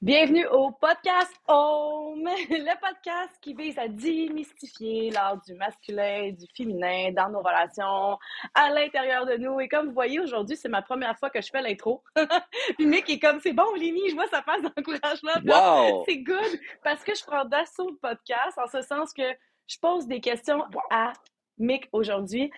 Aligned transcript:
Bienvenue 0.00 0.46
au 0.46 0.70
podcast 0.70 1.34
Home, 1.48 2.22
le 2.50 2.80
podcast 2.80 3.36
qui 3.40 3.52
vise 3.52 3.76
à 3.80 3.88
démystifier 3.88 5.10
l'art 5.10 5.42
du 5.42 5.54
masculin, 5.54 6.30
du 6.30 6.46
féminin 6.56 7.10
dans 7.10 7.28
nos 7.30 7.40
relations, 7.40 8.16
à 8.54 8.70
l'intérieur 8.70 9.26
de 9.26 9.36
nous. 9.38 9.58
Et 9.58 9.66
comme 9.66 9.88
vous 9.88 9.92
voyez, 9.92 10.20
aujourd'hui, 10.20 10.56
c'est 10.56 10.68
ma 10.68 10.82
première 10.82 11.18
fois 11.18 11.30
que 11.30 11.40
je 11.40 11.50
fais 11.50 11.60
l'intro. 11.60 12.04
Puis 12.76 12.86
Mick 12.86 13.10
est 13.10 13.18
comme, 13.18 13.40
c'est 13.40 13.52
bon, 13.52 13.74
Lénie, 13.74 14.08
je 14.10 14.14
vois 14.14 14.28
sa 14.28 14.40
face 14.42 14.62
d'encouragement. 14.62 15.32
Wow! 15.44 16.04
C'est 16.06 16.18
good 16.18 16.60
parce 16.84 17.02
que 17.02 17.16
je 17.16 17.24
prends 17.24 17.44
d'assaut 17.44 17.90
le 17.90 17.96
podcast 17.96 18.56
en 18.56 18.68
ce 18.68 18.82
sens 18.82 19.12
que 19.12 19.28
je 19.66 19.78
pose 19.80 20.06
des 20.06 20.20
questions 20.20 20.62
à 20.92 21.12
Mick 21.58 21.88
aujourd'hui 21.90 22.52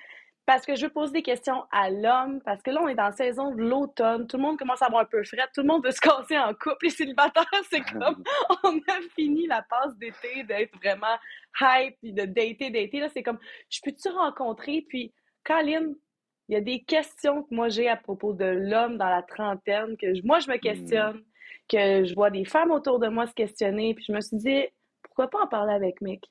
parce 0.51 0.67
que 0.67 0.75
je 0.75 0.87
veux 0.87 0.93
poser 0.93 1.13
des 1.13 1.23
questions 1.23 1.63
à 1.71 1.91
l'homme, 1.91 2.41
parce 2.45 2.61
que 2.61 2.73
là, 2.73 2.81
on 2.83 2.89
est 2.89 2.97
dans 2.97 3.05
la 3.05 3.13
saison 3.13 3.55
de 3.55 3.63
l'automne, 3.63 4.27
tout 4.27 4.37
le 4.37 4.43
monde 4.43 4.59
commence 4.59 4.83
à 4.83 4.87
avoir 4.87 5.03
un 5.03 5.05
peu 5.05 5.23
frais, 5.23 5.47
tout 5.55 5.61
le 5.61 5.69
monde 5.69 5.85
veut 5.85 5.93
se 5.93 6.01
casser 6.01 6.37
en 6.37 6.53
couple, 6.55 6.87
les 6.87 6.91
célibataires, 6.91 7.47
c'est 7.71 7.81
comme, 7.93 8.25
on 8.65 8.79
a 8.79 9.01
fini 9.15 9.47
la 9.47 9.63
passe 9.63 9.97
d'été 9.99 10.43
d'être 10.43 10.77
vraiment 10.79 11.17
hype, 11.61 11.97
puis 12.01 12.13
de 12.13 12.25
dater, 12.25 12.69
dater, 12.69 12.99
là, 12.99 13.09
c'est 13.11 13.23
comme, 13.23 13.39
je 13.69 13.79
peux-tu 13.85 14.09
rencontrer, 14.09 14.85
puis, 14.89 15.15
Colin, 15.45 15.93
il 16.49 16.55
y 16.55 16.57
a 16.57 16.61
des 16.61 16.83
questions 16.83 17.45
que 17.45 17.55
moi 17.55 17.69
j'ai 17.69 17.89
à 17.89 17.97
propos 17.97 18.33
de 18.33 18.45
l'homme 18.45 18.99
dans 18.99 19.09
la 19.09 19.23
trentaine, 19.23 19.97
que 19.97 20.27
moi 20.27 20.41
je 20.41 20.51
me 20.51 20.57
questionne, 20.57 21.23
que 21.69 22.03
je 22.03 22.13
vois 22.13 22.31
des 22.31 22.45
femmes 22.45 22.73
autour 22.73 22.99
de 22.99 23.07
moi 23.07 23.29
se 23.29 23.35
questionner, 23.35 23.95
puis 23.95 24.05
je 24.09 24.13
me 24.13 24.21
suis 24.21 24.37
dit, 24.37 24.65
pourquoi 25.05 25.31
pas 25.31 25.45
en 25.45 25.47
parler 25.47 25.75
avec 25.75 26.01
Mick? 26.01 26.25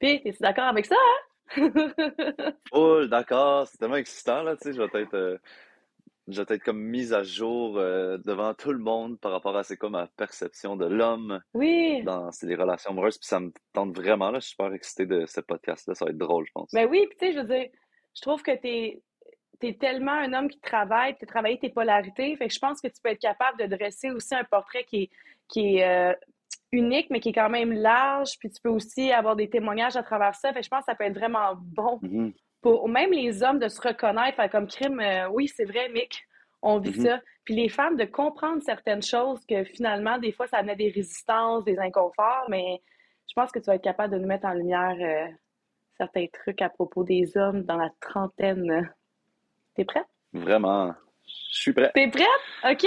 Puis, 0.00 0.20
es-tu 0.22 0.36
d'accord 0.40 0.66
avec 0.66 0.84
ça, 0.84 0.96
hein? 0.96 1.27
Oh, 2.72 3.04
d'accord, 3.06 3.66
c'est 3.66 3.78
tellement 3.78 3.96
excitant, 3.96 4.42
là, 4.42 4.56
tu 4.56 4.64
sais, 4.64 4.72
je 4.72 4.82
vais 4.82 5.02
être, 5.02 5.14
euh, 5.14 5.38
je 6.28 6.42
vais 6.42 6.54
être 6.54 6.62
comme 6.62 6.80
mise 6.80 7.12
à 7.12 7.22
jour 7.22 7.78
euh, 7.78 8.18
devant 8.18 8.54
tout 8.54 8.72
le 8.72 8.78
monde 8.78 9.18
par 9.18 9.32
rapport 9.32 9.56
à 9.56 9.62
c'est 9.62 9.76
quoi 9.76 9.90
ma 9.90 10.06
perception 10.06 10.76
de 10.76 10.86
l'homme 10.86 11.40
Oui, 11.54 12.02
dans 12.02 12.30
les 12.42 12.54
relations 12.54 12.90
amoureuses, 12.90 13.18
puis 13.18 13.28
ça 13.28 13.40
me 13.40 13.52
tente 13.72 13.96
vraiment, 13.96 14.30
là, 14.30 14.38
je 14.38 14.46
suis 14.46 14.50
super 14.50 14.72
excité 14.72 15.06
de 15.06 15.26
ce 15.26 15.40
podcast-là, 15.40 15.94
ça 15.94 16.04
va 16.04 16.10
être 16.10 16.18
drôle, 16.18 16.46
je 16.46 16.52
pense. 16.52 16.70
ben 16.72 16.88
oui, 16.88 17.06
puis 17.08 17.16
tu 17.18 17.26
sais, 17.26 17.32
je 17.32 17.38
veux 17.38 17.46
dire, 17.46 17.68
je 18.14 18.20
trouve 18.22 18.42
que 18.42 18.54
t'es 18.56 19.02
t'es 19.60 19.74
tellement 19.74 20.12
un 20.12 20.32
homme 20.32 20.48
qui 20.48 20.60
travaille, 20.60 21.16
tu 21.16 21.24
as 21.24 21.26
travaillé 21.26 21.58
tes 21.58 21.70
polarités, 21.70 22.36
fait 22.36 22.48
que 22.48 22.54
je 22.54 22.58
pense 22.58 22.80
que 22.80 22.88
tu 22.88 23.00
peux 23.02 23.10
être 23.10 23.20
capable 23.20 23.58
de 23.58 23.66
dresser 23.76 24.10
aussi 24.10 24.34
un 24.34 24.44
portrait 24.44 24.84
qui 24.84 25.02
est, 25.02 25.10
qui 25.48 25.76
est 25.76 25.84
euh, 25.84 26.14
unique, 26.72 27.08
mais 27.10 27.20
qui 27.20 27.30
est 27.30 27.34
quand 27.34 27.50
même 27.50 27.72
large, 27.72 28.32
puis 28.38 28.50
tu 28.50 28.60
peux 28.60 28.68
aussi 28.68 29.10
avoir 29.12 29.36
des 29.36 29.48
témoignages 29.48 29.96
à 29.96 30.02
travers 30.02 30.34
ça, 30.34 30.52
fait 30.52 30.60
que 30.60 30.64
je 30.64 30.70
pense 30.70 30.80
que 30.80 30.92
ça 30.92 30.94
peut 30.94 31.04
être 31.04 31.18
vraiment 31.18 31.54
bon 31.56 31.98
Mhm, 32.02 32.32
pour 32.60 32.88
même 32.88 33.12
les 33.12 33.42
hommes 33.42 33.58
de 33.58 33.68
se 33.68 33.80
reconnaître, 33.80 34.36
faire 34.36 34.50
comme 34.50 34.66
crime, 34.66 35.00
euh, 35.00 35.28
oui, 35.28 35.48
c'est 35.48 35.64
vrai, 35.64 35.88
Mick, 35.90 36.26
on 36.62 36.78
vit 36.78 36.98
mhm. 36.98 37.06
ça. 37.06 37.20
Puis 37.44 37.54
les 37.54 37.68
femmes 37.68 37.96
de 37.96 38.04
comprendre 38.04 38.62
certaines 38.62 39.02
choses 39.02 39.44
que 39.46 39.64
finalement, 39.64 40.18
des 40.18 40.32
fois, 40.32 40.46
ça 40.48 40.58
amenait 40.58 40.76
des 40.76 40.90
résistances, 40.90 41.64
des 41.64 41.78
inconforts, 41.78 42.46
mais 42.48 42.82
je 43.28 43.34
pense 43.34 43.52
que 43.52 43.58
tu 43.58 43.66
vas 43.66 43.76
être 43.76 43.82
capable 43.82 44.14
de 44.14 44.18
nous 44.18 44.26
mettre 44.26 44.46
en 44.46 44.54
lumière 44.54 44.96
euh, 45.00 45.32
certains 45.96 46.26
trucs 46.32 46.60
à 46.60 46.68
propos 46.68 47.04
des 47.04 47.36
hommes 47.36 47.62
dans 47.62 47.76
la 47.76 47.90
trentaine. 48.00 48.90
T'es 49.74 49.84
prête? 49.84 50.06
Vraiment, 50.32 50.92
je 51.50 51.60
suis 51.60 51.72
prêt. 51.72 51.90
T'es 51.94 52.08
prête? 52.08 52.26
OK. 52.64 52.86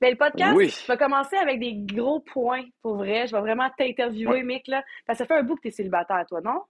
Ben, 0.00 0.10
le 0.10 0.16
podcast 0.16 0.54
Oui, 0.56 0.74
va 0.88 0.96
commencer 0.96 1.36
avec 1.36 1.58
des 1.58 1.74
gros 1.74 2.20
points, 2.20 2.64
pour 2.82 2.96
vrai. 2.96 3.26
Je 3.26 3.34
vais 3.34 3.40
vraiment 3.40 3.64
ouais. 3.78 3.94
t'interviewer, 3.94 4.42
Mick, 4.42 4.66
là. 4.68 4.82
Parce 5.06 5.18
que 5.18 5.24
ça 5.24 5.26
fait 5.26 5.40
un 5.40 5.42
bout 5.42 5.56
que 5.56 5.62
t'es 5.62 5.70
célibataire, 5.70 6.24
toi, 6.28 6.40
non? 6.40 6.62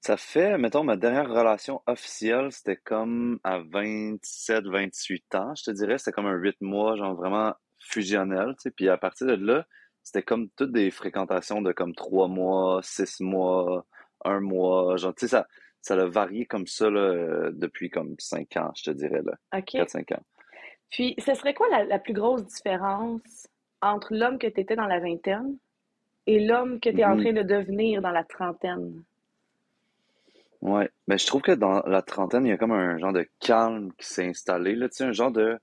Ça 0.00 0.18
fait, 0.18 0.58
mettons, 0.58 0.84
ma 0.84 0.96
dernière 0.96 1.30
relation 1.30 1.80
officielle, 1.86 2.52
c'était 2.52 2.76
comme 2.76 3.40
à 3.42 3.60
27, 3.60 4.66
28 4.66 5.34
ans, 5.34 5.54
je 5.54 5.62
te 5.64 5.70
dirais, 5.70 5.96
c'était 5.96 6.12
comme 6.12 6.26
un 6.26 6.34
8 6.34 6.60
mois, 6.60 6.94
genre 6.96 7.14
vraiment 7.14 7.54
fusionnel, 7.78 8.48
tu 8.58 8.64
sais, 8.64 8.70
puis 8.70 8.90
à 8.90 8.98
partir 8.98 9.26
de 9.26 9.32
là, 9.34 9.66
c'était 10.02 10.22
comme 10.22 10.50
toutes 10.58 10.72
des 10.72 10.90
fréquentations 10.90 11.62
de 11.62 11.72
comme 11.72 11.94
3 11.94 12.28
mois, 12.28 12.80
6 12.82 13.20
mois, 13.20 13.86
un 14.26 14.40
mois, 14.40 14.98
genre, 14.98 15.14
tu 15.14 15.26
sais, 15.26 15.28
ça, 15.28 15.46
ça 15.84 15.94
a 15.94 16.06
varié 16.06 16.46
comme 16.46 16.66
ça, 16.66 16.88
là, 16.90 17.50
depuis 17.52 17.90
comme 17.90 18.14
5 18.18 18.56
ans, 18.56 18.72
je 18.74 18.84
te 18.84 18.90
dirais, 18.90 19.20
là, 19.22 19.34
OK. 19.52 19.76
4-5 19.76 20.12
ans. 20.12 20.22
Puis, 20.90 21.14
ce 21.18 21.34
serait 21.34 21.54
quoi 21.54 21.68
la, 21.68 21.84
la 21.84 21.98
plus 21.98 22.14
grosse 22.14 22.46
différence 22.46 23.48
entre 23.82 24.14
l'homme 24.14 24.38
que 24.38 24.46
tu 24.46 24.60
étais 24.60 24.76
dans 24.76 24.86
la 24.86 25.00
vingtaine 25.00 25.58
et 26.26 26.40
l'homme 26.46 26.80
que 26.80 26.90
tu 26.90 27.00
es 27.00 27.04
en 27.04 27.16
Mhm. 27.16 27.18
train 27.18 27.32
de 27.32 27.42
devenir 27.42 28.02
dans 28.02 28.10
la 28.12 28.24
trentaine? 28.24 29.04
Ouais, 30.62 30.90
mais 31.06 31.18
je 31.18 31.26
trouve 31.26 31.42
que 31.42 31.52
dans 31.52 31.80
la 31.82 32.02
trentaine, 32.02 32.44
il 32.46 32.48
y 32.48 32.52
a 32.52 32.56
comme 32.56 32.72
un 32.72 32.98
genre 32.98 33.12
de 33.12 33.28
calme 33.40 33.92
qui 33.98 34.06
s'est 34.08 34.26
installé, 34.26 34.74
là, 34.74 34.88
tu 34.88 34.96
sais, 34.96 35.04
un 35.04 35.12
genre 35.12 35.30
de, 35.30 35.58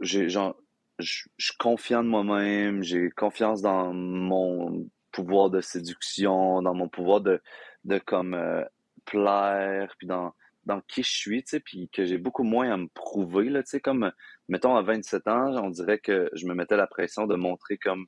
j'ai, 0.00 0.28
genre, 0.28 0.56
je 0.98 1.24
je 1.36 1.46
suis 1.46 1.56
confiant 1.58 2.02
de 2.02 2.08
moi-même, 2.08 2.82
j'ai 2.82 3.10
confiance 3.10 3.62
dans 3.62 3.92
mon 3.92 4.88
pouvoir 5.12 5.50
de 5.50 5.60
séduction, 5.60 6.62
dans 6.62 6.74
mon 6.74 6.88
pouvoir 6.88 7.20
de, 7.20 7.40
de 7.84 7.98
comme, 7.98 8.34
euh, 8.34 8.64
plaire, 9.10 9.94
puis 9.98 10.06
dans, 10.06 10.32
dans 10.64 10.80
qui 10.82 11.02
je 11.02 11.10
suis, 11.10 11.42
tu 11.42 11.50
sais, 11.50 11.60
puis 11.60 11.88
que 11.92 12.04
j'ai 12.04 12.18
beaucoup 12.18 12.42
moins 12.44 12.70
à 12.72 12.76
me 12.76 12.88
prouver, 12.88 13.48
là, 13.48 13.62
tu 13.62 13.70
sais, 13.70 13.80
comme, 13.80 14.12
mettons, 14.48 14.76
à 14.76 14.82
27 14.82 15.26
ans, 15.28 15.54
on 15.64 15.70
dirait 15.70 15.98
que 15.98 16.28
je 16.34 16.46
me 16.46 16.54
mettais 16.54 16.76
la 16.76 16.86
pression 16.86 17.26
de 17.26 17.36
montrer 17.36 17.78
comme, 17.78 18.06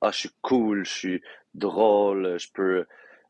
ah, 0.00 0.10
je 0.12 0.18
suis 0.20 0.30
cool, 0.42 0.84
je 0.84 0.92
suis 0.92 1.22
drôle, 1.54 2.38
je 2.38 2.48
peux 2.52 2.84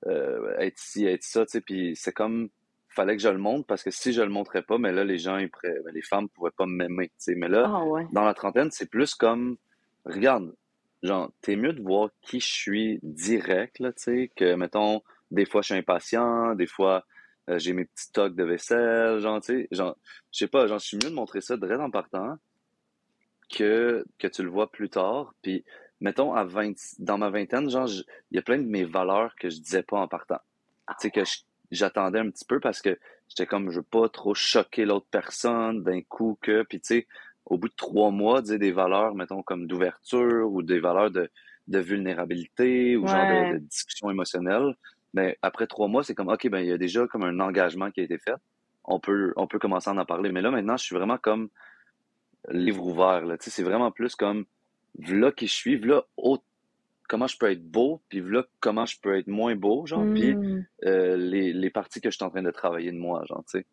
euh, 0.06 0.56
être 0.58 0.78
ci, 0.78 1.06
être 1.06 1.22
ça, 1.22 1.46
tu 1.46 1.52
sais, 1.52 1.60
puis 1.60 1.94
c'est 1.96 2.12
comme, 2.12 2.48
fallait 2.88 3.16
que 3.16 3.22
je 3.22 3.28
le 3.28 3.38
montre 3.38 3.66
parce 3.66 3.82
que 3.82 3.90
si 3.90 4.12
je 4.12 4.22
le 4.22 4.28
montrais 4.28 4.62
pas, 4.62 4.78
mais 4.78 4.92
là, 4.92 5.04
les 5.04 5.18
gens, 5.18 5.38
ils 5.38 5.50
pourraient- 5.50 5.80
ben, 5.84 5.92
les 5.94 6.02
femmes 6.02 6.28
pourraient 6.28 6.50
pas 6.56 6.66
m'aimer, 6.66 7.08
tu 7.08 7.14
sais. 7.18 7.34
Mais 7.34 7.48
là, 7.48 7.70
Ah 7.72 7.84
ouais. 7.84 8.06
dans 8.12 8.24
la 8.24 8.34
trentaine, 8.34 8.70
c'est 8.70 8.90
plus 8.90 9.14
comme, 9.14 9.56
regarde, 10.04 10.54
genre, 11.02 11.30
t'es 11.42 11.56
mieux 11.56 11.72
de 11.72 11.82
voir 11.82 12.10
qui 12.22 12.40
je 12.40 12.46
suis 12.46 12.98
direct, 13.02 13.78
là, 13.78 13.92
tu 13.92 14.02
sais, 14.02 14.32
que, 14.36 14.54
mettons, 14.54 15.02
des 15.34 15.44
fois, 15.46 15.62
je 15.62 15.66
suis 15.66 15.74
impatient, 15.74 16.54
des 16.54 16.66
fois, 16.66 17.04
euh, 17.50 17.58
j'ai 17.58 17.72
mes 17.72 17.84
petits 17.84 18.10
tocs 18.12 18.34
de 18.34 18.44
vaisselle, 18.44 19.20
genre, 19.20 19.40
tu 19.40 19.46
sais, 19.46 19.68
genre, 19.70 19.96
je 20.32 20.38
sais 20.38 20.48
pas, 20.48 20.66
genre, 20.66 20.78
je 20.78 20.86
suis 20.86 20.96
mieux 20.96 21.10
de 21.10 21.14
montrer 21.14 21.40
ça 21.40 21.56
direct 21.56 21.80
en 21.80 21.90
partant 21.90 22.36
que, 23.54 24.04
que 24.18 24.26
tu 24.26 24.42
le 24.42 24.48
vois 24.48 24.70
plus 24.70 24.88
tard. 24.88 25.34
Puis, 25.42 25.64
mettons, 26.00 26.34
à 26.34 26.44
20, 26.44 26.72
dans 26.98 27.18
ma 27.18 27.30
vingtaine, 27.30 27.68
genre, 27.68 27.88
il 27.88 28.36
y 28.36 28.38
a 28.38 28.42
plein 28.42 28.58
de 28.58 28.66
mes 28.66 28.84
valeurs 28.84 29.34
que 29.36 29.50
je 29.50 29.60
disais 29.60 29.82
pas 29.82 29.98
en 29.98 30.08
partant. 30.08 30.40
Ah 30.86 30.94
Tu 31.00 31.08
sais, 31.08 31.10
que 31.10 31.20
j'attendais 31.70 32.20
un 32.20 32.30
petit 32.30 32.44
peu 32.44 32.60
parce 32.60 32.80
que 32.80 32.98
j'étais 33.28 33.46
comme, 33.46 33.70
je 33.70 33.76
veux 33.76 33.82
pas 33.82 34.08
trop 34.08 34.34
choquer 34.34 34.84
l'autre 34.84 35.06
personne 35.10 35.82
d'un 35.82 36.00
coup 36.02 36.38
que, 36.40 36.62
puis 36.62 36.80
tu 36.80 36.86
sais, 36.86 37.06
au 37.46 37.58
bout 37.58 37.68
de 37.68 37.74
trois 37.74 38.10
mois, 38.10 38.40
dire 38.40 38.58
des 38.58 38.72
valeurs, 38.72 39.14
mettons, 39.14 39.42
comme 39.42 39.66
d'ouverture 39.66 40.50
ou 40.50 40.62
des 40.62 40.80
valeurs 40.80 41.10
de, 41.10 41.30
de 41.68 41.78
vulnérabilité 41.78 42.96
ou 42.96 43.06
genre 43.06 43.26
de, 43.26 43.54
de 43.54 43.58
discussion 43.58 44.10
émotionnelle. 44.10 44.74
Mais 45.14 45.38
après 45.42 45.66
trois 45.66 45.88
mois, 45.88 46.02
c'est 46.02 46.14
comme, 46.14 46.28
OK, 46.28 46.48
ben, 46.48 46.58
il 46.58 46.66
y 46.66 46.72
a 46.72 46.78
déjà 46.78 47.06
comme 47.06 47.22
un 47.22 47.40
engagement 47.40 47.90
qui 47.90 48.00
a 48.00 48.04
été 48.04 48.18
fait. 48.18 48.34
On 48.84 49.00
peut, 49.00 49.32
on 49.36 49.46
peut 49.46 49.58
commencer 49.58 49.88
à 49.88 49.94
en 49.94 50.04
parler. 50.04 50.30
Mais 50.30 50.42
là, 50.42 50.50
maintenant, 50.50 50.76
je 50.76 50.84
suis 50.84 50.94
vraiment 50.94 51.16
comme, 51.16 51.48
livre 52.50 52.84
ouvert, 52.84 53.24
là. 53.24 53.38
Tu 53.38 53.44
sais, 53.44 53.50
c'est 53.50 53.62
vraiment 53.62 53.90
plus 53.90 54.14
comme, 54.16 54.44
v'là 54.98 55.32
qui 55.32 55.46
je 55.46 55.54
suis, 55.54 55.80
autre- 56.16 56.44
comment 57.08 57.26
je 57.26 57.38
peux 57.38 57.50
être 57.50 57.64
beau, 57.64 58.02
puis 58.08 58.20
v'là 58.20 58.44
comment 58.60 58.86
je 58.86 58.98
peux 59.00 59.16
être 59.16 59.28
moins 59.28 59.54
beau, 59.56 59.86
genre, 59.86 60.06
puis 60.14 60.34
Hmm. 60.34 60.62
euh, 60.84 61.16
les, 61.16 61.52
les 61.52 61.70
parties 61.70 62.00
que 62.00 62.10
je 62.10 62.16
suis 62.16 62.24
en 62.24 62.30
train 62.30 62.42
de 62.42 62.50
travailler 62.50 62.92
de 62.92 62.98
moi, 62.98 63.24
genre, 63.26 63.44
tu 63.48 63.58
sais. 63.58 63.66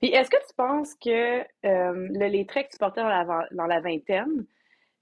Puis, 0.00 0.10
est-ce 0.10 0.30
que 0.30 0.36
tu 0.36 0.54
penses 0.56 0.94
que 0.94 1.40
euh, 1.40 1.44
le- 1.64 2.28
les 2.28 2.46
traits 2.46 2.66
que 2.68 2.72
tu 2.72 2.78
portais 2.78 3.02
dans 3.02 3.08
la, 3.08 3.48
dans 3.50 3.66
la 3.66 3.80
vingtaine, 3.80 4.46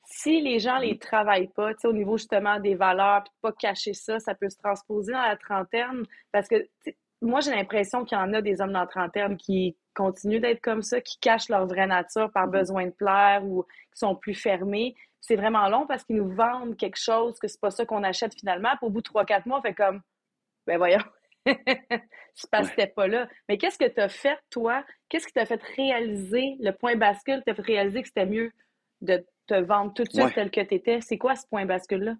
si 0.04 0.40
les 0.40 0.58
gens 0.58 0.78
les 0.78 0.98
travaillent 0.98 1.48
pas, 1.48 1.72
au 1.84 1.92
niveau 1.92 2.16
justement 2.18 2.58
des 2.58 2.74
valeurs, 2.74 3.24
puis 3.24 3.32
pas 3.42 3.52
cacher 3.52 3.94
ça, 3.94 4.18
ça 4.18 4.34
peut 4.34 4.48
se 4.50 4.56
transposer 4.58 5.12
dans 5.12 5.22
la 5.22 5.36
trentaine. 5.36 6.04
Parce 6.32 6.48
que 6.48 6.66
moi, 7.22 7.40
j'ai 7.40 7.50
l'impression 7.50 8.04
qu'il 8.04 8.16
y 8.18 8.20
en 8.20 8.32
a 8.32 8.42
des 8.42 8.60
hommes 8.60 8.72
dans 8.72 8.80
la 8.80 8.86
trentaine 8.86 9.36
qui 9.36 9.76
continuent 9.94 10.40
d'être 10.40 10.60
comme 10.62 10.82
ça, 10.82 11.00
qui 11.00 11.18
cachent 11.18 11.48
leur 11.48 11.66
vraie 11.66 11.86
nature 11.86 12.30
par 12.32 12.46
Mhm. 12.46 12.52
besoin 12.52 12.86
de 12.86 12.90
plaire 12.92 13.44
ou 13.44 13.64
qui 13.64 13.98
sont 13.98 14.16
plus 14.16 14.34
fermés. 14.34 14.94
C'est 15.20 15.36
vraiment 15.36 15.68
long 15.68 15.86
parce 15.86 16.04
qu'ils 16.04 16.16
nous 16.16 16.30
vendent 16.34 16.76
quelque 16.76 16.98
chose 16.98 17.38
que 17.38 17.46
c'est 17.48 17.60
pas 17.60 17.70
ça 17.70 17.84
qu'on 17.84 18.02
achète 18.04 18.34
finalement. 18.34 18.70
Puis 18.78 18.86
au 18.86 18.90
bout 18.90 19.00
de 19.00 19.04
trois, 19.04 19.24
quatre 19.24 19.46
mois, 19.46 19.58
on 19.58 19.62
fait 19.62 19.74
comme, 19.74 20.00
ben 20.66 20.78
voyons, 20.78 21.02
c'est 22.34 22.50
parce 22.50 22.70
que 22.70 22.76
t'es 22.76 22.86
pas 22.86 23.06
là. 23.06 23.28
Mais 23.48 23.58
qu'est-ce 23.58 23.78
que 23.78 23.88
tu 23.88 24.00
as 24.00 24.08
fait, 24.08 24.38
toi? 24.50 24.84
Qu'est-ce 25.08 25.26
qui 25.26 25.32
t'a 25.34 25.46
fait 25.46 25.62
réaliser, 25.76 26.56
le 26.60 26.72
point 26.72 26.96
bascule, 26.96 27.42
t'a 27.44 27.54
fait 27.54 27.62
réaliser 27.62 28.02
que 28.02 28.08
c'était 28.08 28.26
mieux 28.26 28.50
de 29.02 29.24
te 29.50 29.60
vendre 29.60 29.92
tout 29.94 30.04
de 30.04 30.10
suite 30.10 30.22
Ouais, 30.24 30.32
tel 30.34 30.50
que 30.50 30.60
t'étais? 30.60 31.00
C'est 31.00 31.18
quoi 31.18 31.34
ce 31.34 31.46
point 31.46 31.66
bascule-là? 31.66 32.14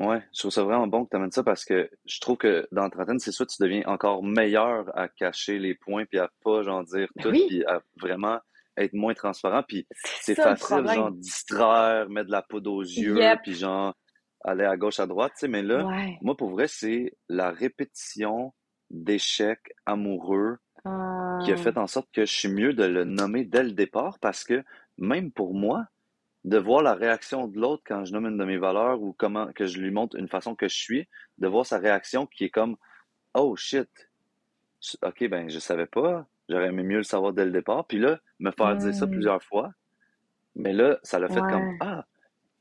ouais, 0.00 0.22
je 0.32 0.38
trouve 0.40 0.50
ça 0.50 0.62
vraiment 0.62 0.86
bon 0.86 1.04
que 1.04 1.10
tu 1.10 1.16
amènes 1.16 1.32
ça 1.32 1.42
parce 1.42 1.64
que 1.64 1.90
je 2.06 2.20
trouve 2.20 2.36
que 2.36 2.66
dans 2.72 2.84
la 2.84 2.90
trentaine, 2.90 3.18
c'est 3.18 3.32
soit 3.32 3.46
tu 3.46 3.60
deviens 3.62 3.82
encore 3.86 4.22
meilleur 4.22 4.96
à 4.96 5.08
cacher 5.08 5.58
les 5.58 5.74
points 5.74 6.04
puis 6.06 6.18
à 6.18 6.30
pas, 6.44 6.62
genre, 6.62 6.84
dire 6.84 7.08
Ben 7.16 7.22
tout 7.24 7.30
oui, 7.30 7.44
puis 7.48 7.64
à 7.64 7.82
vraiment 8.00 8.38
être 8.76 8.92
moins 8.94 9.14
transparent 9.14 9.62
puis 9.66 9.86
c'est 10.22 10.34
facile, 10.36 10.86
genre, 10.86 11.10
distraire, 11.10 12.08
mettre 12.08 12.28
de 12.28 12.32
la 12.32 12.42
poudre 12.42 12.72
aux 12.72 12.82
yeux 12.82 13.16
Yep. 13.18 13.40
puis 13.42 13.54
genre, 13.54 13.94
aller 14.44 14.64
à 14.64 14.76
gauche, 14.76 15.00
à 15.00 15.06
droite, 15.06 15.32
tu 15.34 15.40
sais, 15.40 15.48
mais 15.48 15.62
là, 15.62 15.84
Ouais. 15.84 16.16
moi, 16.22 16.36
pour 16.36 16.50
vrai, 16.50 16.68
c'est 16.68 17.16
la 17.28 17.50
répétition 17.50 18.54
d'échecs 18.90 19.72
amoureux 19.84 20.58
qui 21.44 21.50
a 21.50 21.54
Ah. 21.54 21.56
fait 21.56 21.76
en 21.76 21.86
sorte 21.88 22.08
que 22.12 22.24
je 22.24 22.32
suis 22.32 22.48
mieux 22.48 22.72
de 22.72 22.84
le 22.84 23.04
nommer 23.04 23.44
dès 23.44 23.64
le 23.64 23.72
départ 23.72 24.18
parce 24.20 24.44
que 24.44 24.62
même 24.96 25.30
pour 25.32 25.54
moi, 25.54 25.86
de 26.48 26.56
voir 26.56 26.82
la 26.82 26.94
réaction 26.94 27.46
de 27.46 27.60
l'autre 27.60 27.82
quand 27.86 28.06
je 28.06 28.12
nomme 28.14 28.24
une 28.24 28.38
de 28.38 28.44
mes 28.44 28.56
valeurs 28.56 29.02
ou 29.02 29.12
comment 29.12 29.52
que 29.52 29.66
je 29.66 29.78
lui 29.78 29.90
montre 29.90 30.16
une 30.16 30.28
façon 30.28 30.54
que 30.54 30.66
je 30.66 30.76
suis, 30.76 31.08
de 31.36 31.46
voir 31.46 31.66
sa 31.66 31.76
réaction 31.76 32.26
qui 32.26 32.44
est 32.44 32.50
comme 32.50 32.76
Oh 33.34 33.54
shit, 33.54 33.90
ok, 35.02 35.28
ben 35.28 35.50
je 35.50 35.58
savais 35.58 35.84
pas, 35.84 36.26
j'aurais 36.48 36.68
aimé 36.68 36.84
mieux 36.84 36.96
le 36.96 37.02
savoir 37.02 37.34
dès 37.34 37.44
le 37.44 37.50
départ. 37.50 37.86
Puis 37.86 37.98
là, 37.98 38.18
me 38.38 38.50
faire 38.50 38.76
dire 38.76 38.94
ça 38.94 39.06
plusieurs 39.06 39.42
fois, 39.42 39.72
mais 40.56 40.72
là, 40.72 40.98
ça 41.02 41.18
l'a 41.18 41.28
fait 41.28 41.40
comme. 41.40 41.76
Ah, 41.80 42.06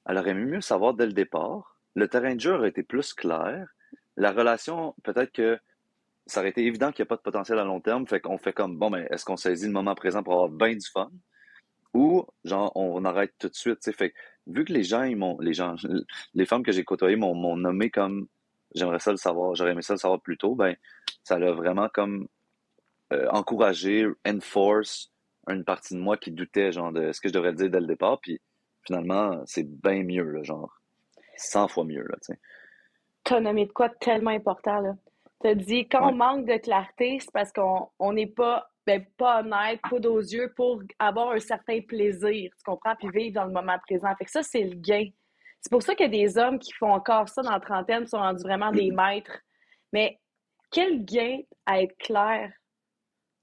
elle 0.06 0.18
aurait 0.18 0.32
aimé 0.32 0.44
mieux 0.44 0.56
le 0.56 0.62
savoir 0.62 0.94
dès 0.94 1.06
le 1.06 1.14
départ. 1.14 1.78
Le 1.96 2.10
terrain 2.10 2.36
de 2.36 2.42
jeu 2.42 2.56
aurait 2.56 2.70
été 2.70 2.84
plus 2.84 3.14
clair. 3.14 3.70
La 4.18 4.34
relation, 4.34 4.96
peut-être 5.04 5.32
que 5.32 5.58
ça 6.26 6.42
aurait 6.42 6.50
été 6.50 6.66
évident 6.66 6.92
qu'il 6.92 7.04
n'y 7.04 7.08
a 7.08 7.10
pas 7.10 7.16
de 7.16 7.22
potentiel 7.22 7.58
à 7.58 7.64
long 7.64 7.80
terme. 7.80 8.06
Fait 8.06 8.20
qu'on 8.20 8.38
fait 8.38 8.52
comme 8.52 8.78
Bon, 8.78 8.92
ben, 8.92 9.08
est-ce 9.12 9.24
qu'on 9.24 9.38
saisit 9.38 9.68
le 9.68 9.72
moment 9.72 9.96
présent 9.96 10.24
pour 10.24 10.34
avoir 10.34 10.50
bien 10.50 10.76
du 10.76 10.86
fun? 10.92 11.10
Ou 11.98 12.28
genre 12.46 12.72
on 12.76 13.04
arrête 13.06 13.34
tout 13.40 13.50
de 13.50 13.56
suite. 13.56 13.80
Fait 13.92 14.14
vu 14.46 14.66
que 14.66 14.72
les 14.72 14.84
gens, 14.84 15.02
ils 15.02 15.16
m'ont, 15.16 15.40
les 15.40 15.54
gens, 15.54 15.76
les 16.36 16.46
femmes 16.46 16.62
que 16.62 16.72
j'ai 16.72 16.84
côtoyées 16.84 17.16
m'ont 17.16 17.58
nommé 17.58 17.90
comme 17.90 18.28
j'aimerais 18.76 19.00
ça 19.00 19.10
le 19.10 19.18
savoir, 19.18 19.56
j'aurais 19.56 19.72
aimé 19.72 19.82
ça 19.82 19.94
le 19.94 20.00
savoir 20.00 20.22
plus 20.22 20.38
tôt, 20.38 20.54
ben 20.54 20.76
ça 21.24 21.40
l'a 21.40 21.52
vraiment 21.52 21.90
comme 21.90 22.28
euh, 23.14 23.28
encouragé, 23.32 24.08
enforce 24.28 25.12
une 25.50 25.64
partie 25.64 25.96
de 25.96 26.00
moi 26.00 26.18
qui 26.18 26.30
doutait 26.30 26.72
genre 26.72 26.92
de 26.92 27.12
ce 27.14 27.20
que 27.20 27.30
je 27.30 27.34
devrais 27.34 27.54
dire 27.54 27.72
dès 27.72 27.80
le 27.80 27.88
départ, 27.88 28.20
puis 28.22 28.40
finalement 28.86 29.42
c'est 29.46 29.64
bien 29.64 30.04
mieux 30.04 30.30
là, 30.30 30.44
genre 30.44 30.80
100 31.38 31.68
fois 31.70 31.84
mieux 31.84 32.04
là, 32.04 32.16
tu 32.22 32.34
sais. 32.34 32.40
T'as 33.24 33.40
nommé 33.40 33.66
de 33.66 33.72
quoi 33.72 33.90
tellement 33.90 34.30
important, 34.30 34.82
là. 34.82 34.96
T'as 35.40 35.54
dit, 35.54 35.88
quand 35.88 36.10
on 36.10 36.16
manque 36.16 36.46
de 36.46 36.58
clarté, 36.58 37.20
c'est 37.20 37.32
parce 37.32 37.52
qu'on 37.52 37.90
on 38.00 38.14
n'est 38.14 38.28
pas, 38.28 38.72
ben, 38.88 39.06
pas 39.18 39.42
honnête, 39.42 39.82
pas 39.82 39.98
aux 39.98 40.20
yeux 40.22 40.54
pour 40.56 40.82
avoir 40.98 41.32
un 41.34 41.40
certain 41.40 41.82
plaisir, 41.82 42.50
tu 42.58 42.64
comprends, 42.64 42.96
puis 42.96 43.10
vivre 43.14 43.36
dans 43.36 43.46
le 43.46 43.52
moment 43.52 43.78
présent. 43.86 44.16
Fait 44.16 44.26
que 44.26 44.32
ça, 44.32 44.42
c'est 44.42 44.64
le 44.64 44.76
gain. 44.76 45.10
C'est 45.60 45.70
pour 45.70 45.84
ça 45.84 45.94
qu'il 45.94 46.06
y 46.06 46.10
a 46.10 46.26
des 46.26 46.38
hommes 46.38 46.58
qui 46.58 46.72
font 46.72 46.94
encore 46.94 47.28
ça 47.28 47.42
dans 47.42 47.52
la 47.52 47.60
trentaine, 47.60 48.08
sont 48.08 48.18
rendus 48.18 48.44
vraiment 48.44 48.72
des 48.72 48.90
maîtres. 48.92 49.40
Mais 49.92 50.18
quel 50.72 51.04
gain 51.04 51.40
à 51.66 51.82
être 51.82 51.98
clair 51.98 52.52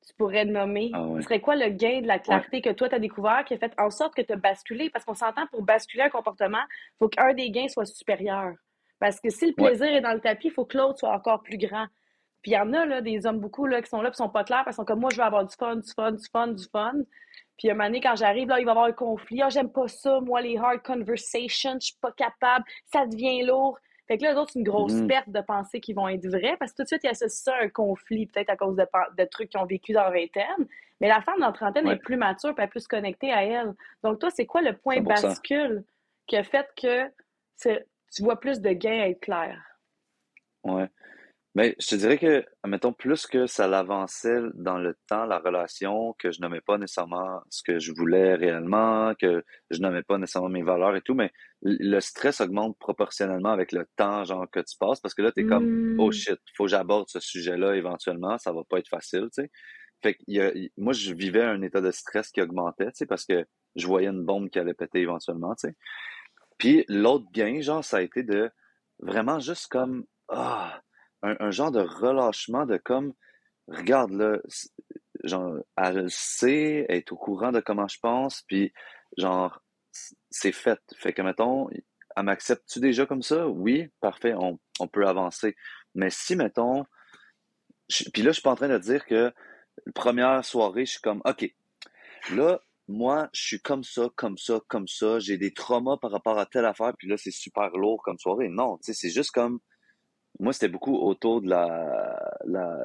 tu 0.06 0.14
pourrais 0.14 0.44
nommer? 0.46 0.90
Ah 0.94 1.06
ouais. 1.06 1.20
Ce 1.20 1.24
serait 1.28 1.40
quoi 1.40 1.56
le 1.56 1.68
gain 1.68 2.00
de 2.00 2.06
la 2.06 2.14
Ouais. 2.14 2.20
clarté 2.20 2.62
que 2.62 2.70
toi, 2.70 2.88
tu 2.88 2.94
as 2.94 2.98
découvert 2.98 3.44
qui 3.44 3.54
a 3.54 3.58
fait 3.58 3.72
en 3.78 3.90
sorte 3.90 4.14
que 4.14 4.22
tu 4.22 4.32
as 4.32 4.36
basculé? 4.36 4.88
Parce 4.90 5.04
qu'on 5.04 5.14
s'entend 5.14 5.46
pour 5.48 5.62
basculer 5.62 6.04
un 6.04 6.10
comportement, 6.10 6.64
il 6.70 6.96
faut 6.98 7.08
qu'un 7.08 7.34
des 7.34 7.50
gains 7.50 7.68
soit 7.68 7.86
supérieur. 7.86 8.54
Parce 8.98 9.20
que 9.20 9.28
si 9.28 9.46
le 9.46 9.54
Ouais. 9.58 9.70
plaisir 9.70 9.94
est 9.94 10.00
dans 10.00 10.14
le 10.14 10.20
tapis, 10.20 10.46
il 10.48 10.52
faut 10.52 10.64
que 10.64 10.78
l'autre 10.78 11.00
soit 11.00 11.12
encore 11.12 11.42
plus 11.42 11.58
grand. 11.58 11.86
Puis 12.44 12.50
il 12.50 12.54
y 12.56 12.58
en 12.58 12.74
a, 12.74 12.84
là, 12.84 13.00
des 13.00 13.24
hommes 13.24 13.40
beaucoup, 13.40 13.64
là, 13.64 13.80
qui 13.80 13.88
sont 13.88 14.02
là, 14.02 14.10
qui 14.10 14.18
sont 14.18 14.28
pas 14.28 14.44
clairs, 14.44 14.64
parce 14.64 14.76
qu'ils 14.76 14.82
sont 14.82 14.84
comme 14.84 15.00
moi, 15.00 15.08
je 15.10 15.16
veux 15.16 15.22
avoir 15.24 15.46
du 15.46 15.56
fun, 15.56 15.76
du 15.76 15.90
fun, 15.90 16.12
du 16.12 16.26
fun, 16.30 16.48
du 16.48 16.64
fun. 16.70 16.92
Puis 17.56 17.70
un 17.70 17.72
moment 17.72 17.86
donné, 17.86 18.02
quand 18.02 18.16
j'arrive, 18.16 18.48
là, 18.48 18.60
il 18.60 18.66
va 18.66 18.72
y 18.72 18.72
avoir 18.72 18.84
un 18.84 18.92
conflit. 18.92 19.40
Ah, 19.40 19.48
j'aime 19.48 19.70
pas 19.72 19.88
ça, 19.88 20.20
moi, 20.20 20.42
les 20.42 20.58
hard 20.58 20.82
conversations, 20.82 21.78
je 21.80 21.86
suis 21.86 21.96
pas 22.02 22.12
capable, 22.12 22.66
ça 22.92 23.06
devient 23.06 23.44
lourd. 23.44 23.78
Fait 24.06 24.18
que 24.18 24.24
là, 24.24 24.32
les 24.32 24.36
autres, 24.38 24.50
c'est 24.52 24.58
une 24.58 24.66
grosse 24.66 24.92
Mhm. 24.92 25.06
perte 25.06 25.30
de 25.30 25.40
penser 25.40 25.80
qu'ils 25.80 25.94
vont 25.96 26.06
être 26.06 26.26
vrais, 26.26 26.58
parce 26.58 26.72
que 26.72 26.76
tout 26.76 26.82
de 26.82 26.88
suite, 26.88 27.04
ils 27.04 27.08
associent 27.08 27.52
ça 27.54 27.56
à 27.56 27.64
un 27.64 27.70
conflit, 27.70 28.26
peut-être 28.26 28.50
à 28.50 28.56
cause 28.56 28.76
de, 28.76 29.24
trucs 29.24 29.48
qu'ils 29.48 29.60
ont 29.60 29.64
vécu 29.64 29.94
dans 29.94 30.02
la 30.04 30.10
vingtaine. 30.10 30.66
Mais 31.00 31.08
la 31.08 31.22
femme 31.22 31.40
dans 31.40 31.46
la 31.46 31.52
trentaine 31.52 31.86
Ouais. 31.86 31.94
est 31.94 31.98
plus 31.98 32.18
mature, 32.18 32.50
puis 32.54 32.62
elle 32.62 32.66
est 32.66 32.70
plus 32.70 32.86
connectée 32.86 33.32
à 33.32 33.42
elle. 33.42 33.72
Donc, 34.02 34.18
toi, 34.18 34.28
c'est 34.30 34.44
quoi 34.44 34.60
le 34.60 34.76
point 34.76 34.96
100%. 34.96 35.28
bascule 35.28 35.84
qui 36.26 36.36
a 36.36 36.42
fait 36.44 36.68
que 36.76 37.08
tu 38.14 38.22
vois 38.22 38.38
plus 38.38 38.60
de 38.60 38.70
gains 38.70 39.00
à 39.00 39.08
être 39.08 39.20
clair? 39.20 39.58
Ouais. 40.64 40.88
Mais 41.54 41.76
je 41.78 41.86
te 41.88 41.94
dirais 41.94 42.18
que, 42.18 42.44
mettons, 42.66 42.92
plus 42.92 43.26
que 43.28 43.46
ça 43.46 43.68
l'avançait 43.68 44.40
dans 44.54 44.76
le 44.78 44.96
temps, 45.08 45.24
la 45.24 45.38
relation, 45.38 46.12
que 46.18 46.32
je 46.32 46.40
nommais 46.40 46.60
pas 46.60 46.78
nécessairement 46.78 47.42
ce 47.48 47.62
que 47.62 47.78
je 47.78 47.92
voulais 47.92 48.34
réellement, 48.34 49.14
que 49.14 49.44
je 49.70 49.80
nommais 49.80 50.02
pas 50.02 50.18
nécessairement 50.18 50.48
mes 50.48 50.64
valeurs 50.64 50.96
et 50.96 51.00
tout, 51.02 51.14
mais 51.14 51.30
le 51.62 52.00
stress 52.00 52.40
augmente 52.40 52.76
proportionnellement 52.80 53.50
avec 53.50 53.70
le 53.70 53.86
temps, 53.96 54.24
genre, 54.24 54.46
que 54.50 54.58
tu 54.60 54.76
passes, 54.78 55.00
parce 55.00 55.14
que 55.14 55.22
là, 55.22 55.30
t'es 55.30 55.44
comme, 55.44 55.68
oh 55.96 56.10
Hmm. 56.10 56.12
shit, 56.12 56.38
faut 56.56 56.64
que 56.64 56.70
j'aborde 56.70 57.06
ce 57.08 57.20
sujet-là 57.20 57.76
éventuellement, 57.76 58.36
ça 58.38 58.52
va 58.52 58.62
pas 58.68 58.78
être 58.80 58.88
facile, 58.88 59.28
tu 59.32 59.42
sais. 59.42 59.50
Fait 60.02 60.14
que 60.14 60.20
y 60.28 60.40
a- 60.40 60.52
moi, 60.78 60.92
je 60.92 61.14
vivais 61.14 61.42
un 61.42 61.62
état 61.62 61.80
de 61.80 61.90
stress 61.90 62.30
qui 62.30 62.42
augmentait, 62.42 62.86
tu 62.86 62.92
sais, 62.96 63.06
parce 63.06 63.24
que 63.26 63.44
je 63.76 63.86
voyais 63.88 64.08
une 64.08 64.24
bombe 64.24 64.50
qui 64.50 64.58
allait 64.60 64.74
péter 64.74 65.00
éventuellement, 65.00 65.54
tu 65.56 65.68
sais. 65.68 65.74
Puis 66.58 66.84
l'autre 66.88 67.26
gain, 67.32 67.60
genre, 67.60 67.84
ça 67.84 67.98
a 67.98 68.02
été 68.02 68.22
de 68.22 68.50
vraiment 69.00 69.40
juste 69.40 69.68
comme, 69.68 70.04
ah, 70.28 70.80
un, 71.24 71.50
genre 71.50 71.70
de 71.70 71.80
relâchement 71.80 72.66
de 72.66 72.76
comme, 72.76 73.14
regarde 73.68 74.12
là, 74.12 74.38
genre, 75.24 75.56
elle 75.76 76.10
sait, 76.10 76.86
elle 76.88 76.96
est 76.98 77.12
au 77.12 77.16
courant 77.16 77.52
de 77.52 77.60
comment 77.60 77.88
je 77.88 77.98
pense, 77.98 78.42
puis 78.42 78.72
genre, 79.16 79.62
c'est 80.30 80.52
fait. 80.52 80.80
Fait 80.96 81.12
que, 81.12 81.22
mettons, 81.22 81.68
elle 82.16 82.22
m'accepte-tu 82.22 82.80
déjà 82.80 83.06
comme 83.06 83.22
ça? 83.22 83.48
Oui, 83.48 83.90
parfait, 84.00 84.34
on, 84.34 84.58
on 84.80 84.88
peut 84.88 85.06
avancer. 85.06 85.56
Mais 85.94 86.10
si, 86.10 86.36
mettons, 86.36 86.84
puis 88.12 88.22
là, 88.22 88.30
je 88.30 88.34
suis 88.34 88.42
pas 88.42 88.50
en 88.50 88.56
train 88.56 88.68
de 88.68 88.78
dire 88.78 89.04
que 89.06 89.32
première 89.94 90.44
soirée, 90.44 90.86
je 90.86 90.92
suis 90.92 91.00
comme, 91.00 91.22
OK, 91.24 91.50
là, 92.32 92.60
moi, 92.88 93.28
je 93.32 93.42
suis 93.42 93.60
comme 93.60 93.82
ça, 93.84 94.08
comme 94.14 94.36
ça, 94.36 94.60
comme 94.68 94.88
ça, 94.88 95.18
j'ai 95.18 95.38
des 95.38 95.54
traumas 95.54 95.96
par 95.96 96.10
rapport 96.10 96.38
à 96.38 96.46
telle 96.46 96.66
affaire, 96.66 96.92
puis 96.98 97.08
là, 97.08 97.16
c'est 97.16 97.30
super 97.30 97.70
lourd 97.76 98.02
comme 98.02 98.18
soirée. 98.18 98.48
Non, 98.48 98.76
tu 98.78 98.92
sais, 98.92 98.94
c'est 98.94 99.10
juste 99.10 99.30
comme, 99.30 99.60
moi, 100.40 100.52
c'était 100.52 100.68
beaucoup 100.68 100.96
autour 100.96 101.40
de 101.42 101.48
la, 101.48 102.38
la, 102.44 102.78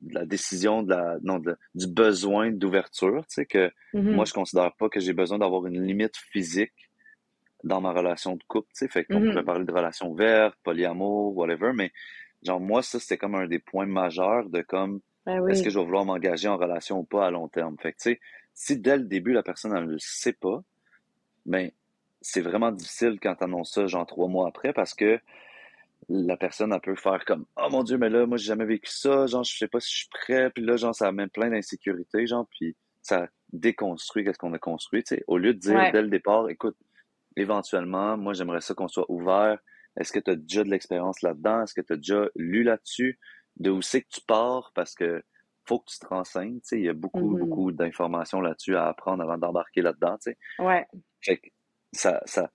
de 0.00 0.14
la 0.14 0.24
décision, 0.26 0.82
de 0.82 0.90
la, 0.90 1.18
non, 1.22 1.38
de- 1.38 1.56
du 1.74 1.86
besoin 1.86 2.50
d'ouverture, 2.50 3.26
tu 3.26 3.34
sais, 3.34 3.46
que 3.46 3.70
Mhm. 3.92 4.10
moi, 4.10 4.24
je 4.24 4.32
considère 4.32 4.74
pas 4.76 4.88
que 4.88 5.00
j'ai 5.00 5.12
besoin 5.12 5.38
d'avoir 5.38 5.66
une 5.66 5.82
limite 5.82 6.16
physique 6.16 6.72
dans 7.64 7.80
ma 7.80 7.92
relation 7.92 8.36
de 8.36 8.42
couple, 8.48 8.68
tu 8.74 8.80
sais, 8.86 8.88
fait 8.88 9.04
qu'on 9.04 9.24
Mhm. 9.24 9.24
pourrait 9.24 9.44
parler 9.44 9.64
de 9.64 9.72
relation 9.72 10.10
ouverte, 10.10 10.56
polyamour, 10.62 11.36
whatever, 11.36 11.72
mais 11.74 11.92
genre, 12.42 12.60
moi, 12.60 12.82
ça, 12.82 13.00
c'était 13.00 13.18
comme 13.18 13.34
un 13.34 13.46
des 13.46 13.58
points 13.58 13.86
majeurs 13.86 14.48
de 14.50 14.62
comme, 14.62 15.00
Ben 15.24 15.40
est-ce 15.48 15.62
que 15.62 15.70
je 15.70 15.78
vais 15.78 15.84
vouloir 15.84 16.04
m'engager 16.04 16.48
en 16.48 16.56
relation 16.58 16.98
ou 17.00 17.04
pas 17.04 17.26
à 17.26 17.30
long 17.30 17.48
terme? 17.48 17.76
Fait 17.80 17.92
que, 17.92 17.98
tu 17.98 18.10
sais, 18.12 18.20
si 18.54 18.78
dès 18.78 18.96
le 18.98 19.04
début, 19.04 19.32
la 19.32 19.42
personne, 19.42 19.74
elle 19.76 19.86
ne 19.86 19.92
le 19.92 19.98
sait 19.98 20.32
pas, 20.32 20.62
ben, 21.46 21.70
c'est 22.20 22.40
vraiment 22.40 22.72
difficile 22.72 23.18
quand 23.20 23.36
t'annonces 23.36 23.72
ça, 23.72 23.86
genre, 23.86 24.06
trois 24.06 24.28
mois 24.28 24.48
après, 24.48 24.72
parce 24.72 24.94
que 24.94 25.20
la 26.08 26.36
personne, 26.36 26.72
elle 26.72 26.80
peut 26.80 26.94
faire 26.96 27.24
comme, 27.24 27.46
oh 27.56 27.68
mon 27.70 27.82
Dieu, 27.82 27.98
mais 27.98 28.08
là, 28.10 28.26
moi, 28.26 28.36
j'ai 28.38 28.46
jamais 28.46 28.64
vécu 28.66 28.90
ça, 28.90 29.26
genre, 29.26 29.44
je 29.44 29.56
sais 29.56 29.68
pas 29.68 29.80
si 29.80 29.90
je 29.92 29.96
suis 30.00 30.08
prêt, 30.08 30.50
puis 30.50 30.64
là, 30.64 30.76
genre, 30.76 30.94
ça 30.94 31.08
amène 31.08 31.30
plein 31.30 31.50
d'insécurité, 31.50 32.26
genre, 32.26 32.46
puis 32.50 32.76
ça 33.02 33.28
déconstruit 33.52 34.24
qu'est-ce 34.24 34.38
qu'on 34.38 34.52
a 34.52 34.58
construit, 34.58 35.02
tu 35.04 35.16
sais, 35.16 35.24
au 35.26 35.38
lieu 35.38 35.54
de 35.54 35.58
dire 35.58 35.74
Ouais. 35.76 35.92
dès 35.92 36.02
le 36.02 36.08
départ, 36.08 36.48
écoute, 36.50 36.76
éventuellement, 37.36 38.16
moi, 38.16 38.32
j'aimerais 38.32 38.60
ça 38.60 38.74
qu'on 38.74 38.88
soit 38.88 39.10
ouvert. 39.10 39.58
Est-ce 39.98 40.12
que 40.12 40.18
tu 40.18 40.30
as 40.30 40.36
déjà 40.36 40.64
de 40.64 40.70
l'expérience 40.70 41.22
là-dedans? 41.22 41.62
Est-ce 41.62 41.74
que 41.74 41.80
tu 41.80 41.92
as 41.92 41.96
déjà 41.96 42.28
lu 42.36 42.62
là-dessus? 42.62 43.18
De 43.56 43.70
où 43.70 43.82
c'est 43.82 44.02
que 44.02 44.08
tu 44.10 44.20
pars? 44.26 44.72
Parce 44.74 44.94
que 44.94 45.22
faut 45.64 45.80
que 45.80 45.90
tu 45.90 45.98
te 45.98 46.06
renseignes, 46.06 46.60
tu 46.60 46.68
sais, 46.68 46.78
il 46.78 46.84
y 46.84 46.88
a 46.88 46.92
beaucoup, 46.92 47.30
Mhm. 47.30 47.38
beaucoup 47.40 47.72
d'informations 47.72 48.40
là-dessus 48.40 48.76
à 48.76 48.86
apprendre 48.88 49.22
avant 49.22 49.38
d'embarquer 49.38 49.82
là-dedans, 49.82 50.16
tu 50.18 50.30
sais. 50.32 50.38
Ouais. 50.58 50.86
Fait 51.22 51.38
que 51.38 51.48
ça, 51.92 52.20
ça, 52.26 52.50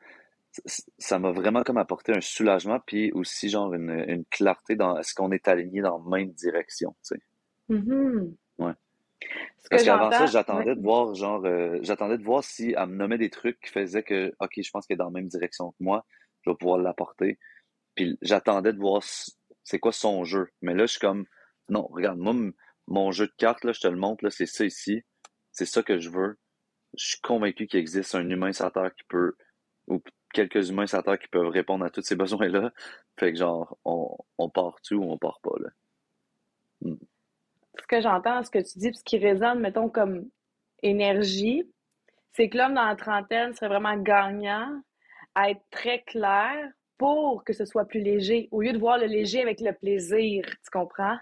ça 0.98 1.20
m'a 1.20 1.32
vraiment 1.32 1.64
comme 1.64 1.78
apporté 1.78 2.12
un 2.14 2.22
soulagement, 2.22 2.80
puis 2.86 3.12
aussi 3.14 3.50
genre 3.50 3.74
une, 3.74 3.92
une 4.08 4.26
clarté 4.26 4.76
dans 4.76 4.98
est-ce 4.98 5.14
qu'on 5.14 5.32
est 5.32 5.48
aligné 5.48 5.82
dans 5.82 5.98
la 5.98 6.18
même 6.18 6.32
direction, 6.32 6.96
tu 7.08 7.16
sais. 7.16 7.22
Mhm. 7.70 8.36
Ouais. 8.58 8.74
Ce 9.60 9.70
Parce 9.70 9.84
qu'avant 9.84 10.12
ça, 10.12 10.22
ouais. 10.22 10.28
j'attendais 10.28 10.76
de 10.76 10.82
voir, 10.82 11.14
genre, 11.14 11.46
euh, 11.46 11.80
j'attendais 11.82 12.18
de 12.18 12.24
voir 12.24 12.44
si 12.44 12.74
elle 12.78 12.88
me 12.88 12.96
nommait 12.96 13.18
des 13.18 13.30
trucs 13.30 13.60
qui 13.62 13.70
faisaient 13.70 14.04
que, 14.04 14.34
OK, 14.40 14.54
je 14.58 14.70
pense 14.72 14.86
qu'elle 14.86 14.96
est 14.96 14.98
dans 14.98 15.06
la 15.06 15.12
même 15.12 15.28
direction 15.28 15.72
que 15.72 15.78
moi, 15.80 16.06
je 16.42 16.50
vais 16.50 16.56
pouvoir 16.56 16.80
l'apporter. 16.80 17.40
Puis 17.96 18.18
j'attendais 18.22 18.74
de 18.74 18.80
voir 18.80 19.02
c'est 19.64 19.80
quoi 19.80 19.92
son 19.92 20.24
jeu. 20.24 20.50
Mais 20.62 20.74
là, 20.74 20.86
je 20.86 20.92
suis 20.92 21.00
comme, 21.00 21.26
non, 21.70 21.88
regarde, 21.88 22.18
moi, 22.18 22.34
mon 22.88 23.12
jeu 23.12 23.28
de 23.28 23.34
cartes, 23.38 23.64
là, 23.64 23.72
je 23.74 23.80
te 23.80 23.88
le 23.88 23.98
montre, 23.98 24.24
là, 24.24 24.32
c'est 24.32 24.46
ça 24.46 24.66
ici. 24.66 25.04
C'est 25.52 25.66
ça 25.66 25.84
que 25.84 26.00
je 26.00 26.10
veux. 26.10 26.38
Je 26.98 27.06
suis 27.06 27.22
convaincu 27.22 27.68
qu'il 27.68 27.80
existe 27.80 28.16
un 28.16 28.28
humain 28.30 28.52
sur 28.52 28.66
la 28.66 28.72
Terre 28.72 28.96
qui 28.96 29.04
peut, 29.08 29.36
ou 29.88 30.02
quelques 30.32 30.70
humains 30.70 30.88
sur 30.88 30.98
la 30.98 31.04
Terre 31.04 31.20
qui 31.20 31.28
peuvent 31.28 31.48
répondre 31.48 31.86
à 31.86 31.90
tous 31.90 32.02
ces 32.02 32.16
besoins-là. 32.18 32.72
Fait 33.20 33.32
que 33.34 33.38
genre, 33.40 33.78
on, 33.86 34.18
on 34.38 34.50
part-tu 34.50 34.96
ou 34.96 35.04
on 35.04 35.18
part 35.18 35.40
pas, 35.42 35.56
là. 35.60 35.70
Mm. 36.82 36.96
Ce 37.80 37.88
que 37.88 38.02
j'entends, 38.02 38.44
ce 38.44 38.50
que 38.52 38.60
tu 38.60 38.80
dis, 38.80 38.90
puis 38.90 38.98
ce 38.98 39.04
qui 39.04 39.18
résonne, 39.18 39.60
mettons, 39.60 39.90
comme 39.90 40.30
énergie, 40.84 41.64
c'est 42.34 42.50
que 42.50 42.58
l'homme 42.58 42.74
dans 42.74 42.86
la 42.86 42.96
trentaine 42.96 43.54
serait 43.54 43.68
vraiment 43.70 43.98
gagnant 43.98 44.82
à 45.36 45.50
être 45.52 45.62
très 45.72 46.02
clair 46.04 46.70
pour 46.98 47.44
que 47.44 47.54
ce 47.54 47.66
soit 47.66 47.86
plus 47.86 48.02
léger, 48.02 48.48
au 48.52 48.62
lieu 48.62 48.74
de 48.74 48.78
voir 48.78 48.98
le 48.98 49.06
léger 49.06 49.42
avec 49.42 49.60
le 49.62 49.74
plaisir, 49.74 50.46
tu 50.46 50.70
comprends? 50.72 51.18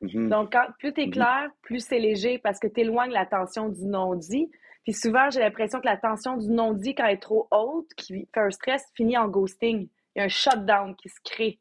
Mhm. 0.00 0.28
Donc, 0.28 0.52
quand, 0.52 0.66
plus 0.78 0.92
tu 0.92 1.02
es 1.02 1.06
Mhm. 1.06 1.12
clair, 1.12 1.50
plus 1.62 1.84
c'est 1.84 1.98
léger 1.98 2.38
parce 2.38 2.58
que 2.60 2.66
tu 2.68 2.80
éloignes 2.80 3.10
la 3.12 3.26
tension 3.26 3.68
du 3.68 3.84
non-dit. 3.86 4.50
Puis 4.84 4.92
souvent, 4.92 5.30
j'ai 5.30 5.40
l'impression 5.40 5.80
que 5.80 5.86
la 5.86 5.96
tension 5.96 6.36
du 6.36 6.48
non-dit, 6.48 6.94
quand 6.94 7.06
elle 7.06 7.14
est 7.14 7.18
trop 7.22 7.48
haute, 7.50 7.88
qui 7.96 8.28
fait 8.34 8.40
un 8.40 8.50
stress, 8.50 8.84
finit 8.94 9.16
en 9.16 9.28
ghosting. 9.28 9.88
Il 10.14 10.18
y 10.18 10.20
a 10.20 10.24
un 10.24 10.28
shutdown 10.28 10.94
qui 10.96 11.08
se 11.08 11.18
crée. 11.24 11.58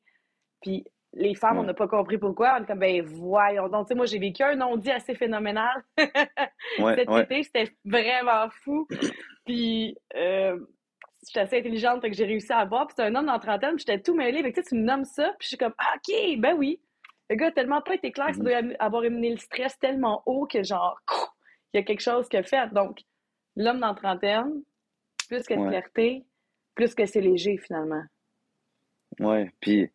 Puis 0.61 0.83
les 1.13 1.35
femmes, 1.35 1.59
on 1.59 1.63
n'a 1.63 1.73
pas 1.73 1.87
compris 1.87 2.17
pourquoi. 2.17 2.57
On 2.59 2.63
est 2.63 2.65
comme, 2.65 2.79
ben 2.79 3.01
voyons. 3.03 3.69
Donc, 3.69 3.87
tu 3.87 3.89
sais, 3.89 3.95
moi, 3.95 4.05
j'ai 4.07 4.19
vécu 4.19 4.43
un 4.43 4.55
non-dit 4.55 4.91
assez 4.91 5.15
phénoménal 5.15 5.83
Ouais, 6.79 6.95
cet 6.95 7.09
ouais. 7.09 7.23
été. 7.23 7.43
C'était 7.43 7.71
vraiment 7.85 8.49
fou. 8.63 8.87
Puis, 9.45 9.95
euh, 10.15 10.57
j'étais 11.25 11.39
assez 11.41 11.59
intelligente, 11.59 12.01
fait 12.01 12.09
que 12.09 12.15
j'ai 12.15 12.25
réussi 12.25 12.51
à 12.51 12.65
voir. 12.65 12.87
Puis 12.87 12.95
c'est 12.97 13.03
un 13.03 13.15
homme 13.15 13.25
dans 13.27 13.33
la 13.33 13.39
trentaine, 13.39 13.75
puis 13.75 13.85
j'étais 13.87 14.01
tout 14.01 14.15
mêlée. 14.15 14.41
Fait 14.41 14.51
que 14.53 14.61
tu 14.61 14.75
me 14.75 14.81
nommes 14.81 15.05
ça, 15.05 15.29
puis 15.39 15.43
je 15.43 15.47
suis 15.49 15.57
comme, 15.57 15.73
ah, 15.77 15.93
OK, 15.95 16.39
ben 16.39 16.55
oui. 16.57 16.81
Le 17.29 17.35
gars 17.37 17.47
a 17.47 17.51
tellement 17.51 17.81
pas 17.81 17.95
été 17.95 18.11
clair, 18.11 18.27
ça 18.33 18.37
Mhm. 18.41 18.43
doit 18.43 18.75
avoir 18.79 19.03
émené 19.05 19.29
le 19.31 19.37
stress 19.37 19.77
tellement 19.79 20.23
haut 20.25 20.45
que 20.45 20.61
genre, 20.63 20.99
il 21.73 21.77
y 21.77 21.79
a 21.79 21.83
quelque 21.83 22.01
chose 22.01 22.27
qui 22.27 22.37
a 22.37 22.43
fait. 22.43 22.67
Donc, 22.73 22.99
l'homme 23.55 23.79
dans 23.79 23.87
la 23.89 23.93
trentaine, 23.95 24.63
plus 25.27 25.43
que 25.43 25.53
de 25.53 25.59
Ouais. 25.59 25.69
clarté, 25.69 26.25
plus 26.75 26.93
que 26.95 27.05
c'est 27.05 27.21
léger 27.21 27.57
finalement. 27.57 28.03
Ouais. 29.19 29.51
Puis 29.59 29.89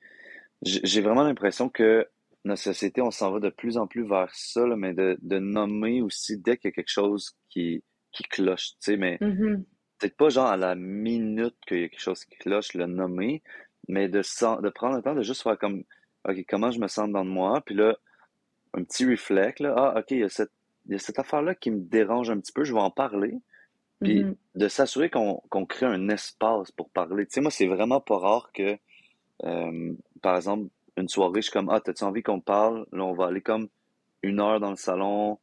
j'ai 0.62 1.00
vraiment 1.00 1.22
l'impression 1.24 1.68
que 1.68 2.08
notre 2.44 2.62
société, 2.62 3.00
on 3.02 3.10
s'en 3.10 3.30
va 3.32 3.40
de 3.40 3.50
plus 3.50 3.76
en 3.76 3.86
plus 3.86 4.06
vers 4.06 4.32
ça, 4.34 4.66
là, 4.66 4.76
mais 4.76 4.94
de, 4.94 5.18
de 5.22 5.38
nommer 5.38 6.02
aussi 6.02 6.38
dès 6.38 6.56
qu'il 6.56 6.68
y 6.68 6.72
a 6.72 6.74
quelque 6.74 6.90
chose 6.90 7.36
qui, 7.48 7.82
qui 8.12 8.22
cloche, 8.24 8.70
tu 8.70 8.76
sais, 8.80 8.96
mais 8.96 9.18
Mhm. 9.20 9.64
peut-être 9.98 10.16
pas 10.16 10.28
genre 10.28 10.46
à 10.46 10.56
la 10.56 10.74
minute 10.74 11.56
qu'il 11.66 11.80
y 11.80 11.84
a 11.84 11.88
quelque 11.88 12.00
chose 12.00 12.24
qui 12.24 12.36
cloche, 12.38 12.74
le 12.74 12.86
nommer, 12.86 13.42
mais 13.88 14.08
de, 14.08 14.20
de 14.20 14.68
prendre 14.70 14.96
le 14.96 15.02
temps 15.02 15.14
de 15.14 15.22
juste 15.22 15.42
faire 15.42 15.58
comme, 15.58 15.82
OK, 16.28 16.36
comment 16.48 16.70
je 16.70 16.80
me 16.80 16.86
sens 16.88 17.10
dans 17.10 17.24
moi, 17.24 17.60
puis 17.66 17.74
là, 17.74 17.96
un 18.74 18.84
petit 18.84 19.04
réflexe, 19.04 19.60
là, 19.60 19.74
ah, 19.76 19.98
OK, 19.98 20.10
il 20.12 20.18
y 20.18 20.24
a 20.24 20.28
cette, 20.28 20.52
il 20.88 20.92
y 20.92 20.96
a 20.96 20.98
cette 20.98 21.18
affaire-là 21.18 21.54
qui 21.54 21.70
me 21.70 21.80
dérange 21.80 22.30
un 22.30 22.38
petit 22.40 22.52
peu, 22.52 22.64
je 22.64 22.74
vais 22.74 22.80
en 22.80 22.90
parler, 22.90 23.34
puis 24.02 24.28
Mhm. 24.28 24.36
de 24.54 24.68
s'assurer 24.68 25.10
qu'on 25.10 25.40
crée 25.68 25.86
un 25.86 26.08
espace 26.10 26.72
pour 26.72 26.90
parler. 26.90 27.26
Tu 27.26 27.34
sais, 27.34 27.40
moi, 27.42 27.50
c'est 27.50 27.66
vraiment 27.68 28.00
pas 28.00 28.18
rare 28.18 28.50
que, 28.52 28.78
euh, 29.44 29.94
par 30.22 30.36
exemple, 30.36 30.68
une 30.96 31.08
soirée, 31.08 31.36
je 31.42 31.42
suis 31.42 31.52
comme, 31.52 31.70
ah, 31.70 31.80
t'as-tu 31.80 32.04
envie 32.04 32.22
qu'on 32.22 32.40
parle? 32.40 32.86
Là, 32.92 33.04
on 33.04 33.14
va 33.14 33.26
aller 33.26 33.42
comme 33.42 33.68
une 34.22 34.40
heure 34.40 34.60
dans 34.60 34.70
le 34.70 34.76
salon, 34.76 35.38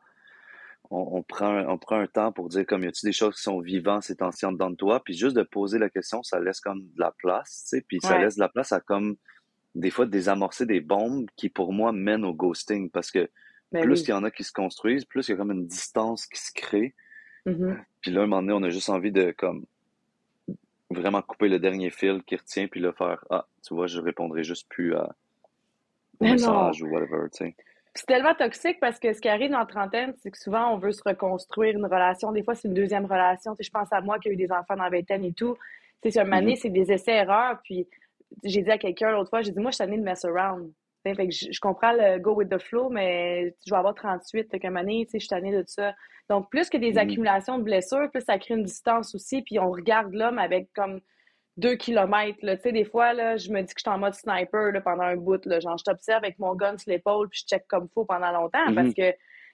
on, 0.91 1.17
on 1.17 1.23
prend, 1.23 1.47
un- 1.47 1.67
on 1.67 1.77
prend 1.77 1.97
un 1.99 2.07
temps 2.07 2.31
pour 2.31 2.49
dire 2.49 2.65
comme, 2.65 2.83
y 2.83 2.87
a-tu 2.87 3.05
des 3.05 3.11
choses 3.11 3.35
qui 3.35 3.41
sont 3.41 3.59
vivantes 3.59 4.03
ces 4.03 4.17
temps-ci 4.17 4.45
en 4.45 4.51
dedans 4.51 4.69
de 4.69 4.75
toi? 4.75 5.01
Puis 5.03 5.15
juste 5.15 5.35
de 5.35 5.43
poser 5.43 5.79
la 5.79 5.89
question, 5.89 6.23
ça 6.23 6.39
laisse 6.39 6.59
comme 6.61 6.81
de 6.81 6.99
la 6.99 7.11
place, 7.11 7.63
tu 7.69 7.77
sais, 7.77 7.85
puis 7.87 8.01
ça 8.01 8.17
laisse 8.17 8.35
de 8.35 8.41
la 8.41 8.49
place 8.49 8.71
à 8.71 8.79
comme, 8.79 9.15
des 9.75 9.91
fois, 9.91 10.05
désamorcer 10.05 10.65
des 10.65 10.81
bombes 10.81 11.27
qui, 11.37 11.49
pour 11.49 11.73
moi, 11.73 11.91
mènent 11.91 12.25
au 12.25 12.33
ghosting. 12.33 12.89
Parce 12.91 13.11
que 13.11 13.29
Ben 13.75 13.83
plus 13.83 13.99
oui. 13.99 14.05
il 14.07 14.09
y 14.09 14.13
en 14.13 14.23
a 14.23 14.31
qui 14.31 14.43
se 14.43 14.51
construisent, 14.51 15.05
plus 15.05 15.27
il 15.27 15.31
y 15.31 15.33
a 15.33 15.37
comme 15.37 15.51
une 15.51 15.67
distance 15.67 16.25
qui 16.27 16.39
se 16.39 16.51
crée. 16.53 16.93
Mhm. 17.45 17.83
Puis 18.01 18.11
là, 18.11 18.21
un 18.21 18.25
moment 18.27 18.41
donné, 18.41 18.53
on 18.53 18.63
a 18.63 18.69
juste 18.69 18.89
envie 18.89 19.11
de, 19.11 19.31
comme, 19.37 19.65
vraiment 20.89 21.21
couper 21.21 21.47
le 21.49 21.59
dernier 21.59 21.89
fil 21.89 22.23
qui 22.23 22.35
retient, 22.35 22.67
puis 22.67 22.79
là, 22.79 22.91
faire, 22.93 23.23
ah, 23.29 23.45
tu 23.65 23.73
vois, 23.73 23.87
je 23.87 23.99
répondrai 23.99 24.43
juste 24.43 24.67
plus 24.69 24.95
à, 24.95 25.15
Mais 26.21 26.29
non. 26.29 26.33
message 26.33 26.81
ou 26.83 26.87
whatever, 26.87 27.29
tu 27.31 27.45
sais. 27.45 27.55
C'est 27.97 28.07
tellement 28.07 28.35
toxique 28.35 28.77
parce 28.81 28.99
que 28.99 29.13
ce 29.13 29.21
qui 29.21 29.29
arrive 29.29 29.51
dans 29.51 29.59
la 29.59 29.65
trentaine, 29.65 30.13
c'est 30.21 30.29
que 30.29 30.37
souvent, 30.37 30.73
on 30.73 30.77
veut 30.77 30.91
se 30.91 31.01
reconstruire 31.05 31.75
une 31.77 31.85
relation. 31.85 32.33
Des 32.33 32.43
fois, 32.43 32.53
c'est 32.53 32.67
une 32.67 32.73
deuxième 32.73 33.05
relation. 33.05 33.53
Tu 33.55 33.63
sais, 33.63 33.67
je 33.67 33.71
pense 33.71 33.87
à 33.93 34.01
moi 34.01 34.19
qui 34.19 34.27
a 34.27 34.31
eu 34.33 34.35
des 34.35 34.51
enfants 34.51 34.75
dans 34.75 34.83
la 34.83 34.89
vingtaine 34.89 35.23
et 35.23 35.31
tout. 35.31 35.55
Tu 36.01 36.09
sais, 36.09 36.11
sur 36.11 36.21
un 36.21 36.25
moment 36.25 36.39
donné, 36.41 36.51
Mhm. 36.53 36.57
c'est 36.57 36.69
des 36.71 36.91
essais-erreurs. 36.91 37.59
Puis, 37.63 37.87
j'ai 38.43 38.63
dit 38.63 38.69
à 38.71 38.77
quelqu'un 38.77 39.11
l'autre 39.11 39.29
fois, 39.29 39.43
j'ai 39.43 39.51
dit, 39.51 39.59
moi, 39.59 39.71
je 39.71 39.75
suis 39.75 39.85
tannée 39.85 39.97
de 39.97 40.03
mess 40.03 40.25
around. 40.25 40.73
Fait 41.13 41.27
que 41.27 41.33
je, 41.33 41.51
je 41.51 41.59
comprends 41.59 41.91
le 41.93 42.17
go 42.19 42.33
with 42.33 42.49
the 42.49 42.57
flow, 42.57 42.89
mais 42.89 43.53
je 43.65 43.71
vais 43.71 43.77
avoir 43.77 43.93
38. 43.93 44.49
Fait 44.49 44.59
qu'à 44.59 44.69
un 44.69 44.71
moment 44.71 44.81
donné, 44.83 45.05
tu 45.05 45.11
sais, 45.11 45.19
je 45.19 45.25
suis 45.25 45.29
tannée 45.29 45.51
de 45.51 45.63
ça. 45.67 45.93
Donc, 46.29 46.49
plus 46.49 46.69
que 46.69 46.77
des 46.77 46.93
Mhm. 46.93 46.97
accumulations 46.97 47.57
de 47.59 47.63
blessures, 47.63 48.09
plus 48.11 48.21
ça 48.21 48.39
crée 48.39 48.55
une 48.55 48.63
distance 48.63 49.13
aussi. 49.13 49.41
Puis, 49.43 49.59
on 49.59 49.69
regarde 49.71 50.13
l'homme 50.13 50.39
avec 50.39 50.69
comme 50.73 51.01
deux 51.57 51.75
kilomètres. 51.75 52.39
Tu 52.41 52.47
sais, 52.57 52.71
des 52.71 52.85
fois, 52.85 53.13
là, 53.13 53.37
je 53.37 53.49
me 53.51 53.61
dis 53.61 53.73
que 53.73 53.79
je 53.79 53.89
suis 53.89 53.95
en 53.95 53.99
mode 53.99 54.13
sniper 54.15 54.71
là, 54.71 54.81
pendant 54.81 55.03
un 55.03 55.15
bout. 55.17 55.45
Là. 55.45 55.59
Genre, 55.59 55.77
je 55.77 55.83
t'observe 55.83 56.23
avec 56.23 56.39
mon 56.39 56.55
gun 56.55 56.77
sur 56.77 56.91
l'épaule 56.91 57.29
puis 57.29 57.41
je 57.43 57.47
check 57.55 57.65
comme 57.67 57.87
faut 57.93 58.05
pendant 58.05 58.31
longtemps 58.31 58.73
parce 58.73 58.87
Mhm. 58.89 58.93
que 58.95 59.13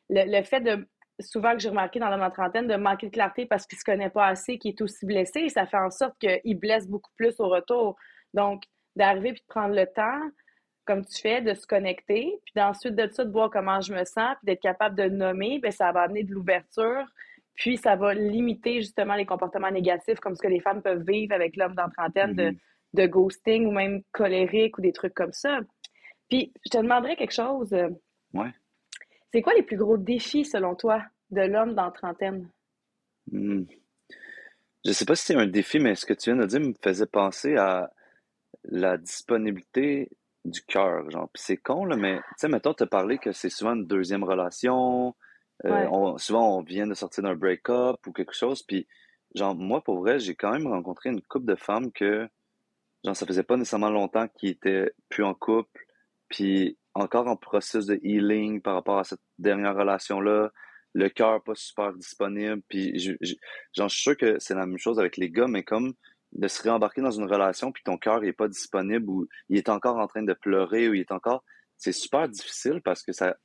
le, 0.09 0.37
le 0.37 0.43
fait 0.43 0.61
de, 0.61 0.87
souvent 1.19 1.53
que 1.53 1.59
j'ai 1.59 1.69
remarqué 1.69 1.99
dans 1.99 2.09
la 2.09 2.31
trentaine, 2.31 2.67
de 2.67 2.75
manquer 2.75 3.07
de 3.07 3.11
clarté 3.11 3.45
parce 3.45 3.67
qu'il 3.67 3.77
se 3.77 3.83
connaît 3.83 4.09
pas 4.09 4.25
assez, 4.27 4.57
qu'il 4.57 4.71
est 4.71 4.81
aussi 4.81 5.05
blessé, 5.05 5.49
ça 5.49 5.67
fait 5.67 5.77
en 5.77 5.91
sorte 5.91 6.15
qu'il 6.19 6.57
blesse 6.57 6.87
beaucoup 6.87 7.11
plus 7.17 7.39
au 7.39 7.49
retour. 7.49 7.95
Donc, 8.33 8.63
d'arriver 8.95 9.33
puis 9.33 9.41
de 9.41 9.47
prendre 9.47 9.75
le 9.75 9.85
temps, 9.85 10.19
comme 10.85 11.05
tu 11.05 11.21
fais, 11.21 11.41
de 11.41 11.53
se 11.53 11.65
connecter, 11.67 12.39
puis 12.43 12.53
d'ensuite 12.55 12.95
de 12.95 13.07
ça, 13.11 13.23
de 13.23 13.31
voir 13.31 13.49
comment 13.49 13.81
je 13.81 13.93
me 13.93 14.03
sens, 14.03 14.35
puis 14.37 14.45
d'être 14.45 14.61
capable 14.61 14.95
de 14.95 15.09
nommer, 15.09 15.59
bien, 15.59 15.71
ça 15.71 15.91
va 15.91 16.01
amener 16.01 16.23
de 16.23 16.31
l'ouverture, 16.33 17.05
puis 17.53 17.77
ça 17.77 17.95
va 17.95 18.13
limiter 18.13 18.81
justement 18.81 19.15
les 19.15 19.25
comportements 19.25 19.71
négatifs 19.71 20.19
comme 20.19 20.35
ce 20.35 20.41
que 20.41 20.47
les 20.47 20.59
femmes 20.59 20.81
peuvent 20.81 21.03
vivre 21.07 21.33
avec 21.33 21.55
l'homme 21.55 21.75
dans 21.75 21.83
la 21.83 21.89
trentaine 21.89 22.33
de, 22.33 22.49
Mhm. 22.51 22.57
de 22.93 23.05
ghosting 23.07 23.65
ou 23.67 23.71
même 23.71 24.01
colérique 24.11 24.77
ou 24.77 24.81
des 24.81 24.93
trucs 24.93 25.13
comme 25.13 25.33
ça. 25.33 25.59
Puis 26.29 26.51
je 26.65 26.69
te 26.69 26.77
demanderais 26.77 27.15
quelque 27.15 27.33
chose. 27.33 27.71
Ouais. 28.33 28.49
C'est 29.33 29.41
quoi 29.41 29.53
les 29.53 29.63
plus 29.63 29.77
gros 29.77 29.97
défis 29.97 30.45
selon 30.45 30.75
toi 30.75 31.03
de 31.29 31.41
l'homme 31.41 31.73
dans 31.75 31.91
trentaine? 31.91 32.49
Hmm. 33.31 33.63
Je 34.83 34.91
sais 34.93 35.05
pas 35.05 35.15
si 35.15 35.25
c'est 35.25 35.35
un 35.35 35.45
défi, 35.45 35.79
mais 35.79 35.93
ce 35.95 36.05
que 36.05 36.13
tu 36.13 36.31
viens 36.31 36.41
de 36.41 36.47
dire 36.47 36.59
me 36.59 36.73
faisait 36.81 37.05
penser 37.05 37.55
à 37.55 37.91
la 38.63 38.97
disponibilité 38.97 40.09
du 40.45 40.61
cœur, 40.63 41.09
genre. 41.11 41.29
Puis 41.33 41.43
c'est 41.45 41.57
con, 41.57 41.85
là, 41.85 41.95
mais 41.95 42.17
tu 42.17 42.23
sais, 42.37 42.47
mettons, 42.47 42.73
te 42.73 42.83
parler 42.83 43.17
que 43.17 43.31
c'est 43.31 43.49
souvent 43.49 43.73
une 43.75 43.85
deuxième 43.87 44.23
relation, 44.23 45.15
euh, 45.65 45.69
Ouais. 45.69 45.87
on- 45.91 46.17
souvent 46.17 46.57
on 46.57 46.63
vient 46.63 46.87
de 46.87 46.93
sortir 46.95 47.23
d'un 47.23 47.35
break-up 47.35 47.97
ou 48.07 48.11
quelque 48.11 48.33
chose, 48.33 48.63
puis 48.63 48.87
genre, 49.35 49.55
moi, 49.55 49.81
pour 49.83 49.99
vrai, 49.99 50.19
j'ai 50.19 50.35
quand 50.35 50.51
même 50.51 50.67
rencontré 50.67 51.09
une 51.09 51.21
couple 51.21 51.45
de 51.45 51.55
femmes 51.55 51.91
que, 51.91 52.27
genre, 53.05 53.15
ça 53.15 53.25
faisait 53.25 53.43
pas 53.43 53.57
nécessairement 53.57 53.89
longtemps 53.91 54.27
qu'ils 54.27 54.49
étaient 54.49 54.91
plus 55.09 55.23
en 55.23 55.33
couple, 55.33 55.85
puis 56.29 56.77
encore 56.93 57.27
en 57.27 57.35
processus 57.37 57.85
de 57.87 57.99
healing 58.03 58.61
par 58.61 58.73
rapport 58.75 58.99
à 58.99 59.03
cette 59.03 59.21
dernière 59.39 59.75
relation-là, 59.75 60.51
le 60.93 61.09
cœur 61.09 61.41
pas 61.43 61.55
super 61.55 61.93
disponible, 61.93 62.61
puis 62.67 62.99
je, 62.99 63.13
je- 63.21 63.35
genre, 63.73 63.87
je 63.89 63.93
suis 63.95 64.01
sûr 64.03 64.17
que 64.17 64.39
c'est 64.39 64.55
la 64.55 64.65
même 64.65 64.77
chose 64.77 64.99
avec 64.99 65.17
les 65.17 65.29
gars, 65.29 65.47
mais 65.47 65.63
comme 65.63 65.93
de 66.33 66.47
se 66.47 66.61
réembarquer 66.63 67.01
dans 67.01 67.11
une 67.11 67.29
relation 67.29 67.71
puis 67.71 67.83
ton 67.83 67.97
cœur 67.97 68.23
est 68.23 68.33
pas 68.33 68.47
disponible 68.47 69.09
ou 69.09 69.27
il 69.49 69.57
est 69.57 69.69
encore 69.69 69.97
en 69.97 70.07
train 70.07 70.23
de 70.23 70.33
pleurer 70.33 70.87
ou 70.89 70.93
il 70.93 71.01
est 71.01 71.11
encore 71.11 71.43
c'est 71.77 71.91
super 71.91 72.29
difficile 72.29 72.81
parce 72.81 73.03
que 73.03 73.11
ça 73.11 73.35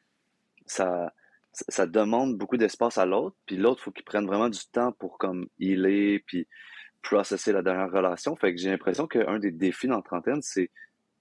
ça 0.66 1.12
ça 1.52 1.86
demande 1.86 2.36
beaucoup 2.36 2.56
d'espace 2.56 2.98
à 2.98 3.06
l'autre 3.06 3.36
puis 3.46 3.56
l'autre 3.56 3.82
faut 3.82 3.90
qu'il 3.90 4.04
prenne 4.04 4.26
vraiment 4.26 4.48
du 4.48 4.60
temps 4.70 4.92
pour 4.92 5.18
comme 5.18 5.48
healer 5.58 6.22
puis 6.26 6.46
processer 7.02 7.52
la 7.52 7.62
dernière 7.62 7.90
relation. 7.90 8.34
Fait 8.36 8.52
que 8.54 8.60
j'ai 8.60 8.70
l'impression 8.70 9.06
qu'un 9.06 9.38
des 9.38 9.52
défis 9.52 9.86
dans 9.86 9.96
la 9.96 10.02
trentaine 10.02 10.42
c'est 10.42 10.70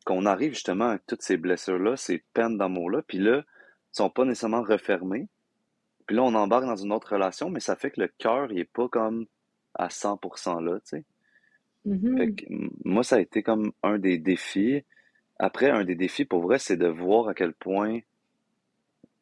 qu'on 0.05 0.25
arrive 0.25 0.53
justement 0.53 0.89
avec 0.89 1.05
toutes 1.07 1.21
ces 1.21 1.37
blessures 1.37 1.79
là 1.79 1.95
ces 1.95 2.23
peines 2.33 2.57
d'amour 2.57 2.91
là 2.91 3.01
puis 3.01 3.17
là 3.17 3.43
sont 3.91 4.09
pas 4.09 4.25
nécessairement 4.25 4.61
refermées 4.61 5.29
puis 6.05 6.15
là 6.15 6.23
on 6.23 6.35
embarque 6.35 6.65
dans 6.65 6.75
une 6.75 6.91
autre 6.91 7.13
relation 7.13 7.49
mais 7.49 7.59
ça 7.59 7.75
fait 7.75 7.91
que 7.91 8.01
le 8.01 8.07
cœur 8.07 8.51
il 8.51 8.59
est 8.59 8.65
pas 8.65 8.87
comme 8.89 9.25
à 9.73 9.87
100% 9.87 10.63
là 10.63 10.79
tu 10.81 10.97
sais 10.97 11.05
Mhm. 11.85 12.17
fait 12.17 12.33
que, 12.33 12.45
m- 12.51 12.69
moi, 12.85 13.03
ça 13.03 13.17
a 13.17 13.19
été 13.21 13.43
comme 13.43 13.71
un 13.83 13.97
des 13.99 14.17
défis. 14.17 14.83
Après, 15.39 15.69
un 15.71 15.85
des 15.85 15.95
défis, 15.95 16.25
pour 16.25 16.41
vrai, 16.43 16.59
c'est 16.59 16.77
de 16.77 16.87
voir 16.87 17.29
à 17.29 17.33
quel 17.35 17.53
point 17.53 17.99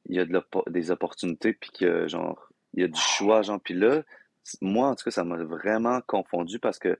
il 0.05 0.15
y 0.15 0.20
a 0.20 0.25
de 0.25 0.34
l'oppo- 0.34 0.70
des 0.70 0.91
opportunités, 0.91 1.53
puis 1.53 1.72
que, 1.72 2.08
genre, 2.08 2.50
il 2.74 2.82
y 2.82 2.84
a 2.84 2.88
du 2.88 3.00
choix, 3.00 3.41
genre. 3.41 3.60
Puis 3.62 3.74
là, 3.74 4.03
c- 4.43 4.58
moi, 4.62 4.89
en 4.89 4.96
tout 4.96 5.05
cas, 5.05 5.12
ça 5.12 5.24
m'a 5.24 5.38
vraiment 5.43 6.01
confondu 6.01 6.60
parce 6.60 6.79
que 6.79 6.98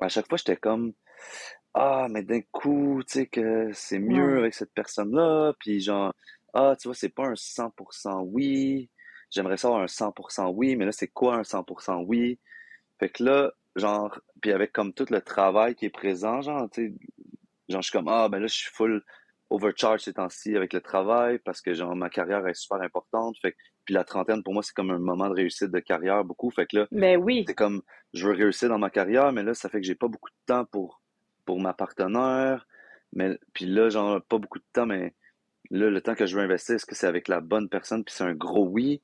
à 0.00 0.08
chaque 0.08 0.28
fois, 0.28 0.38
j'étais 0.38 0.56
comme, 0.56 0.94
ah, 1.74 2.08
mais 2.10 2.22
d'un 2.22 2.40
coup, 2.52 3.02
tu 3.06 3.14
sais, 3.20 3.26
que 3.26 3.70
c'est 3.74 3.98
mieux 4.00 4.38
Ouais. 4.38 4.40
avec 4.40 4.54
cette 4.54 4.72
personne-là, 4.74 5.54
puis 5.60 5.80
genre, 5.80 6.14
ah, 6.54 6.76
tu 6.80 6.88
vois, 6.88 6.94
c'est 6.96 7.10
pas 7.10 7.26
un 7.28 7.36
100% 7.36 8.22
oui. 8.22 8.90
J'aimerais 9.30 9.56
ça 9.58 9.68
avoir 9.68 9.82
un 9.82 9.88
100% 9.88 10.50
oui, 10.50 10.76
mais 10.76 10.86
là, 10.86 10.92
c'est 10.92 11.08
quoi 11.08 11.36
un 11.36 11.44
100% 11.44 12.02
oui? 12.02 12.38
Fait 13.00 13.10
que 13.10 13.24
là, 13.24 13.52
genre, 13.76 14.18
puis 14.40 14.50
avec 14.52 14.72
comme 14.72 14.92
tout 14.92 15.06
le 15.10 15.20
travail 15.20 15.74
qui 15.76 15.84
est 15.86 15.90
présent, 15.90 16.40
genre, 16.42 16.68
tu 16.70 16.88
sais, 16.88 16.94
genre, 17.68 17.82
je 17.82 17.88
suis 17.88 17.96
comme, 17.96 18.08
ah, 18.08 18.28
ben 18.28 18.40
là, 18.40 18.46
je 18.48 18.54
suis 18.54 18.70
full 18.72 19.02
overcharge 19.50 20.00
ces 20.00 20.14
temps-ci 20.14 20.56
avec 20.56 20.72
le 20.72 20.80
travail 20.80 21.38
parce 21.38 21.60
que, 21.60 21.72
genre, 21.72 21.94
ma 21.94 22.10
carrière 22.10 22.44
est 22.48 22.54
super 22.54 22.80
importante. 22.82 23.36
Fait 23.40 23.52
que, 23.52 23.56
puis 23.84 23.94
la 23.94 24.02
trentaine, 24.02 24.42
pour 24.42 24.54
moi, 24.54 24.62
c'est 24.64 24.74
comme 24.74 24.90
un 24.90 24.98
moment 24.98 25.28
de 25.28 25.34
réussite 25.34 25.70
de 25.70 25.78
carrière, 25.78 26.24
beaucoup. 26.24 26.50
Fait 26.50 26.66
que 26.66 26.78
là, 26.78 26.86
Ben 26.90 27.16
oui. 27.22 27.44
c'est 27.46 27.54
comme, 27.54 27.82
je 28.12 28.26
veux 28.26 28.34
réussir 28.34 28.68
dans 28.68 28.78
ma 28.78 28.90
carrière, 28.90 29.30
mais 29.32 29.44
là, 29.44 29.54
ça 29.54 29.68
fait 29.68 29.80
que 29.80 29.86
j'ai 29.86 29.94
pas 29.94 30.08
beaucoup 30.08 30.30
de 30.30 30.44
temps 30.46 30.64
pour, 30.64 31.00
pour 31.44 31.60
ma 31.60 31.72
partenaire. 31.74 32.66
Mais, 33.12 33.38
puis 33.52 33.66
là, 33.66 33.88
genre, 33.88 34.20
pas 34.22 34.38
beaucoup 34.38 34.58
de 34.58 34.64
temps, 34.72 34.86
mais 34.86 35.14
là, 35.70 35.90
le 35.90 36.00
temps 36.00 36.16
que 36.16 36.26
je 36.26 36.36
veux 36.36 36.42
investir, 36.42 36.74
est-ce 36.74 36.86
que 36.86 36.96
c'est 36.96 37.06
avec 37.06 37.28
la 37.28 37.40
bonne 37.40 37.68
personne? 37.68 38.02
Puis 38.04 38.14
c'est 38.16 38.24
un 38.24 38.34
gros 38.34 38.66
oui? 38.66 39.00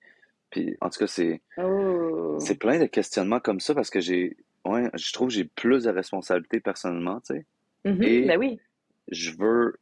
Puis, 0.50 0.76
en 0.80 0.90
tout 0.90 0.98
cas, 0.98 1.06
c'est, 1.06 1.40
Oh. 1.56 2.36
c'est 2.40 2.56
plein 2.58 2.80
de 2.80 2.86
questionnements 2.86 3.38
comme 3.40 3.60
ça 3.60 3.74
parce 3.76 3.90
que 3.90 4.00
j'ai, 4.00 4.36
ouais, 4.66 4.90
je 4.94 5.12
trouve 5.12 5.28
que 5.28 5.34
j'ai 5.34 5.44
plus 5.44 5.84
de 5.84 5.90
responsabilités 5.90 6.60
personnellement, 6.60 7.20
tu 7.20 7.34
sais. 7.34 7.46
Mhm. 7.84 8.02
Et 8.02 8.26
Ben 8.26 8.38
oui. 8.38 8.60
je 9.08 9.32
veux, 9.32 9.74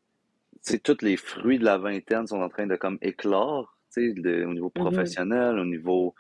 tu 0.65 0.73
sais, 0.73 0.79
tous 0.79 1.03
les 1.03 1.17
fruits 1.17 1.59
de 1.59 1.65
la 1.65 1.79
vingtaine 1.79 2.27
sont 2.27 2.41
en 2.41 2.49
train 2.49 2.67
de 2.67 2.77
comme 2.77 2.99
éclore, 3.03 3.77
tu 3.93 4.15
sais, 4.15 4.21
de- 4.21 4.45
au 4.45 4.53
niveau 4.55 4.71
Mhm. 4.77 4.83
professionnel, 4.83 5.59
au 5.59 5.65
niveau, 5.65 6.15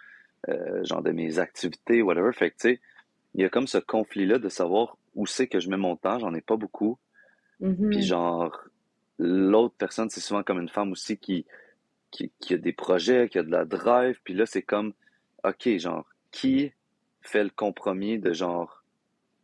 euh, 0.48 0.84
genre 0.84 1.02
de 1.02 1.12
mes 1.12 1.38
activités, 1.38 2.02
whatever. 2.02 2.32
Fait 2.32 2.50
que, 2.50 2.56
tu 2.56 2.68
sais, 2.74 2.80
il 3.34 3.42
y 3.42 3.44
a 3.44 3.48
comme 3.48 3.66
ce 3.68 3.78
conflit-là 3.78 4.38
de 4.38 4.48
savoir 4.48 4.96
où 5.14 5.26
c'est 5.26 5.46
que 5.48 5.60
je 5.60 5.68
mets 5.70 5.76
mon 5.76 5.96
temps, 5.96 6.18
j'en 6.18 6.34
ai 6.34 6.40
pas 6.40 6.56
beaucoup. 6.56 6.98
Puis 7.90 8.00
Mhm. 8.00 8.02
genre, 8.02 8.58
l'autre 9.18 9.74
personne, 9.76 10.10
c'est 10.10 10.20
souvent 10.20 10.42
comme 10.42 10.60
une 10.60 10.68
femme 10.68 10.92
aussi 10.92 11.18
qui, 11.18 11.46
qui, 12.10 12.32
qui 12.40 12.54
a 12.54 12.58
des 12.58 12.72
projets, 12.72 13.28
qui 13.28 13.38
a 13.38 13.42
de 13.42 13.50
la 13.50 13.64
drive. 13.64 14.20
Puis 14.24 14.34
là, 14.34 14.46
c'est 14.46 14.62
comme, 14.62 14.92
OK, 15.44 15.68
genre, 15.78 16.06
qui 16.30 16.72
fait 17.22 17.44
le 17.44 17.50
compromis 17.50 18.18
de 18.18 18.32
genre 18.32 18.82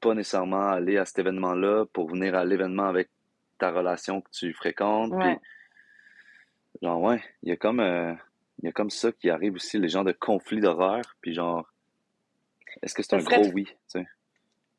pas 0.01 0.15
nécessairement 0.15 0.69
aller 0.69 0.99
à 0.99 1.05
cet 1.05 1.19
événement-là 1.21 1.87
pour 1.93 2.09
venir 2.09 2.35
à 2.35 2.45
l'événement 2.45 2.85
avec 2.85 3.09
ta 3.59 3.71
relation 3.71 4.21
que 4.21 4.31
tu 4.31 4.53
fréquentes. 4.53 5.13
Ouais. 5.13 5.39
Genre, 6.83 7.01
ouais, 7.01 7.23
il 7.43 7.49
y 7.49 7.53
a 7.53 7.57
comme, 7.57 7.81
euh, 7.81 8.13
il 8.59 8.67
y 8.67 8.69
a 8.69 8.73
comme 8.73 8.91
ça 8.91 9.11
qui 9.13 9.31
arrive 9.31 9.55
aussi, 9.55 9.79
les 9.79 9.89
gens 9.89 10.05
de 10.05 10.13
conflits 10.13 10.61
d'horaire. 10.61 11.17
Puis 11.21 11.33
genre, 11.33 11.73
est-ce 12.83 12.95
que 12.95 13.03
c'est 13.03 13.17
un 13.17 13.19
gros 13.19 13.49
de, 13.49 13.55
oui, 13.55 13.65
tu 13.65 13.75
sais? 13.87 14.07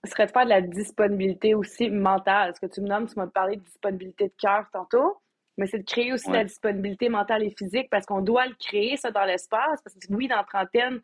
ça 0.04 0.12
serait 0.12 0.28
de 0.28 0.32
faire 0.32 0.46
de 0.46 0.50
la 0.50 0.62
disponibilité 0.62 1.56
aussi 1.56 1.90
mentale. 1.90 2.54
Ce 2.56 2.60
que 2.60 2.72
tu 2.72 2.82
me 2.82 2.88
nommes, 2.88 3.08
tu 3.08 3.16
m'as 3.18 3.28
parlé 3.28 3.58
de 3.58 3.62
disponibilité 3.62 4.26
de 4.28 4.34
cœur 4.40 4.66
tantôt, 4.72 5.18
mais 5.58 5.66
c'est 5.68 5.80
de 5.80 5.86
créer 5.86 6.14
aussi 6.14 6.30
de 6.30 6.36
la 6.36 6.44
disponibilité 6.44 7.10
mentale 7.10 7.44
et 7.44 7.50
physique 7.50 7.90
parce 7.90 8.06
qu'on 8.06 8.22
doit 8.22 8.46
le 8.46 8.56
créer, 8.56 8.98
ça, 8.98 9.12
dans 9.12 9.26
l'espace. 9.26 9.82
Parce 9.84 9.96
que 9.96 10.14
oui, 10.14 10.28
dans 10.28 10.38
la 10.38 10.44
trentaine, 10.44 11.02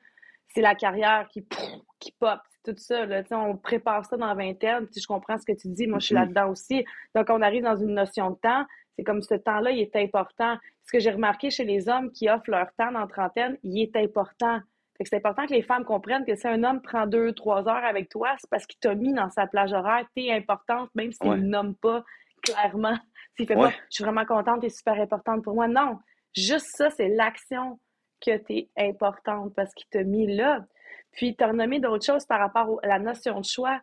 c'est 0.49 0.61
la 0.61 0.75
carrière 0.75 1.27
qui, 1.29 1.41
pff, 1.41 1.59
qui 1.99 2.11
pop, 2.19 2.39
c'est 2.49 2.73
tout 2.73 2.79
ça. 2.79 3.05
Là. 3.05 3.23
On 3.31 3.57
prépare 3.57 4.05
ça 4.05 4.17
dans 4.17 4.27
la 4.27 4.35
vingtaine. 4.35 4.87
Je 4.95 5.05
comprends 5.07 5.37
ce 5.37 5.45
que 5.45 5.57
tu 5.57 5.67
dis. 5.69 5.87
Moi, 5.87 5.99
je 5.99 6.07
suis 6.07 6.15
Mhm. 6.15 6.21
là-dedans 6.21 6.49
aussi. 6.49 6.85
Donc, 7.15 7.27
on 7.29 7.41
arrive 7.41 7.63
dans 7.63 7.75
une 7.77 7.93
notion 7.93 8.31
de 8.31 8.35
temps. 8.35 8.65
C'est 8.95 9.03
comme 9.03 9.21
ce 9.21 9.33
temps-là, 9.35 9.71
il 9.71 9.79
est 9.79 9.95
important. 9.95 10.57
Ce 10.85 10.91
que 10.91 10.99
j'ai 10.99 11.09
remarqué 11.11 11.49
chez 11.49 11.63
les 11.63 11.89
hommes 11.89 12.11
qui 12.11 12.29
offrent 12.29 12.49
leur 12.51 12.67
temps 12.77 12.91
dans 12.91 12.99
la 12.99 13.07
trentaine, 13.07 13.57
il 13.63 13.81
est 13.81 13.95
important. 13.95 14.59
C'est 15.05 15.15
important 15.17 15.45
que 15.47 15.53
les 15.53 15.63
femmes 15.63 15.83
comprennent 15.83 16.23
que 16.23 16.35
si 16.35 16.47
un 16.47 16.63
homme 16.63 16.81
prend 16.81 17.07
deux, 17.07 17.33
trois 17.33 17.67
heures 17.67 17.83
avec 17.83 18.07
toi, 18.09 18.35
c'est 18.39 18.49
parce 18.49 18.65
qu'il 18.67 18.79
t'a 18.79 18.93
mis 18.95 19.11
dans 19.13 19.29
sa 19.31 19.47
plage 19.47 19.73
horaire. 19.73 20.05
T'es 20.15 20.31
importante, 20.31 20.89
même 20.95 21.11
s'il 21.11 21.27
Ouais. 21.29 21.37
ne 21.37 21.41
nomme 21.47 21.75
pas 21.75 22.03
clairement. 22.43 22.95
S'il 23.35 23.47
fait 23.47 23.55
Ouais. 23.55 23.69
pas, 23.71 23.75
je 23.89 23.95
suis 23.95 24.03
vraiment 24.03 24.25
contente, 24.25 24.61
t'es 24.61 24.69
super 24.69 24.93
importante 25.01 25.43
pour 25.43 25.55
moi. 25.55 25.67
Non. 25.67 25.97
Juste 26.35 26.67
ça, 26.75 26.89
c'est 26.91 27.07
l'action 27.09 27.79
que 28.23 28.37
t'es 28.37 28.69
importante 28.77 29.53
parce 29.55 29.73
qu'il 29.73 29.87
t'a 29.89 30.03
mis 30.03 30.27
là. 30.35 30.65
Puis, 31.11 31.35
tu 31.35 31.43
as 31.43 31.47
renommé 31.47 31.79
d'autres 31.79 32.05
choses 32.05 32.25
par 32.25 32.39
rapport 32.39 32.79
à 32.83 32.87
la 32.87 32.99
notion 32.99 33.39
de 33.39 33.45
choix. 33.45 33.79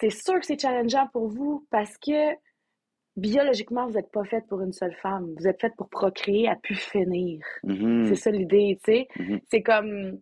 C'est 0.00 0.10
sûr 0.10 0.34
que 0.40 0.46
c'est 0.46 0.58
challengeant 0.60 1.06
pour 1.12 1.28
vous 1.28 1.66
parce 1.70 1.96
que 1.98 2.34
biologiquement, 3.16 3.86
vous 3.86 3.92
n'êtes 3.94 4.10
pas 4.10 4.24
faite 4.24 4.46
pour 4.48 4.60
une 4.60 4.72
seule 4.72 4.94
femme. 4.96 5.32
Vous 5.38 5.46
êtes 5.46 5.60
faite 5.60 5.74
pour 5.76 5.88
procréer 5.88 6.48
à 6.48 6.56
pu 6.56 6.74
finir. 6.74 7.40
C'est 7.62 7.68
Mhm, 7.68 8.14
ça 8.16 8.30
l'idée, 8.30 8.78
tu 8.84 8.92
sais. 8.92 9.08
mhm. 9.18 9.40
C'est 9.50 9.62
comme. 9.62 10.20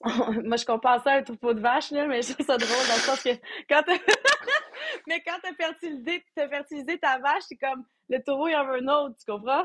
Moi, 0.44 0.56
je 0.58 0.66
compare 0.66 1.02
ça 1.02 1.12
à 1.12 1.16
un 1.18 1.22
troupeau 1.22 1.54
de 1.54 1.60
vaches, 1.60 1.90
là, 1.90 2.06
mais 2.06 2.20
je 2.20 2.34
trouve 2.34 2.44
ça 2.44 2.58
drôle 2.58 2.68
dans 2.88 2.94
le 2.94 3.00
sens 3.00 3.22
que 3.22 3.30
quand 3.68 3.82
mais 5.08 5.20
quand 5.26 5.38
t'as 5.42 5.54
fertilisé, 5.54 6.22
t'as 6.34 6.48
fertilisé 6.48 6.98
ta 6.98 7.18
vache, 7.18 7.44
c'est 7.48 7.56
comme 7.56 7.84
le 8.10 8.18
taureau, 8.22 8.48
il 8.48 8.54
en 8.56 8.66
veut 8.66 8.82
un 8.82 8.88
autre, 8.88 9.16
tu 9.18 9.30
comprends? 9.30 9.64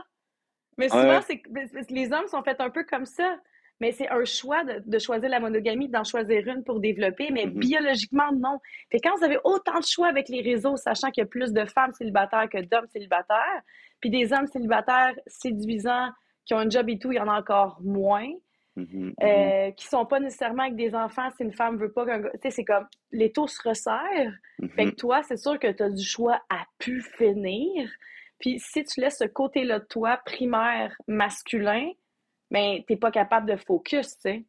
Mais 0.77 0.89
souvent, 0.89 1.17
ouais. 1.17 1.21
c'est 1.21 1.39
que 1.39 1.49
les 1.93 2.11
hommes 2.13 2.27
sont 2.27 2.41
faits 2.43 2.61
un 2.61 2.69
peu 2.69 2.83
comme 2.83 3.05
ça. 3.05 3.37
Mais 3.79 3.91
c'est 3.93 4.09
un 4.09 4.23
choix 4.25 4.63
de, 4.63 4.83
de 4.85 4.99
choisir 4.99 5.27
la 5.27 5.39
monogamie, 5.39 5.89
d'en 5.89 6.03
choisir 6.03 6.47
une 6.47 6.63
pour 6.63 6.79
développer, 6.79 7.31
mais 7.31 7.47
Mhm. 7.47 7.53
biologiquement, 7.53 8.31
non. 8.31 8.59
Que 8.91 8.97
quand 9.03 9.17
vous 9.17 9.23
avez 9.23 9.39
autant 9.43 9.79
de 9.79 9.85
choix 9.85 10.07
avec 10.07 10.29
les 10.29 10.41
réseaux, 10.41 10.77
sachant 10.77 11.09
qu'il 11.09 11.21
y 11.23 11.25
a 11.25 11.27
plus 11.27 11.51
de 11.51 11.65
femmes 11.65 11.91
célibataires 11.93 12.47
que 12.47 12.59
d'hommes 12.61 12.85
célibataires, 12.93 13.61
puis 13.99 14.11
des 14.11 14.33
hommes 14.33 14.45
célibataires 14.45 15.13
séduisants 15.25 16.09
qui 16.45 16.53
ont 16.53 16.59
un 16.59 16.69
job 16.69 16.89
et 16.89 16.99
tout, 16.99 17.11
il 17.11 17.15
y 17.15 17.19
en 17.19 17.27
a 17.27 17.39
encore 17.39 17.79
moins, 17.83 18.29
mhm. 18.75 19.13
euh, 19.23 19.71
qui 19.71 19.87
sont 19.87 20.05
pas 20.05 20.19
nécessairement 20.19 20.63
avec 20.63 20.75
des 20.75 20.93
enfants 20.93 21.29
si 21.35 21.41
une 21.43 21.53
femme 21.53 21.77
veut 21.77 21.91
pas 21.91 22.05
qu'un 22.05 22.19
gars... 22.19 22.29
Tu 22.33 22.39
sais, 22.43 22.51
c'est 22.51 22.65
comme, 22.65 22.85
les 23.11 23.31
taux 23.31 23.47
se 23.47 23.67
resserrent. 23.67 24.33
Fait 24.75 24.83
que 24.85 24.89
Mhm. 24.89 24.95
toi, 24.95 25.23
c'est 25.23 25.37
sûr 25.37 25.57
que 25.57 25.71
tu 25.71 25.81
as 25.81 25.89
du 25.89 26.03
choix 26.05 26.39
à 26.51 26.65
pu 26.77 27.01
finir. 27.17 27.89
Puis 28.41 28.59
si 28.59 28.83
tu 28.83 28.99
laisses 28.99 29.19
ce 29.19 29.25
côté-là 29.25 29.79
de 29.79 29.85
toi, 29.85 30.19
primaire, 30.25 30.93
masculin, 31.07 31.89
ben, 32.49 32.83
t'es 32.85 32.97
pas 32.97 33.11
capable 33.11 33.49
de 33.49 33.55
focus, 33.55 34.15
tu 34.15 34.21
sais. 34.21 34.43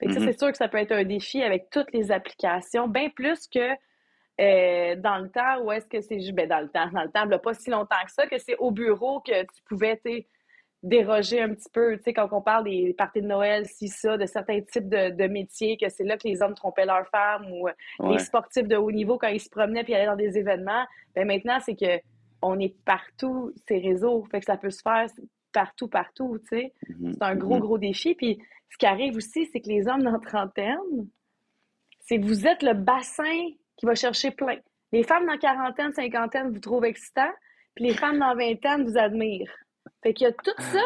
Ça, 0.00 0.20
Mhm. 0.20 0.26
c'est 0.26 0.38
sûr 0.38 0.50
que 0.52 0.56
ça 0.56 0.68
peut 0.68 0.78
être 0.78 0.92
un 0.92 1.02
défi 1.02 1.42
avec 1.42 1.70
toutes 1.70 1.92
les 1.92 2.12
applications, 2.12 2.86
bien 2.86 3.08
plus 3.10 3.48
que 3.48 3.72
euh, 4.40 4.94
dans 4.94 5.18
le 5.18 5.28
temps 5.30 5.60
où 5.64 5.72
est-ce 5.72 5.86
que 5.86 6.00
c'est... 6.00 6.18
Ben, 6.32 6.48
dans 6.48 6.60
le 6.60 6.68
temps, 6.68 6.88
dans 6.92 7.02
le 7.02 7.10
temps, 7.10 7.26
pas 7.40 7.54
si 7.54 7.70
longtemps 7.70 7.96
que 8.04 8.12
ça, 8.12 8.28
que 8.28 8.38
c'est 8.38 8.56
au 8.58 8.70
bureau 8.70 9.18
que 9.18 9.42
tu 9.42 9.62
pouvais, 9.68 10.00
tu 10.04 10.24
déroger 10.84 11.42
un 11.42 11.52
petit 11.54 11.68
peu, 11.72 11.96
tu 11.96 12.04
sais, 12.04 12.12
quand 12.12 12.28
on 12.30 12.40
parle 12.40 12.62
des 12.62 12.94
parties 12.96 13.20
de 13.20 13.26
Noël, 13.26 13.66
si 13.66 13.88
ça, 13.88 14.16
de 14.16 14.26
certains 14.26 14.60
types 14.60 14.88
de, 14.88 15.10
de 15.10 15.26
métiers, 15.26 15.76
que 15.76 15.88
c'est 15.88 16.04
là 16.04 16.16
que 16.16 16.28
les 16.28 16.40
hommes 16.40 16.54
trompaient 16.54 16.86
leurs 16.86 17.08
femmes 17.08 17.50
ou 17.50 17.66
euh, 17.66 17.72
les 18.10 18.20
sportifs 18.20 18.68
de 18.68 18.76
haut 18.76 18.92
niveau 18.92 19.18
quand 19.18 19.26
ils 19.26 19.40
se 19.40 19.50
promenaient 19.50 19.82
puis 19.82 19.94
allaient 19.96 20.06
dans 20.06 20.14
des 20.14 20.38
événements, 20.38 20.84
ben 21.16 21.26
maintenant, 21.26 21.58
c'est 21.58 21.74
que 21.74 21.98
on 22.42 22.58
est 22.60 22.74
partout, 22.84 23.52
ces 23.66 23.78
réseaux, 23.78 24.24
fait 24.30 24.40
que 24.40 24.46
ça 24.46 24.56
peut 24.56 24.70
se 24.70 24.82
faire 24.82 25.06
partout, 25.52 25.88
partout, 25.88 26.38
tu 26.40 26.56
sais. 26.58 26.74
Mhm, 26.88 27.12
C'est 27.14 27.22
un 27.24 27.34
gros, 27.36 27.54
mhm. 27.56 27.60
gros 27.60 27.78
défi. 27.78 28.14
Puis 28.14 28.38
ce 28.70 28.76
qui 28.78 28.86
arrive 28.86 29.16
aussi, 29.16 29.48
c'est 29.52 29.60
que 29.60 29.68
les 29.68 29.88
hommes 29.88 30.02
dans 30.02 30.12
la 30.12 30.18
trentaine, 30.18 30.78
c'est 32.00 32.20
que 32.20 32.24
vous 32.26 32.46
êtes 32.46 32.62
le 32.62 32.74
bassin 32.74 33.48
qui 33.76 33.86
va 33.86 33.94
chercher 33.94 34.30
plein. 34.30 34.56
Les 34.92 35.02
femmes 35.02 35.26
dans 35.26 35.32
la 35.32 35.38
quarantaine, 35.38 35.92
cinquantaine 35.92 36.50
vous 36.50 36.60
trouvent 36.60 36.84
excitant, 36.84 37.30
puis 37.74 37.84
les 37.86 37.94
femmes 37.94 38.18
dans 38.18 38.34
vingtaine 38.34 38.84
vous 38.84 38.96
admirent. 38.98 39.52
Fait 40.02 40.14
qu'il 40.14 40.26
y 40.26 40.30
a 40.30 40.32
tout 40.32 40.50
ça. 40.62 40.80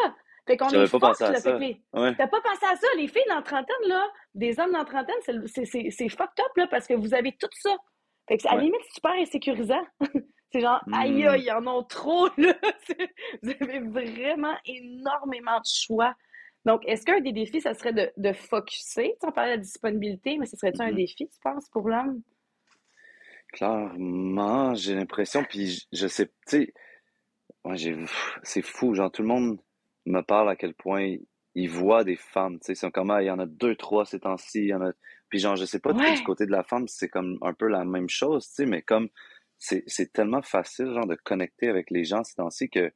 Fait 0.47 0.57
qu'on 0.57 0.69
est 0.71 0.91
pas 0.91 0.99
pensé 0.99 1.23
à 1.25 1.31
là. 1.31 1.39
Ça. 1.39 1.57
les- 1.59 1.81
Ouais. 1.93 2.15
T'as 2.17 2.27
pas 2.27 2.41
pensé 2.41 2.67
à 2.67 2.75
ça? 2.75 2.87
Les 2.97 3.07
filles 3.07 3.23
dans 3.29 3.37
la 3.37 3.43
trentaine, 3.43 3.77
là, 3.87 4.05
des 4.35 4.59
hommes 4.59 4.73
dans 4.73 4.79
la 4.81 4.85
trentaine, 4.85 5.15
c'est- 5.23 5.47
c'est- 5.47 5.65
c'est 5.65 5.91
c'est 5.91 6.09
fucked 6.09 6.41
up, 6.45 6.57
là, 6.57 6.67
parce 6.69 6.87
que 6.89 6.95
vous 6.95 7.15
avez 7.15 7.31
tout 7.33 7.49
ça. 7.53 7.71
Fait 8.29 8.37
que 8.37 8.43
c'est 8.43 8.49
à 8.49 8.53
la 8.53 8.59
Ouais. 8.59 8.65
limite 8.65 8.83
super 8.93 9.13
insécurisant. 9.13 9.83
c'est 10.53 10.61
genre, 10.61 10.85
aïe, 10.93 11.25
Hmm. 11.25 11.27
aïe, 11.27 11.45
ils 11.47 11.51
en 11.53 11.67
ont 11.67 11.83
trop, 11.83 12.29
là. 12.37 12.55
Vous 13.43 13.51
avez 13.51 13.81
vraiment 13.81 14.55
énormément 14.67 15.59
de 15.59 15.67
choix. 15.67 16.15
Donc, 16.65 16.83
est-ce 16.87 17.05
qu'un 17.05 17.21
des 17.21 17.33
défis, 17.33 17.61
ça 17.61 17.75
serait 17.75 17.93
de, 17.93 18.13
de 18.17 18.33
focusser? 18.33 19.15
Tu 19.15 19.21
sais, 19.21 19.27
on 19.27 19.33
parlait 19.33 19.53
de 19.53 19.57
la 19.57 19.63
disponibilité, 19.63 20.39
mais 20.39 20.47
ce 20.47 20.57
serait-tu 20.57 20.83
un 20.83 20.93
Mhm. 20.93 20.97
défi, 20.97 21.29
tu 21.29 21.39
penses, 21.43 21.69
pour 21.71 21.89
l'homme? 21.89 22.23
Clairement, 23.53 24.75
j'ai 24.75 24.95
l'impression, 24.95 25.45
puis 25.45 25.69
je, 25.69 25.81
je 25.93 26.07
sais, 26.07 26.27
tu 26.27 26.33
sais, 26.47 26.75
moi, 27.65 27.75
j'ai, 27.77 27.97
c'est 28.43 28.63
fou, 28.63 28.95
genre, 28.95 29.13
tout 29.13 29.23
le 29.23 29.29
monde 29.29 29.59
me 30.07 30.23
parle 30.23 30.51
à 30.51 30.57
quel 30.57 30.75
point 30.75 31.17
ils 31.55 31.69
voient 31.71 32.05
des 32.05 32.17
femmes, 32.17 32.59
tu 32.61 32.67
sais, 32.67 32.73
ils 32.73 32.77
sont 32.77 32.91
comme, 32.91 33.11
ah, 33.11 33.23
il 33.23 33.27
y 33.27 33.31
en 33.31 33.39
a 33.39 33.47
deux, 33.47 33.77
trois 33.77 34.07
ces 34.07 34.21
temps-ci, 34.21 34.61
il 34.61 34.69
y 34.69 34.75
en 34.75 34.83
a, 34.83 34.93
puis 35.29 35.39
genre, 35.39 35.57
je 35.57 35.65
sais 35.67 35.81
pas, 35.81 35.93
Ouais. 35.93 36.15
du 36.15 36.23
côté 36.23 36.47
de 36.47 36.51
la 36.53 36.63
femme, 36.65 36.89
c'est 36.89 37.09
comme 37.09 37.39
un 37.43 37.53
peu 37.55 37.67
la 37.69 37.85
même 37.85 38.09
chose, 38.09 38.49
tu 38.49 38.55
sais, 38.55 38.67
mais 38.67 38.83
comme, 38.83 39.09
c'est, 39.63 39.85
c'est 39.87 40.13
tellement 40.13 40.43
facile, 40.43 40.87
genre, 40.93 41.07
de 41.07 41.17
connecter 41.17 41.69
avec 41.69 41.91
les 41.91 42.05
gens 42.05 42.25
ces 42.25 42.35
temps-ci 42.35 42.69
que, 42.69 42.93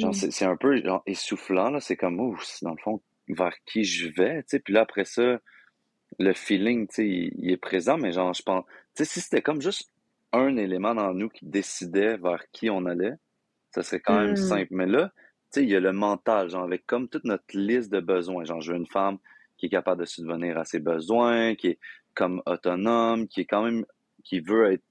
genre, 0.00 0.14
Mhm. 0.14 0.14
c'est, 0.14 0.30
c'est 0.30 0.44
un 0.44 0.56
peu, 0.56 0.76
genre, 0.82 1.02
essoufflant, 1.06 1.70
là, 1.70 1.80
c'est 1.80 1.96
comme, 1.96 2.20
ouf, 2.20 2.42
c'est 2.44 2.64
dans 2.64 2.72
le 2.72 2.82
fond, 2.82 3.02
vers 3.28 3.54
qui 3.66 3.84
je 3.84 4.08
vais, 4.08 4.42
tu 4.42 4.48
sais, 4.48 4.60
puis 4.60 4.74
là, 4.74 4.82
après 4.82 5.04
ça, 5.04 5.40
le 6.18 6.34
feeling, 6.34 6.88
tu 6.88 6.94
sais, 6.96 7.08
il, 7.08 7.32
il 7.38 7.52
est 7.52 7.56
présent, 7.58 7.98
mais 7.98 8.12
genre, 8.12 8.34
je 8.34 8.42
pense, 8.42 8.64
tu 8.96 9.04
sais, 9.04 9.06
si 9.06 9.20
c'était 9.20 9.42
comme 9.42 9.62
juste 9.62 9.90
un 10.32 10.56
élément 10.56 10.94
dans 10.94 11.14
nous 11.14 11.28
qui 11.30 11.46
décidait 11.46 12.16
vers 12.18 12.44
qui 12.52 12.70
on 12.70 12.86
allait, 12.86 13.14
ça 13.72 13.82
serait 13.82 14.00
quand 14.00 14.18
même 14.20 14.36
Hmm. 14.36 14.36
simple. 14.36 14.68
Mais 14.72 14.86
là, 14.86 15.12
tu 15.52 15.60
sais, 15.60 15.64
il 15.64 15.70
y 15.70 15.76
a 15.76 15.80
le 15.80 15.92
mental, 15.92 16.50
genre, 16.50 16.64
avec 16.64 16.86
comme 16.86 17.08
toute 17.08 17.24
notre 17.24 17.44
liste 17.54 17.92
de 17.92 18.00
besoins. 18.00 18.44
Genre, 18.44 18.60
je 18.60 18.72
veux 18.72 18.78
une 18.78 18.86
femme 18.86 19.18
qui 19.58 19.66
est 19.66 19.70
capable 19.70 20.00
de 20.02 20.06
subvenir 20.06 20.58
à 20.58 20.64
ses 20.64 20.80
besoins, 20.80 21.54
qui 21.56 21.68
est 21.68 21.80
comme 22.14 22.42
autonome, 22.46 23.28
qui 23.28 23.42
est 23.42 23.46
quand 23.46 23.64
même, 23.64 23.84
qui 24.24 24.40
veut 24.40 24.72
être, 24.72 24.84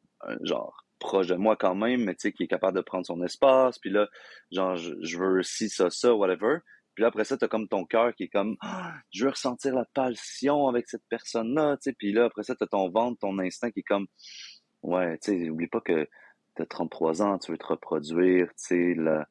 genre, 0.44 0.86
proche 1.00 1.28
de 1.28 1.36
moi 1.36 1.56
quand 1.58 1.76
même, 1.76 2.06
mais 2.06 2.16
tu 2.16 2.22
sais, 2.22 2.32
qui 2.32 2.44
est 2.44 2.48
capable 2.48 2.78
de 2.78 2.82
prendre 2.82 3.06
son 3.06 3.22
espace. 3.24 3.80
Puis 3.80 3.90
là, 3.90 4.08
genre, 4.52 4.78
je, 4.78 5.18
veux 5.18 5.44
ci, 5.44 5.70
ça, 5.70 5.90
ça, 5.90 6.16
whatever. 6.16 6.60
Puis 6.96 7.02
là, 7.02 7.08
après 7.08 7.26
ça, 7.26 7.38
t'as 7.38 7.48
comme 7.48 7.68
ton 7.68 7.86
cœur 7.86 8.14
qui 8.16 8.24
est 8.24 8.30
comme, 8.30 8.56
Ah, 8.62 8.94
je 9.12 9.26
veux 9.26 9.32
ressentir 9.32 9.74
la 9.74 9.86
passion 9.94 10.68
avec 10.68 10.88
cette 10.88 11.04
personne-là, 11.10 11.78
tu 11.78 11.90
sais. 11.90 11.96
Puis 11.98 12.14
là, 12.14 12.26
après 12.26 12.44
ça, 12.44 12.56
t'as 12.56 12.68
ton 12.68 12.90
ventre, 12.90 13.20
ton 13.20 13.40
instinct 13.40 13.72
qui 13.72 13.80
est 13.80 13.84
comme, 13.84 14.08
ouais, 14.84 15.18
tu 15.20 15.32
sais, 15.32 15.50
oublie 15.50 15.68
pas 15.68 15.82
que 15.82 16.08
t'as 16.56 16.66
33 16.66 17.22
ans, 17.22 17.40
tu 17.40 17.52
veux 17.52 17.58
te 17.58 17.66
reproduire, 17.66 18.48
tu 18.50 18.54
sais, 18.56 18.94
là, 18.96 19.28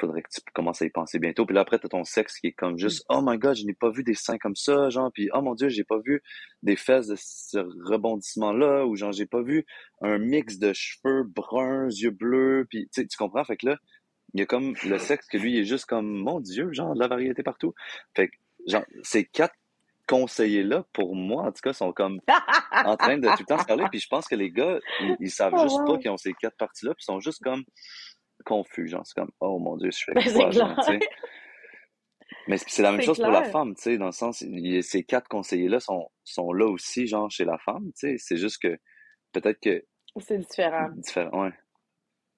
faudrait 0.00 0.22
que 0.22 0.28
tu 0.30 0.40
commences 0.54 0.82
à 0.82 0.86
y 0.86 0.90
penser 0.90 1.18
bientôt. 1.18 1.46
Puis 1.46 1.54
là, 1.54 1.62
après, 1.62 1.78
t'as 1.78 1.88
ton 1.88 2.04
sexe 2.04 2.38
qui 2.38 2.48
est 2.48 2.52
comme 2.52 2.78
juste, 2.78 3.04
oh 3.08 3.20
my 3.22 3.38
god, 3.38 3.56
je 3.56 3.64
n'ai 3.64 3.74
pas 3.74 3.90
vu 3.90 4.02
des 4.02 4.14
seins 4.14 4.38
comme 4.38 4.56
ça, 4.56 4.90
genre, 4.90 5.10
puis 5.12 5.28
oh 5.32 5.42
mon 5.42 5.54
dieu, 5.54 5.68
j'ai 5.68 5.84
pas 5.84 5.98
vu 5.98 6.22
des 6.62 6.76
fesses 6.76 7.06
de 7.08 7.16
ce 7.18 7.58
rebondissement-là, 7.58 8.86
ou 8.86 8.96
genre, 8.96 9.12
j'ai 9.12 9.26
pas 9.26 9.42
vu 9.42 9.66
un 10.00 10.18
mix 10.18 10.58
de 10.58 10.72
cheveux 10.72 11.24
bruns, 11.24 11.88
yeux 11.88 12.10
bleus, 12.10 12.66
puis 12.68 12.88
tu 12.92 13.06
comprends? 13.18 13.44
Fait 13.44 13.56
que 13.56 13.66
là, 13.66 13.76
il 14.34 14.40
y 14.40 14.42
a 14.42 14.46
comme 14.46 14.74
le 14.84 14.98
sexe 14.98 15.26
que 15.28 15.38
lui, 15.38 15.54
il 15.54 15.60
est 15.60 15.64
juste 15.64 15.86
comme, 15.86 16.06
mon 16.06 16.40
dieu, 16.40 16.72
genre, 16.72 16.94
de 16.94 17.00
la 17.00 17.08
variété 17.08 17.42
partout. 17.42 17.74
Fait 18.14 18.28
que, 18.28 18.36
genre, 18.66 18.84
ces 19.02 19.24
quatre 19.24 19.54
conseillers-là, 20.06 20.84
pour 20.92 21.14
moi, 21.16 21.44
en 21.44 21.52
tout 21.52 21.60
cas, 21.62 21.72
sont 21.72 21.92
comme 21.92 22.20
en 22.72 22.96
train 22.96 23.18
de 23.18 23.28
tout 23.28 23.36
le 23.40 23.44
temps 23.44 23.58
se 23.58 23.64
parler. 23.64 23.86
Puis 23.90 24.00
je 24.00 24.08
pense 24.08 24.26
que 24.28 24.34
les 24.34 24.50
gars, 24.50 24.78
ils, 25.00 25.16
ils 25.20 25.30
savent 25.30 25.52
Oh, 25.56 25.62
juste 25.62 25.84
pas 25.86 25.98
qu'ils 25.98 26.10
ont 26.10 26.16
ces 26.16 26.32
quatre 26.34 26.56
parties-là, 26.56 26.94
puis 26.94 27.02
ils 27.02 27.12
sont 27.12 27.20
juste 27.20 27.42
comme 27.42 27.64
confus. 28.46 28.88
Genre, 28.88 29.04
c'est 29.06 29.14
comme, 29.20 29.30
oh 29.40 29.58
mon 29.58 29.76
Dieu, 29.76 29.90
je 29.90 30.04
fais 30.04 30.14
Ben, 30.14 30.32
quoi, 30.32 30.50
genre, 30.50 30.74
clair. 30.74 30.86
tu 30.86 30.92
sais. 31.00 31.08
Mais 32.48 32.56
c'est 32.58 32.82
la 32.82 32.92
même 32.92 33.02
chose 33.02 33.18
pour 33.18 33.30
la 33.30 33.44
femme, 33.44 33.74
tu 33.74 33.82
sais, 33.82 33.98
dans 33.98 34.06
le 34.06 34.12
sens, 34.12 34.40
il- 34.40 34.82
ces 34.82 35.02
quatre 35.04 35.28
conseillers-là 35.28 35.80
sont, 35.80 36.08
sont 36.24 36.52
là 36.52 36.66
aussi, 36.66 37.06
genre, 37.06 37.30
chez 37.30 37.44
la 37.44 37.58
femme, 37.58 37.84
tu 37.98 38.08
sais. 38.10 38.16
C'est 38.18 38.36
juste 38.36 38.62
que 38.62 38.78
peut-être 39.32 39.60
que 39.60 39.84
C'est 40.18 40.38
différent. 40.38 40.88
différent, 40.96 41.42
ouais. 41.44 41.52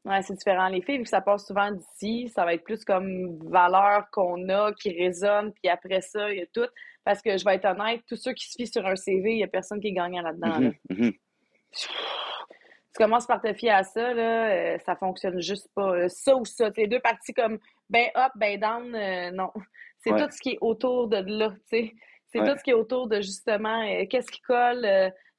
Ouais, 0.04 0.22
c'est 0.22 0.34
différent. 0.34 0.68
Les 0.68 0.80
filles, 0.80 0.98
vu 0.98 1.02
que 1.04 1.08
ça 1.10 1.20
passe 1.20 1.46
souvent 1.46 1.70
d'ici, 1.70 2.28
ça 2.34 2.44
va 2.46 2.54
être 2.54 2.64
plus 2.64 2.84
comme 2.84 3.38
valeur 3.50 4.08
qu'on 4.10 4.48
a, 4.48 4.72
qui 4.72 4.90
résonne, 4.98 5.52
puis 5.52 5.68
après 5.68 6.00
ça, 6.00 6.30
il 6.32 6.38
y 6.38 6.42
a 6.42 6.46
tout. 6.46 6.66
Parce 7.04 7.20
que 7.20 7.36
je 7.36 7.44
vais 7.44 7.56
être 7.56 7.66
honnête, 7.66 8.00
tous 8.08 8.16
ceux 8.16 8.32
qui 8.32 8.46
se 8.48 8.54
fient 8.56 8.66
sur 8.66 8.86
un 8.86 8.96
CV, 8.96 9.32
il 9.32 9.36
n'y 9.36 9.44
a 9.44 9.48
personne 9.48 9.80
qui 9.80 9.88
est 9.88 9.92
gagnant 9.92 10.22
là-dedans. 10.22 10.58
là. 10.60 10.70
Mhm, 10.90 11.12
mhm. 12.98 13.10
commences 13.10 13.26
par 13.26 13.40
te 13.40 13.52
fier 13.52 13.70
à 13.70 13.82
ça, 13.82 14.12
là, 14.14 14.48
euh, 14.48 14.78
ça 14.84 14.96
fonctionne 14.96 15.40
juste 15.40 15.68
pas. 15.74 16.08
Ça 16.08 16.36
ou 16.36 16.44
ça. 16.44 16.70
T'es 16.70 16.86
deux 16.86 17.00
parties 17.00 17.34
comme 17.34 17.58
ben 17.88 18.06
up, 18.16 18.32
ben 18.36 18.58
down, 18.58 18.94
euh, 18.94 19.30
non. 19.30 19.50
C'est 19.98 20.10
tout 20.10 20.30
ce 20.30 20.40
qui 20.40 20.50
est 20.50 20.58
autour 20.60 21.08
de 21.08 21.16
là, 21.26 21.50
tu 21.70 21.78
sais. 21.78 21.94
C'est 22.26 22.38
tout 22.40 22.56
ce 22.58 22.62
qui 22.62 22.70
est 22.70 22.74
autour 22.74 23.08
de 23.08 23.16
justement 23.16 23.82
euh, 23.82 24.04
qu'est-ce 24.08 24.30
qui 24.30 24.42
colle 24.42 24.86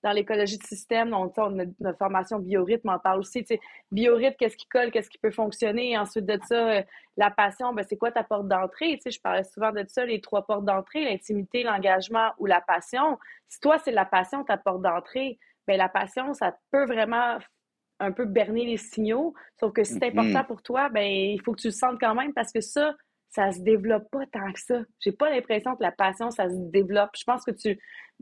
dans 0.04 0.12
l'écologie 0.12 0.58
de 0.58 0.64
système. 0.64 1.14
On, 1.14 1.32
on 1.38 1.60
a 1.60 1.64
notre 1.80 1.98
formation 1.98 2.40
biorhythme, 2.40 2.90
on 2.90 2.94
en 2.94 3.00
parle 3.00 3.20
aussi. 3.20 3.44
Tu 3.44 3.56
sais, 3.56 3.62
biorhythme, 3.92 4.36
qu'est-ce 4.38 4.58
qui 4.58 4.68
colle, 4.68 4.92
qu'est-ce 4.92 5.10
qui 5.10 5.18
peut 5.18 5.32
fonctionner? 5.32 5.92
Et 5.92 5.98
ensuite 5.98 6.26
de 6.26 6.40
ça, 6.48 6.84
la 7.18 7.32
passion, 7.32 7.74
ben, 7.74 7.86
c'est 7.88 7.98
quoi 7.98 8.12
ta 8.12 8.24
porte 8.24 8.48
d'entrée? 8.48 8.96
Tu 8.96 9.02
sais, 9.04 9.12
je 9.12 9.22
parlais 9.22 9.44
souvent 9.44 9.72
de 9.72 9.84
ça, 9.88 10.06
les 10.06 10.22
trois 10.22 10.46
portes 10.46 10.66
d'entrée, 10.66 11.04
l'intimité, 11.06 11.64
l'engagement 11.64 12.32
ou 12.38 12.46
la 12.46 12.62
passion. 12.62 13.18
Si 13.48 13.60
toi, 13.60 13.78
c'est 13.78 13.92
la 13.92 14.06
passion, 14.06 14.44
ta 14.44 14.58
porte 14.58 14.82
d'entrée, 14.82 15.38
ben, 15.68 15.78
la 15.78 15.90
passion, 15.90 16.34
ça 16.34 16.56
peut 16.72 16.86
vraiment 16.86 17.38
un 18.00 18.12
peu 18.12 18.26
berner 18.26 18.66
les 18.66 18.78
signaux. 18.78 19.34
Sauf 19.60 19.74
que 19.74 19.84
si 19.84 19.94
c'est 19.94 20.00
mm-hmm. 20.00 20.20
important 20.20 20.44
pour 20.46 20.64
toi, 20.64 20.90
ben, 20.90 21.06
il 21.06 21.42
faut 21.42 21.54
que 21.54 21.62
tu 21.62 21.68
le 21.68 21.74
sentes 21.74 22.00
quand 22.00 22.16
même 22.16 22.34
parce 22.34 22.52
que 22.52 22.62
ça, 22.62 22.96
ça 23.30 23.52
se 23.52 23.60
développe 23.62 24.10
pas 24.12 24.26
tant 24.32 24.52
que 24.52 24.60
ça. 24.60 24.82
J'ai 25.00 25.12
pas 25.12 25.30
l'impression 25.30 25.76
que 25.76 25.84
la 25.84 25.92
passion, 25.92 26.32
ça 26.32 26.50
se 26.50 26.56
développe. 26.56 27.12
Je 27.18 27.24
pense 27.24 27.44
que 27.46 27.52
tu, 27.52 27.80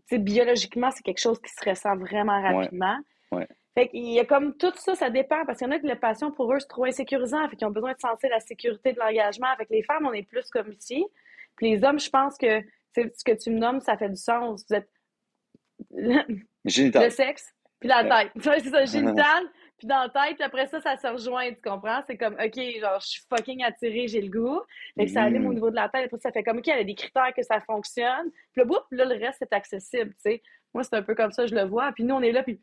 sais, 0.07 0.17
biologiquement, 0.17 0.91
c'est 0.91 1.03
quelque 1.03 1.21
chose 1.21 1.39
qui 1.41 1.51
se 1.51 1.69
ressent 1.69 1.95
vraiment 1.95 2.41
rapidement. 2.41 2.97
Ouais. 3.31 3.47
Fait 3.73 3.89
qu'il 3.89 4.09
y 4.09 4.19
a 4.19 4.25
comme 4.25 4.57
tout 4.57 4.73
ça, 4.75 4.95
ça 4.95 5.09
dépend, 5.09 5.45
parce 5.45 5.59
qu'il 5.59 5.67
y 5.67 5.69
en 5.69 5.73
a 5.73 5.79
que 5.79 5.87
la 5.87 5.95
passion 5.95 6.31
pour 6.31 6.51
eux, 6.53 6.59
c'est 6.59 6.67
trop 6.67 6.85
insécurisant, 6.85 7.47
fait 7.47 7.55
qu'ils 7.55 7.67
ont 7.67 7.71
besoin 7.71 7.93
de 7.93 7.99
sentir 7.99 8.29
la 8.29 8.39
sécurité 8.39 8.93
de 8.93 8.99
l'engagement. 8.99 9.47
Avec 9.47 9.69
les 9.69 9.83
femmes, 9.83 10.05
on 10.05 10.13
est 10.13 10.27
plus 10.27 10.49
comme 10.49 10.71
ici. 10.71 11.05
Puis 11.55 11.71
les 11.71 11.83
hommes, 11.83 11.99
je 11.99 12.09
pense 12.09 12.37
que 12.37 12.61
ce 12.95 13.23
que 13.23 13.33
tu 13.33 13.51
me 13.51 13.59
nommes, 13.59 13.79
ça 13.79 13.95
fait 13.95 14.09
du 14.09 14.15
sens. 14.15 14.65
Vous 14.67 14.75
êtes 14.75 14.89
Génital. 16.65 17.05
Le 17.05 17.09
sexe, 17.09 17.53
puis 17.79 17.89
la 17.89 18.03
tête. 18.03 18.31
c'est 18.41 18.69
ça, 18.69 18.85
génital, 18.85 19.43
puis 19.77 19.87
dans 19.87 20.01
la 20.01 20.09
tête, 20.09 20.37
puis 20.37 20.43
après 20.43 20.67
ça, 20.67 20.81
ça 20.81 20.97
se 20.97 21.07
rejoint, 21.07 21.49
tu 21.49 21.61
comprends? 21.61 22.01
C'est 22.07 22.17
comme, 22.17 22.33
OK, 22.33 22.59
genre, 22.81 22.99
je 22.99 23.07
suis 23.07 23.21
fucking 23.29 23.63
attirée, 23.63 24.07
j'ai 24.07 24.21
le 24.21 24.29
goût. 24.29 24.61
Fait 24.97 25.05
que 25.05 25.11
ça 25.11 25.23
allume 25.23 25.45
au 25.45 25.51
mm-hmm. 25.51 25.53
niveau 25.53 25.69
de 25.69 25.75
la 25.75 25.87
tête. 25.87 26.05
Après, 26.05 26.17
ça 26.19 26.31
fait 26.31 26.43
comme, 26.43 26.57
OK, 26.57 26.67
il 26.67 26.69
y 26.69 26.73
a 26.73 26.83
des 26.83 26.95
critères 26.95 27.33
que 27.35 27.43
ça 27.43 27.61
fonctionne. 27.61 28.31
Puis 28.53 28.63
là, 28.63 28.65
là, 28.91 29.05
le 29.05 29.23
reste 29.23 29.41
est 29.43 29.53
accessible, 29.53 30.11
tu 30.15 30.31
sais. 30.31 30.41
Moi, 30.73 30.83
c'est 30.83 30.95
un 30.95 31.03
peu 31.03 31.15
comme 31.15 31.31
ça, 31.31 31.45
je 31.45 31.53
le 31.53 31.63
vois. 31.63 31.91
Puis 31.91 32.03
nous, 32.03 32.15
on 32.15 32.21
est 32.21 32.31
là, 32.31 32.43
puis 32.43 32.59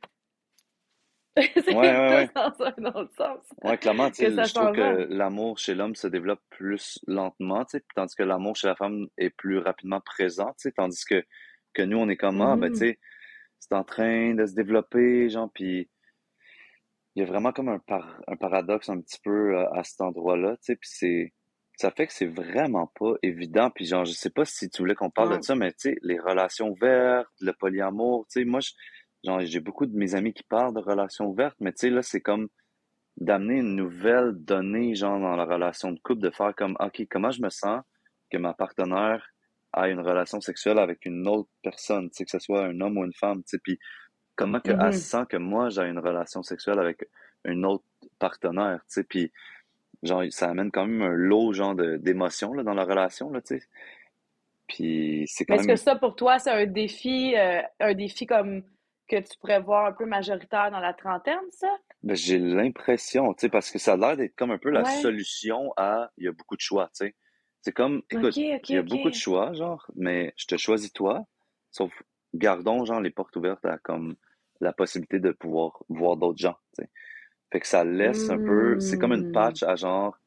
c'est 1.37 1.74
ouais, 1.74 1.74
ouais, 1.74 2.31
dans 2.35 2.53
un 2.61 2.85
autre 2.87 3.14
sens. 3.16 3.40
Ouais, 3.62 3.77
clairement, 3.77 4.09
tu 4.11 4.24
sais, 4.24 4.31
je 4.31 4.55
trouve 4.55 4.72
que 4.72 5.07
l'amour 5.11 5.59
chez 5.59 5.74
l'homme 5.74 5.96
se 5.96 6.07
développe 6.07 6.40
plus 6.50 7.00
lentement, 7.09 7.64
tu 7.64 7.79
sais, 7.79 7.85
tandis 7.94 8.14
que 8.14 8.22
l'amour 8.22 8.55
chez 8.55 8.68
la 8.68 8.77
femme 8.77 9.07
est 9.18 9.31
plus 9.31 9.59
rapidement 9.59 10.00
présent, 10.00 10.50
tu 10.59 10.68
sais, 10.68 10.72
tandis 10.72 11.05
que, 11.05 11.24
que 11.72 11.83
nous, 11.83 11.98
on 11.98 12.09
est 12.09 12.16
comme, 12.16 12.40
ah, 12.40 12.57
ben, 12.57 12.68
tu 12.68 12.74
mm-hmm. 12.74 12.79
sais, 12.79 12.98
c'est 13.59 13.74
en 13.74 13.83
train 13.83 14.35
de 14.35 14.46
se 14.46 14.55
développer, 14.55 15.29
genre, 15.29 15.50
puis 15.53 15.88
il 17.14 17.20
y 17.20 17.22
a 17.22 17.27
vraiment 17.27 17.53
comme 17.53 17.68
un, 17.68 17.81
un 18.27 18.37
paradoxe 18.37 18.88
un 18.88 19.00
petit 19.00 19.20
peu 19.22 19.57
euh, 19.57 19.70
à 19.72 19.85
cet 19.85 20.00
endroit-là, 20.00 20.57
tu 20.57 20.59
sais, 20.62 20.77
puis 20.77 20.90
c'est 20.90 21.33
ça 21.77 21.90
fait 21.90 22.07
que 22.07 22.12
c'est 22.12 22.27
vraiment 22.27 22.87
pas 22.98 23.14
évident, 23.22 23.70
puis 23.70 23.85
genre, 23.85 24.05
je 24.05 24.12
sais 24.12 24.31
pas 24.31 24.44
si 24.44 24.70
tu 24.70 24.83
voulais 24.83 24.94
qu'on 24.94 25.11
parle 25.11 25.37
de 25.37 25.42
ça, 25.42 25.57
mais 25.57 25.72
tu 25.72 25.90
sais, 25.90 25.96
les 26.03 26.18
relations 26.20 26.68
ouvertes, 26.68 27.29
le 27.40 27.53
polyamour, 27.53 28.27
tu 28.31 28.40
sais, 28.40 28.44
moi, 28.44 28.61
genre, 29.24 29.40
j'ai 29.40 29.61
beaucoup 29.61 29.87
de 29.87 29.96
mes 29.96 30.14
amis 30.14 30.33
qui 30.33 30.44
parlent 30.44 30.74
de 30.74 30.81
relations 30.81 31.27
ouvertes, 31.27 31.57
mais 31.61 31.72
tu 31.72 31.88
sais, 31.88 31.90
là, 31.90 32.03
c'est 32.03 32.20
comme 32.20 32.48
d'amener 33.16 33.59
une 33.59 33.74
nouvelle 33.74 34.33
donnée, 34.35 34.94
genre, 34.94 35.18
dans 35.18 35.37
la 35.37 35.44
relation 35.44 35.90
de 35.90 35.98
couple, 36.00 36.20
de 36.20 36.31
faire 36.31 36.55
comme, 36.55 36.77
OK, 36.81 37.03
comment 37.11 37.31
je 37.31 37.42
me 37.42 37.50
sens 37.50 37.83
que 38.31 38.38
ma 38.38 38.55
partenaire 38.55 39.27
a 39.72 39.88
une 39.88 40.00
relation 40.00 40.40
sexuelle 40.40 40.79
avec 40.79 41.05
une 41.05 41.27
autre 41.27 41.50
personne, 41.62 42.09
tu 42.11 42.18
sais, 42.18 42.24
que 42.24 42.31
ce 42.31 42.38
soit 42.38 42.64
un 42.64 42.81
homme 42.81 42.98
ou 42.98 43.05
une 43.05 43.14
femme, 43.14 43.38
tu 43.38 43.57
sais, 43.57 43.59
puis 43.62 43.79
comment 44.37 44.61
que, 44.61 44.70
elle 44.70 44.79
mm-hmm. 44.79 44.92
sent 44.92 45.25
que 45.29 45.37
moi, 45.37 45.68
j'ai 45.68 45.83
une 45.83 45.99
relation 45.99 46.42
sexuelle 46.42 46.79
avec 46.79 47.09
un 47.44 47.62
autre 47.64 47.85
partenaire, 48.18 48.81
tu 48.88 48.94
sais, 48.94 49.05
puis 49.05 49.33
genre, 50.03 50.23
ça 50.31 50.51
amène 50.51 50.70
quand 50.70 50.87
même 50.87 51.03
un 51.03 51.14
lot, 51.14 51.53
genre, 51.53 51.75
d'émotions, 51.75 52.53
là, 52.53 52.62
dans 52.62 52.75
la 52.75 52.85
relation, 52.85 53.31
là, 53.31 53.40
tu 53.40 53.59
sais. 53.59 53.66
Puis 54.66 55.25
c'est 55.29 55.44
quand 55.44 55.55
Est-ce 55.55 55.68
que 55.68 55.77
ça, 55.77 55.97
pour 55.97 56.16
toi, 56.16 56.38
c'est 56.38 56.51
un 56.51 56.66
défi, 56.66 57.35
euh, 57.37 57.61
un 57.81 57.94
défi 57.94 58.27
comme 58.27 58.62
que 59.07 59.16
tu 59.16 59.37
pourrais 59.38 59.61
voir 59.61 59.85
un 59.87 59.92
peu 59.92 60.07
majoritaire 60.07 60.70
dans 60.70 60.81
la 60.81 60.94
trentaine, 60.94 61.38
ça? 61.51 61.68
Ben, 62.03 62.16
j'ai 62.16 62.38
l'impression, 62.38 63.35
tu 63.35 63.42
sais, 63.42 63.49
parce 63.51 63.70
que 63.70 63.79
ça 63.79 63.94
a 63.94 63.97
l'air 63.97 64.16
d'être 64.16 64.35
comme 64.37 64.51
un 64.51 64.59
peu 64.59 64.70
la 64.70 64.85
solution 64.85 65.73
à 65.77 66.11
il 66.16 66.25
y 66.25 66.29
a 66.29 66.33
beaucoup 66.33 66.57
de 66.57 66.62
choix, 66.62 66.87
tu 66.87 67.07
sais. 67.07 67.14
C'est 67.61 67.73
comme, 67.73 68.03
écoute, 68.11 68.37
il 68.37 68.61
y 68.68 68.77
a 68.77 68.83
beaucoup 68.83 69.09
de 69.09 69.14
choix, 69.14 69.53
genre, 69.55 69.87
mais 69.97 70.35
je 70.37 70.47
te 70.47 70.57
choisis 70.57 70.92
toi, 70.92 71.27
sauf 71.70 71.90
gardons, 72.35 72.85
genre, 72.85 73.01
les 73.01 73.11
portes 73.11 73.37
ouvertes 73.37 73.64
à 73.64 73.79
comme 73.79 74.16
la 74.61 74.73
possibilité 74.73 75.19
de 75.21 75.31
pouvoir 75.33 75.83
voir 75.88 76.17
d'autres 76.17 76.38
gens. 76.38 76.57
Fait 77.53 77.61
que 77.61 77.67
ça 77.67 77.85
laisse 77.85 78.31
un 78.31 78.38
peu, 78.38 78.81
c'est 78.81 78.99
comme 78.99 79.12
une 79.12 79.33
patch 79.33 79.62
à 79.62 79.77
genre, 79.77 80.19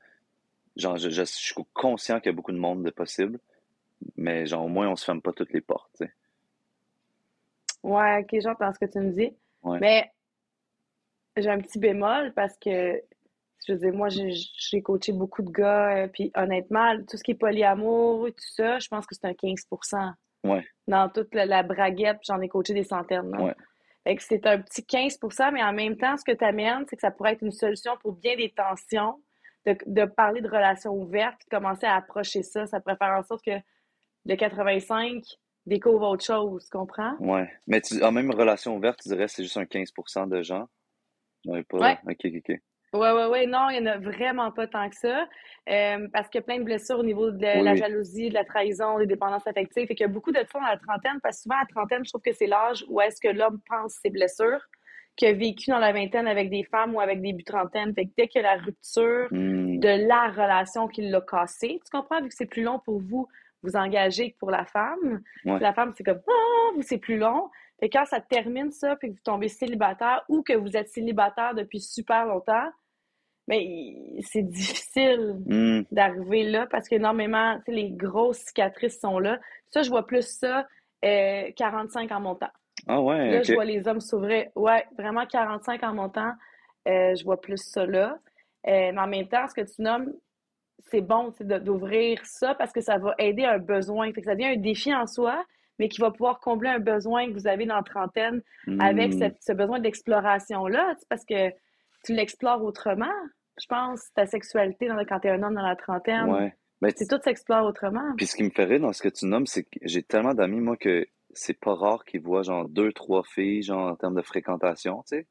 genre, 0.76 0.98
je, 0.98 1.24
suis 1.24 1.56
conscient 1.74 2.20
qu'il 2.20 2.28
y 2.28 2.34
a 2.34 2.36
beaucoup 2.36 2.52
de 2.52 2.58
monde 2.58 2.84
de 2.84 2.90
possible, 2.90 3.40
mais 4.16 4.46
genre, 4.46 4.66
au 4.66 4.70
moins, 4.70 4.88
on 4.88 4.96
se 4.96 5.04
ferme 5.04 5.22
pas 5.22 5.34
toutes 5.34 5.52
les 5.52 5.62
portes. 5.62 6.04
Ouais, 7.84 8.22
ok, 8.22 8.40
j'entends 8.42 8.74
ce 8.74 8.80
que 8.80 8.92
tu 8.92 9.00
me 9.00 9.12
dis. 9.12 9.36
Mais 9.66 10.10
j'ai 11.36 11.50
un 11.50 11.60
petit 11.60 11.80
bémol 11.80 12.34
parce 12.34 12.58
que 12.58 13.02
je 13.66 13.74
veux 13.74 13.80
dire, 13.80 13.94
moi, 13.94 14.08
j'ai 14.10 14.82
coaché 14.82 15.12
beaucoup 15.12 15.42
de 15.42 15.52
gars, 15.52 16.04
euh, 16.04 16.08
puis 16.08 16.32
honnêtement, 16.36 16.96
tout 17.10 17.18
ce 17.18 17.24
qui 17.24 17.32
est 17.32 17.36
polyamour 17.36 18.28
et 18.28 18.32
tout 18.32 18.50
ça, 18.56 18.80
je 18.80 18.88
pense 18.88 19.06
que 19.06 19.14
c'est 19.14 19.28
un 19.28 19.34
15 19.34 19.66
ouais. 20.46 20.66
Dans 20.88 21.10
toute 21.10 21.34
la, 21.36 21.64
braguette, 21.64 22.20
j'en 22.26 22.40
ai 22.40 22.48
coaché 22.48 22.74
des 22.74 22.86
centaines. 22.86 23.36
Ouais. 23.36 23.56
Fait 24.08 24.16
que 24.16 24.24
c'est 24.24 24.48
un 24.48 24.62
petit 24.62 24.86
15 24.86 25.20
mais 25.52 25.62
en 25.62 25.74
même 25.74 25.98
temps, 25.98 26.16
ce 26.16 26.24
que 26.24 26.32
tu 26.32 26.46
amènes, 26.46 26.86
c'est 26.90 26.96
que 26.96 27.02
ça 27.02 27.12
pourrait 27.12 27.34
être 27.34 27.42
une 27.42 27.52
solution 27.52 27.98
pour 27.98 28.14
bien 28.14 28.38
des 28.38 28.50
tensions, 28.52 29.22
de, 29.66 30.06
parler 30.06 30.40
de 30.40 30.48
relations 30.48 30.94
ouvertes, 30.94 31.42
de 31.42 31.58
commencer 31.58 31.86
à 31.86 31.96
approcher 31.96 32.42
ça. 32.42 32.66
Ça 32.68 32.80
pourrait 32.80 32.96
faire 32.96 33.18
en 33.20 33.24
sorte 33.24 33.44
que 33.44 33.60
le 34.26 34.36
85 34.38 35.22
découvre 35.66 36.08
autre 36.08 36.24
chose, 36.24 36.64
tu 36.64 36.70
comprends? 36.70 37.18
Ouais. 37.20 37.52
Mais 37.68 37.82
tu, 37.82 38.02
en 38.02 38.14
même 38.14 38.32
relation 38.32 38.78
ouverte, 38.78 39.02
tu 39.04 39.10
dirais 39.10 39.26
que 39.26 39.32
c'est 39.32 39.44
juste 39.44 39.58
un 39.58 39.66
15% 39.66 40.30
de 40.30 40.42
gens? 40.42 40.70
Pas... 41.44 41.78
Ouais. 41.78 41.98
OK, 42.08 42.28
OK, 42.28 42.44
OK. 42.50 42.62
Oui, 42.94 43.08
oui, 43.14 43.24
oui. 43.32 43.48
Non, 43.48 43.70
il 43.70 43.82
n'y 43.82 43.90
en 43.90 43.94
a 43.94 43.98
vraiment 43.98 44.52
pas 44.52 44.68
tant 44.68 44.90
que 44.90 44.96
ça. 44.96 45.28
Euh, 45.70 46.08
parce 46.14 46.30
qu'il 46.30 46.40
y 46.40 46.44
a 46.44 46.46
plein 46.46 46.60
de 46.60 46.64
blessures 46.64 47.00
au 47.00 47.04
niveau 47.04 47.32
de 47.32 47.42
la, 47.42 47.76
jalousie, 47.76 48.30
de 48.30 48.34
la 48.34 48.46
trahison, 48.46 48.98
des 48.98 49.06
dépendances 49.06 49.46
affectives. 49.46 49.88
Fait 49.88 49.96
qu'il 49.96 50.06
y 50.06 50.10
a 50.10 50.14
beaucoup 50.14 50.32
de 50.32 50.38
ça 50.38 50.60
dans 50.60 50.66
la 50.66 50.78
trentaine, 50.78 51.20
parce 51.22 51.38
que 51.38 51.44
souvent, 51.44 51.56
à 51.56 51.62
la 51.62 51.68
trentaine, 51.68 52.06
je 52.06 52.10
trouve 52.10 52.22
que 52.22 52.32
c'est 52.32 52.48
l'âge 52.48 52.86
où 52.88 53.02
est-ce 53.02 53.20
que 53.20 53.28
l'homme 53.28 53.60
pense 53.68 53.96
ses 54.02 54.10
blessures, 54.10 54.62
qu'il 55.18 55.28
a 55.28 55.34
vécu 55.34 55.72
dans 55.72 55.80
la 55.80 55.92
vingtaine 55.92 56.28
avec 56.28 56.50
des 56.50 56.64
femmes 56.64 56.96
ou 56.96 57.02
avec 57.02 57.22
des 57.22 57.34
buts 57.34 57.44
trentaines. 57.44 57.94
Fait 57.94 58.06
que 58.06 58.12
dès 58.18 58.28
qu'il 58.28 58.42
y 58.42 58.46
a 58.46 58.56
la 58.56 58.62
rupture 58.62 59.28
hmm. 59.32 59.80
de 59.80 60.08
la 60.08 60.30
relation 60.30 60.88
qui 60.88 61.02
l'a 61.02 61.22
cassée, 61.22 61.82
tu 61.84 61.92
comprends? 61.92 62.22
Vu 62.22 62.30
que 62.30 62.36
c'est 62.36 62.46
plus 62.46 62.64
long 62.64 62.80
pour 62.80 63.02
vous 63.02 63.28
vous 63.64 63.76
engager 63.76 64.32
que 64.32 64.38
pour 64.38 64.52
la 64.52 64.66
femme. 64.66 65.22
La 65.44 65.74
femme, 65.74 65.94
c'est 65.98 66.04
comme, 66.04 66.22
ah, 66.28 66.72
vous, 66.76 66.82
c'est 66.82 66.98
plus 67.00 67.18
long. 67.18 67.50
Et 67.82 67.90
quand 67.90 68.06
ça 68.06 68.20
termine 68.20 68.72
ça, 68.72 68.96
puis 68.96 69.10
que 69.10 69.14
vous 69.14 69.24
tombez 69.24 69.50
célibataire 69.50 70.24
ou 70.30 70.42
que 70.42 70.54
vous 70.54 70.76
êtes 70.76 70.90
célibataire 70.90 71.54
depuis 71.54 71.80
super 71.80 72.26
longtemps, 72.26 72.70
mais 73.48 73.94
c'est 74.22 74.44
difficile 74.44 75.38
hmm. 75.46 75.84
d'arriver 75.92 76.44
là 76.44 76.68
parce 76.70 76.90
qu'énormément, 76.90 77.60
les 77.68 77.92
grosses 77.92 78.40
cicatrices 78.40 79.00
sont 79.00 79.20
là. 79.20 79.40
Ça, 79.68 79.84
je 79.84 79.90
vois 79.90 80.06
plus 80.06 80.28
ça 80.28 80.68
euh, 81.06 81.52
45 81.56 82.12
en 82.12 82.20
montant. 82.20 82.50
Ah 82.88 83.02
ouais, 83.02 83.32
Là, 83.32 83.44
je 83.44 83.54
vois 83.54 83.66
les 83.66 83.88
hommes 83.88 84.02
s'ouvrir. 84.02 84.48
Ouais, 84.56 84.86
vraiment 84.98 85.26
45 85.26 85.84
en 85.84 85.94
montant. 85.94 86.32
Euh, 86.88 87.16
je 87.16 87.24
vois 87.24 87.40
plus 87.40 87.58
ça 87.58 87.86
là. 87.86 88.18
Euh, 88.68 88.92
mais 88.92 89.00
en 89.00 89.08
même 89.08 89.28
temps, 89.28 89.48
ce 89.48 89.54
que 89.54 89.62
tu 89.62 89.82
nommes, 89.82 90.14
c'est 90.90 91.02
bon 91.02 91.34
d'ouvrir 91.40 92.26
ça 92.26 92.56
parce 92.56 92.72
que 92.72 92.82
ça 92.82 92.98
va 92.98 93.14
aider 93.18 93.46
un 93.46 93.60
besoin. 93.60 94.12
Fait 94.14 94.22
que 94.22 94.28
ça 94.28 94.36
devient 94.36 94.48
un 94.48 94.58
défi 94.58 94.94
en 94.94 95.06
soi, 95.06 95.44
mais 95.80 95.90
qui 95.90 96.02
va 96.02 96.12
pouvoir 96.12 96.40
combler 96.40 96.70
un 96.70 96.80
besoin 96.80 97.28
que 97.28 97.34
vous 97.34 97.48
avez 97.48 97.66
dans 97.66 97.76
la 97.76 97.84
trentaine 97.84 98.42
avec 98.80 99.14
hmm. 99.14 99.30
ce 99.40 99.54
besoin 99.54 99.80
d'exploration-là. 99.80 100.96
Parce 101.10 101.26
que 101.26 101.50
tu 102.04 102.14
l'explores 102.14 102.64
autrement, 102.64 103.14
je 103.60 103.66
pense, 103.68 104.02
ta 104.14 104.26
sexualité 104.26 104.88
dans, 104.88 104.98
quand 105.06 105.20
tu 105.20 105.28
es 105.28 105.32
un 105.32 105.44
homme 105.44 105.56
dans 105.56 105.68
la 105.68 105.76
trentaine. 105.76 106.30
Ouais. 106.30 106.54
Ben, 106.82 106.92
c'est 106.96 107.08
tout 107.08 107.20
s'explore 107.24 107.66
autrement. 107.66 108.14
Puis 108.18 108.28
ce 108.28 108.36
qui 108.36 108.44
me 108.44 108.52
ferait 108.52 108.80
dans 108.80 108.94
ce 108.94 109.02
que 109.02 109.10
tu 109.10 109.26
nommes, 109.26 109.48
c'est 109.48 109.64
que 109.64 109.80
j'ai 109.82 110.04
tellement 110.04 110.36
d'amis, 110.36 110.60
moi, 110.60 110.78
que 110.78 111.08
c'est 111.32 111.60
pas 111.60 111.74
rare 111.74 112.06
qu'ils 112.06 112.22
voient 112.22 112.44
genre 112.44 112.70
deux, 112.70 112.92
trois 112.94 113.24
filles, 113.24 113.64
genre 113.64 113.92
en 113.92 113.96
termes 113.96 114.16
de 114.16 114.22
fréquentation, 114.22 115.04
tu 115.08 115.18
sais. 115.18 115.28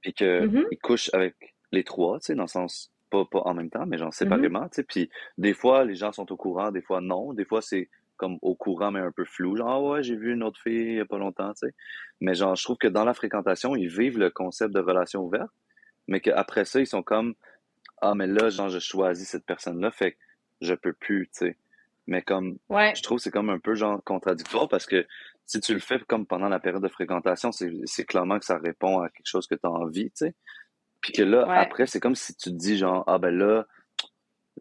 Puis 0.00 0.12
qu'ils 0.12 0.26
mm-hmm. 0.26 0.78
couchent 0.82 1.10
avec 1.12 1.54
les 1.72 1.82
trois, 1.82 2.20
tu 2.20 2.26
sais, 2.26 2.34
dans 2.34 2.44
le 2.44 2.48
sens, 2.48 2.92
pas, 3.10 3.24
pas 3.24 3.40
en 3.40 3.54
même 3.54 3.70
temps, 3.70 3.86
mais 3.86 3.98
genre 3.98 4.14
séparément, 4.14 4.60
mm-hmm. 4.60 4.70
tu 4.70 4.74
sais. 4.74 4.84
Puis 4.84 5.10
des 5.38 5.54
fois, 5.54 5.84
les 5.84 5.96
gens 5.96 6.12
sont 6.12 6.30
au 6.30 6.36
courant, 6.36 6.70
des 6.70 6.82
fois 6.82 7.00
non. 7.00 7.32
Des 7.32 7.44
fois, 7.44 7.62
c'est 7.62 7.88
comme 8.16 8.38
au 8.42 8.54
courant, 8.54 8.90
mais 8.90 9.00
un 9.00 9.12
peu 9.12 9.24
flou. 9.24 9.56
Genre, 9.56 9.68
ah 9.68 9.80
ouais, 9.80 10.02
j'ai 10.02 10.16
vu 10.16 10.32
une 10.32 10.42
autre 10.42 10.60
fille 10.60 10.92
il 10.92 10.96
y 10.96 11.00
a 11.00 11.04
pas 11.04 11.18
longtemps, 11.18 11.52
tu 11.54 11.68
sais. 11.68 11.74
Mais 12.20 12.34
genre, 12.34 12.56
je 12.56 12.64
trouve 12.64 12.76
que 12.76 12.88
dans 12.88 13.04
la 13.04 13.14
fréquentation, 13.14 13.76
ils 13.76 13.88
vivent 13.88 14.18
le 14.18 14.30
concept 14.30 14.74
de 14.74 14.80
relation 14.80 15.22
ouverte 15.22 15.50
mais 16.08 16.20
qu'après 16.20 16.64
ça, 16.64 16.80
ils 16.80 16.86
sont 16.86 17.02
comme 17.02 17.34
Ah, 18.00 18.14
mais 18.14 18.26
là, 18.26 18.50
genre, 18.50 18.68
je 18.68 18.78
choisis 18.78 19.28
cette 19.28 19.46
personne-là, 19.46 19.90
fait 19.90 20.12
que 20.12 20.18
je 20.60 20.74
peux 20.74 20.92
plus, 20.92 21.28
tu 21.28 21.46
sais. 21.46 21.56
Mais 22.06 22.22
comme, 22.22 22.58
ouais. 22.68 22.94
je 22.94 23.02
trouve 23.02 23.18
que 23.18 23.24
c'est 23.24 23.32
comme 23.32 23.50
un 23.50 23.58
peu 23.58 23.74
genre 23.74 24.02
contradictoire 24.04 24.68
parce 24.68 24.86
que 24.86 25.04
si 25.44 25.60
tu 25.60 25.74
le 25.74 25.80
fais 25.80 25.98
comme 26.06 26.24
pendant 26.24 26.48
la 26.48 26.60
période 26.60 26.82
de 26.82 26.88
fréquentation, 26.88 27.50
c'est 27.52 28.04
clairement 28.04 28.38
que 28.38 28.44
ça 28.44 28.58
répond 28.58 29.00
à 29.00 29.08
quelque 29.08 29.26
chose 29.26 29.46
que 29.48 29.56
tu 29.56 29.66
as 29.66 29.70
envie, 29.70 30.10
tu 30.10 30.26
sais. 30.26 30.34
Puis 31.00 31.12
que 31.12 31.22
là, 31.22 31.46
après, 31.60 31.86
c'est 31.86 32.00
comme 32.00 32.14
si 32.14 32.34
tu 32.36 32.50
te 32.50 32.54
dis, 32.56 32.78
genre, 32.78 33.04
ah 33.06 33.18
ben 33.18 33.36
là, 33.36 33.66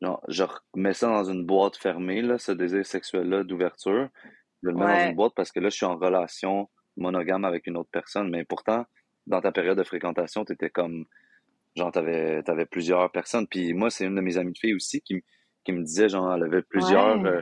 genre, 0.02 0.22
je 0.28 0.44
remets 0.74 0.94
ça 0.94 1.08
dans 1.08 1.24
une 1.24 1.46
boîte 1.46 1.78
fermée, 1.78 2.22
là, 2.22 2.38
ce 2.38 2.52
désir 2.52 2.86
sexuel-là 2.86 3.44
d'ouverture. 3.44 4.10
Je 4.64 4.70
le 4.70 4.76
mets 4.76 4.86
dans 4.86 5.10
une 5.10 5.16
boîte 5.16 5.34
parce 5.36 5.52
que 5.52 5.60
là, 5.60 5.70
je 5.70 5.76
suis 5.76 5.86
en 5.86 5.98
relation 5.98 6.70
monogame 6.98 7.46
avec 7.46 7.68
une 7.68 7.78
autre 7.78 7.90
personne. 7.92 8.30
Mais 8.30 8.44
pourtant, 8.46 8.86
dans 9.28 9.42
ta 9.42 9.52
période 9.52 9.78
de 9.78 9.84
fréquentation, 9.84 10.46
tu 10.46 10.54
étais 10.54 10.70
comme, 10.70 11.06
genre, 11.76 11.92
t'avais, 11.92 12.42
avais 12.48 12.66
plusieurs 12.66 13.12
personnes. 13.12 13.48
Puis 13.48 13.74
moi, 13.74 13.90
c'est 13.90 14.06
une 14.06 14.16
de 14.16 14.22
mes 14.22 14.38
amies 14.38 14.54
de 14.54 14.58
filles 14.58 14.76
aussi 14.76 15.02
qui, 15.02 15.24
qui 15.64 15.72
me 15.72 15.84
disait, 15.84 16.10
genre, 16.10 16.34
elle 16.34 16.44
avait 16.44 16.62
plusieurs 16.62 17.24
euh, 17.26 17.42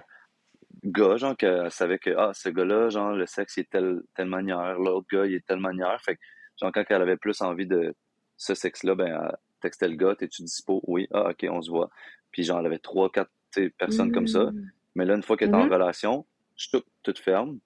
gars, 0.84 1.18
genre, 1.18 1.38
qu'elle 1.38 1.72
savait 1.72 2.00
que, 2.00 2.12
ah, 2.18 2.32
ce 2.34 2.50
gars-là, 2.50 2.90
genre, 2.90 3.14
le 3.14 3.26
sexe, 3.26 3.58
il 3.58 3.62
est 3.62 3.70
telle, 3.70 4.02
telle 4.16 4.28
manière, 4.28 4.78
l'autre 4.80 5.08
gars, 5.12 5.26
il 5.26 5.36
est 5.36 5.46
telle 5.46 5.60
manière. 5.60 6.00
Fait 6.02 6.16
que, 6.16 6.22
genre, 6.60 6.72
quand 6.74 6.84
elle 6.88 7.02
avait 7.02 7.18
plus 7.18 7.42
envie 7.42 7.68
de 7.68 7.96
ce 8.38 8.56
sexe-là, 8.56 8.96
ben, 8.96 9.08
elle 9.08 9.38
textait 9.64 9.88
le 9.88 9.96
gars, 9.96 10.16
t'es-tu 10.16 10.44
dispo? 10.44 10.82
Oui, 10.88 11.08
ah, 11.12 11.32
ok, 11.32 11.48
on 11.50 11.62
se 11.62 11.72
voit. 11.72 11.90
Puis, 12.32 12.44
genre, 12.44 12.60
avait 12.60 12.80
trois, 12.80 13.12
quatre 13.12 13.32
personnes 13.78 14.12
comme 14.12 14.28
ça. 14.28 14.46
Mmh. 14.46 14.72
Mais 14.96 15.06
là, 15.06 15.16
une 15.16 15.24
fois 15.24 15.38
qu'elle 15.38 15.50
est 15.50 15.56
en 15.56 15.66
mmh 15.66 15.72
relation, 15.72 16.26
je 16.56 16.70
tout, 16.72 16.84
tout 17.04 17.14
ferme. 17.20 17.60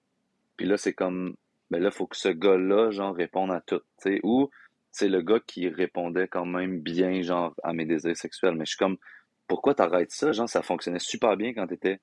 Puis 0.56 0.66
là, 0.66 0.76
c'est 0.76 0.92
comme, 0.94 1.36
ben 1.70 1.80
là, 1.80 1.90
il 1.92 1.94
faut 1.94 2.06
que 2.06 2.16
ce 2.16 2.28
gars-là, 2.28 2.90
genre, 2.90 3.14
réponde 3.14 3.50
à 3.50 3.60
tout. 3.60 3.80
sais 3.98 4.20
Ou 4.22 4.50
c'est 4.90 5.08
le 5.08 5.22
gars 5.22 5.40
qui 5.46 5.68
répondait 5.68 6.28
quand 6.28 6.46
même 6.46 6.80
bien, 6.80 7.22
genre, 7.22 7.54
à 7.62 7.72
mes 7.72 7.84
désirs 7.84 8.16
sexuels. 8.16 8.54
Mais 8.54 8.64
je 8.64 8.70
suis 8.70 8.78
comme, 8.78 8.96
pourquoi 9.46 9.74
t'arrêtes 9.74 10.10
ça? 10.10 10.32
Genre, 10.32 10.48
ça 10.48 10.62
fonctionnait 10.62 10.98
super 10.98 11.36
bien 11.36 11.54
quand 11.54 11.66
t'étais 11.66 12.00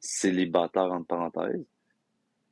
célibataire, 0.00 0.92
entre 0.92 1.06
parenthèses. 1.06 1.64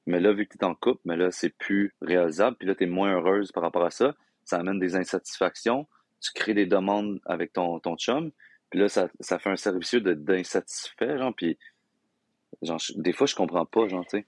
Mais 0.06 0.20
là, 0.20 0.32
vu 0.32 0.46
que 0.46 0.56
t'es 0.56 0.64
en 0.64 0.74
couple, 0.74 1.00
mais 1.04 1.16
là, 1.16 1.30
c'est 1.30 1.50
plus 1.50 1.94
réalisable. 2.00 2.56
Puis 2.56 2.68
là, 2.68 2.74
t'es 2.74 2.86
moins 2.86 3.14
heureuse 3.14 3.50
par 3.50 3.62
rapport 3.62 3.84
à 3.84 3.90
ça. 3.90 4.14
Ça 4.44 4.58
amène 4.58 4.78
des 4.78 4.94
insatisfactions. 4.94 5.88
Tu 6.20 6.32
crées 6.32 6.54
des 6.54 6.66
demandes 6.66 7.20
avec 7.26 7.52
ton, 7.52 7.78
ton 7.80 7.96
chum. 7.96 8.30
Puis 8.70 8.80
là, 8.80 8.88
ça, 8.88 9.08
ça 9.20 9.38
fait 9.38 9.50
un 9.50 9.56
service 9.56 9.94
d'insatisfait, 9.94 11.18
genre. 11.18 11.32
Puis, 11.34 11.58
genre, 12.62 12.80
des 12.96 13.12
fois, 13.12 13.26
je 13.26 13.34
comprends 13.34 13.66
pas, 13.66 13.88
genre, 13.88 14.04
tu 14.06 14.18
sais. 14.18 14.26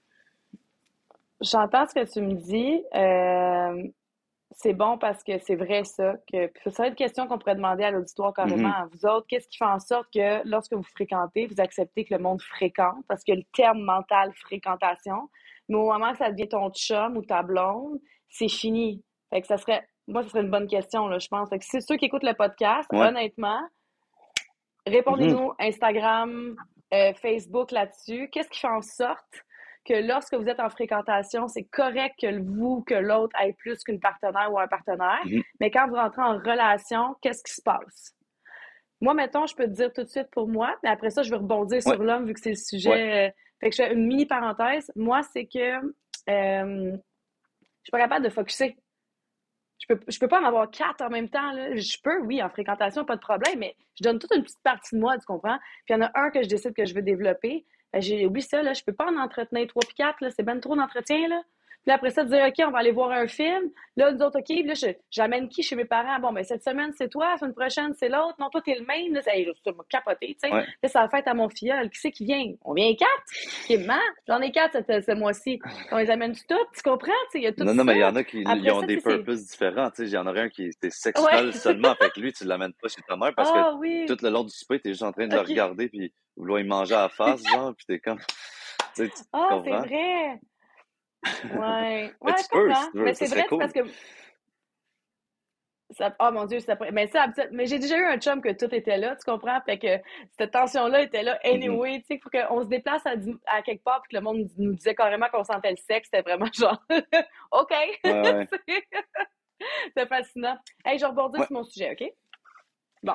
J'entends 1.41 1.87
ce 1.87 1.93
que 1.93 2.11
tu 2.11 2.21
me 2.21 2.35
dis. 2.35 2.83
Euh, 2.95 3.89
c'est 4.51 4.73
bon 4.73 4.97
parce 4.97 5.23
que 5.23 5.37
c'est 5.39 5.55
vrai 5.55 5.83
ça. 5.83 6.15
Que, 6.31 6.51
ça 6.65 6.71
serait 6.71 6.89
une 6.89 6.95
question 6.95 7.27
qu'on 7.27 7.37
pourrait 7.37 7.55
demander 7.55 7.83
à 7.83 7.91
l'auditoire 7.91 8.33
carrément 8.33 8.69
mm-hmm. 8.69 8.83
à 8.83 8.89
vous 8.91 9.05
autres. 9.05 9.27
Qu'est-ce 9.27 9.47
qui 9.47 9.57
fait 9.57 9.65
en 9.65 9.79
sorte 9.79 10.07
que 10.13 10.47
lorsque 10.47 10.73
vous 10.73 10.83
fréquentez, 10.83 11.47
vous 11.47 11.61
acceptez 11.61 12.05
que 12.05 12.13
le 12.13 12.21
monde 12.21 12.41
fréquente? 12.41 13.05
Parce 13.07 13.23
que 13.23 13.31
le 13.31 13.43
terme 13.53 13.81
mental 13.81 14.33
fréquentation, 14.33 15.29
mais 15.69 15.75
au 15.75 15.91
moment 15.91 16.11
que 16.11 16.17
ça 16.17 16.31
devient 16.31 16.49
ton 16.49 16.71
chum 16.71 17.15
ou 17.15 17.23
ta 17.23 17.43
blonde, 17.43 17.99
c'est 18.27 18.49
fini. 18.49 19.03
Fait 19.29 19.41
que 19.41 19.47
ça 19.47 19.57
serait, 19.57 19.87
moi, 20.09 20.23
ce 20.23 20.29
serait 20.29 20.41
une 20.41 20.49
bonne 20.49 20.67
question, 20.67 21.07
là, 21.07 21.19
je 21.19 21.27
pense. 21.27 21.49
Fait 21.49 21.59
que 21.59 21.65
c'est 21.65 21.81
ceux 21.81 21.95
qui 21.95 22.05
écoutent 22.05 22.23
le 22.23 22.33
podcast, 22.33 22.87
honnêtement, 22.91 23.61
répondez-nous 24.85 25.49
mm-hmm. 25.51 25.67
Instagram, 25.67 26.55
euh, 26.93 27.13
Facebook 27.13 27.71
là-dessus. 27.71 28.29
Qu'est-ce 28.31 28.49
qui 28.49 28.59
fait 28.59 28.67
en 28.67 28.81
sorte 28.81 29.45
que 29.85 29.93
lorsque 29.93 30.33
vous 30.33 30.47
êtes 30.47 30.59
en 30.59 30.69
fréquentation, 30.69 31.47
c'est 31.47 31.63
correct 31.63 32.15
que 32.19 32.41
vous, 32.41 32.83
que 32.85 32.95
l'autre 32.95 33.35
ait 33.41 33.53
plus 33.53 33.83
qu'une 33.83 33.99
partenaire 33.99 34.51
ou 34.51 34.59
un 34.59 34.67
partenaire? 34.67 35.21
Mhm. 35.25 35.41
Mais 35.59 35.71
quand 35.71 35.87
vous 35.87 35.95
rentrez 35.95 36.21
en 36.21 36.37
relation, 36.37 37.15
qu'est-ce 37.21 37.43
qui 37.43 37.53
se 37.53 37.61
passe? 37.61 38.15
Moi, 39.01 39.13
mettons, 39.13 39.45
je 39.45 39.55
peux 39.55 39.65
te 39.65 39.71
dire 39.71 39.93
tout 39.93 40.03
de 40.03 40.09
suite 40.09 40.29
pour 40.31 40.47
moi, 40.47 40.75
mais 40.83 40.89
après 40.89 41.09
ça, 41.09 41.23
je 41.23 41.29
vais 41.29 41.37
rebondir 41.37 41.81
sur 41.81 42.03
l'homme 42.03 42.25
vu 42.25 42.33
que 42.33 42.39
c'est 42.41 42.49
le 42.49 42.55
sujet. 42.55 43.27
Euh, 43.27 43.31
fait 43.61 43.69
que 43.69 43.75
je 43.75 43.83
fais 43.83 43.93
une 43.93 44.07
mini 44.07 44.25
parenthèse. 44.25 44.91
Moi, 44.95 45.21
c'est 45.31 45.45
que 45.45 45.77
euh, 46.29 46.97
je 46.97 47.83
suis 47.83 47.91
pas 47.91 47.99
capable 47.99 48.25
de 48.25 48.29
focuser. 48.29 48.77
Je 49.79 49.87
peux, 49.87 49.97
peux 49.97 50.27
pas 50.27 50.41
en 50.41 50.45
avoir 50.45 50.69
quatre 50.69 51.01
en 51.01 51.09
même 51.09 51.29
temps. 51.29 51.51
Là. 51.51 51.75
Je 51.75 51.97
peux, 52.03 52.19
oui, 52.21 52.43
en 52.43 52.49
fréquentation, 52.49 53.05
pas 53.05 53.15
de 53.15 53.21
problème, 53.21 53.59
mais 53.59 53.75
je 53.95 54.03
donne 54.03 54.19
toute 54.19 54.33
une 54.35 54.43
petite 54.43 54.61
partie 54.63 54.95
de 54.95 54.99
moi, 54.99 55.17
tu 55.17 55.25
comprends? 55.25 55.57
Puis 55.85 55.93
il 55.93 55.93
y 55.93 55.95
en 55.95 56.01
a 56.01 56.11
un 56.15 56.29
que 56.31 56.43
je 56.43 56.47
décide 56.47 56.73
que 56.73 56.85
je 56.85 56.93
veux 56.93 57.01
développer. 57.01 57.65
Ben, 57.93 58.01
j'ai 58.01 58.25
oublié 58.25 58.45
ça, 58.45 58.61
là, 58.61 58.73
je 58.73 58.83
peux 58.83 58.93
pas 58.93 59.07
en 59.07 59.17
entretenir 59.17 59.67
trois 59.67 59.81
puis 59.85 59.95
quatre, 59.95 60.17
c'est 60.35 60.43
bien 60.43 60.59
trop 60.59 60.75
d'entretien, 60.75 61.27
là. 61.27 61.41
Puis 61.89 61.95
après 61.95 62.11
ça, 62.11 62.23
dire, 62.23 62.45
OK, 62.45 62.67
on 62.67 62.69
va 62.69 62.77
aller 62.77 62.91
voir 62.91 63.09
un 63.09 63.25
film. 63.25 63.71
Là, 63.97 64.11
nous 64.11 64.21
autres, 64.21 64.37
OK, 64.37 64.45
puis 64.45 64.61
là, 64.61 64.75
j'amène 65.09 65.49
qui 65.49 65.63
chez 65.63 65.75
mes 65.75 65.85
parents? 65.85 66.19
Bon, 66.19 66.31
ben, 66.31 66.43
cette 66.43 66.63
semaine, 66.63 66.91
c'est 66.95 67.09
toi, 67.09 67.31
la 67.31 67.37
semaine 67.39 67.55
prochaine, 67.55 67.95
c'est 67.97 68.09
l'autre. 68.09 68.35
Non, 68.39 68.51
toi, 68.51 68.61
t'es 68.61 68.75
le 68.75 68.85
même. 68.85 69.11
Là, 69.15 69.23
ça 69.23 69.31
m'a 69.71 69.83
capoté, 69.89 70.37
tu 70.39 70.47
sais. 70.47 70.49
Là, 70.51 70.87
ça 70.87 71.01
va 71.01 71.09
faire 71.09 71.23
à 71.25 71.33
mon 71.33 71.49
filleul. 71.49 71.89
Qui 71.89 71.99
c'est 71.99 72.11
qui 72.11 72.25
vient? 72.25 72.45
On 72.63 72.75
vient 72.75 72.93
quatre? 72.93 73.23
Qui 73.65 73.83
J'en 74.27 74.39
ai 74.39 74.51
quatre 74.51 74.77
ce, 74.85 75.15
mois-ci. 75.15 75.59
On 75.91 75.97
les 75.97 76.11
amène 76.11 76.33
tous, 76.33 76.57
tu 76.75 76.83
comprends? 76.83 77.11
Il 77.33 77.41
y 77.41 77.47
a 77.47 77.53
tout 77.53 77.63
non, 77.63 77.73
non, 77.73 77.83
mais 77.83 77.95
il 77.95 78.01
y 78.01 78.03
en 78.03 78.15
a 78.15 78.23
qui 78.23 78.45
ont 78.45 78.81
des 78.83 78.97
purposes 78.97 79.47
différents. 79.47 79.89
Tu 79.89 80.03
sais, 80.03 80.09
il 80.09 80.13
y 80.13 80.17
en 80.17 80.27
aurait 80.27 80.41
un 80.41 80.49
qui 80.49 80.65
était 80.65 80.91
sexuel 80.91 81.53
seulement. 81.55 81.95
Fait 81.95 82.11
que 82.11 82.19
lui, 82.19 82.31
tu 82.33 82.45
l'amènes 82.45 82.73
pas 82.73 82.89
chez 82.89 83.01
ta 83.01 83.15
mère 83.15 83.33
parce 83.33 83.51
que 83.51 83.57
ah 83.57 84.05
tout 84.05 84.17
le 84.21 84.29
long 84.29 84.43
du 84.43 84.51
souper, 84.51 84.79
t'es 84.79 84.89
juste 84.89 85.01
en 85.01 85.11
train 85.11 85.25
de 85.25 85.33
le 85.33 85.41
regarder 85.41 85.89
puis 85.89 86.13
vouloir 86.37 86.59
y 86.59 86.65
manger 86.65 86.93
à 86.93 87.01
la 87.01 87.09
face, 87.09 87.41
genre, 87.51 87.73
puis 87.75 87.87
t'es 87.87 87.97
comme. 87.97 88.19
Ah, 89.33 89.61
c'est 89.63 89.71
vrai! 89.71 90.39
Ouais, 91.23 92.13
ouais, 92.21 92.33
je 92.37 92.47
comprends. 92.49 92.89
mais 92.93 93.13
c'est 93.13 93.27
vrai, 93.27 93.45
parce 93.49 93.73
que. 93.73 93.81
Ça... 95.91 96.15
Oh 96.19 96.29
mon 96.31 96.45
Dieu, 96.45 96.59
ça... 96.59 96.77
mais 96.93 97.07
ça, 97.07 97.25
mais 97.51 97.65
j'ai 97.65 97.79
déjà 97.79 97.97
eu 97.97 98.05
un 98.05 98.19
chum 98.19 98.41
que 98.41 98.53
tout 98.53 98.73
était 98.73 98.97
là, 98.97 99.15
tu 99.15 99.25
comprends? 99.29 99.59
Fait 99.61 99.79
que 99.79 99.97
cette 100.37 100.51
tension-là 100.51 101.01
était 101.01 101.23
là 101.23 101.39
mm-hmm. 101.43 101.53
anyway, 101.55 101.99
tu 102.01 102.05
sais, 102.13 102.19
faut 102.19 102.29
qu'on 102.29 102.61
se 102.61 102.67
déplace 102.67 103.03
à, 103.07 103.15
à, 103.47 103.63
quelque 103.63 103.83
part 103.83 104.01
puis 104.03 104.11
que 104.11 104.17
le 104.17 104.21
monde 104.21 104.47
nous 104.57 104.75
disait 104.75 104.93
carrément 104.93 105.27
qu'on 105.29 105.43
sentait 105.43 105.71
le 105.71 105.77
sexe, 105.77 106.09
c'était 106.11 106.21
vraiment 106.21 106.45
genre 106.53 106.79
OK! 107.51 107.73
Ouais, 108.03 108.47
c'est 109.97 110.07
fascinant. 110.07 110.57
Hey, 110.85 110.99
je 110.99 111.05
rebondis 111.05 111.41
sur 111.41 111.53
mon 111.53 111.63
sujet, 111.63 111.91
OK? 111.99 112.13
Bon. 113.01 113.13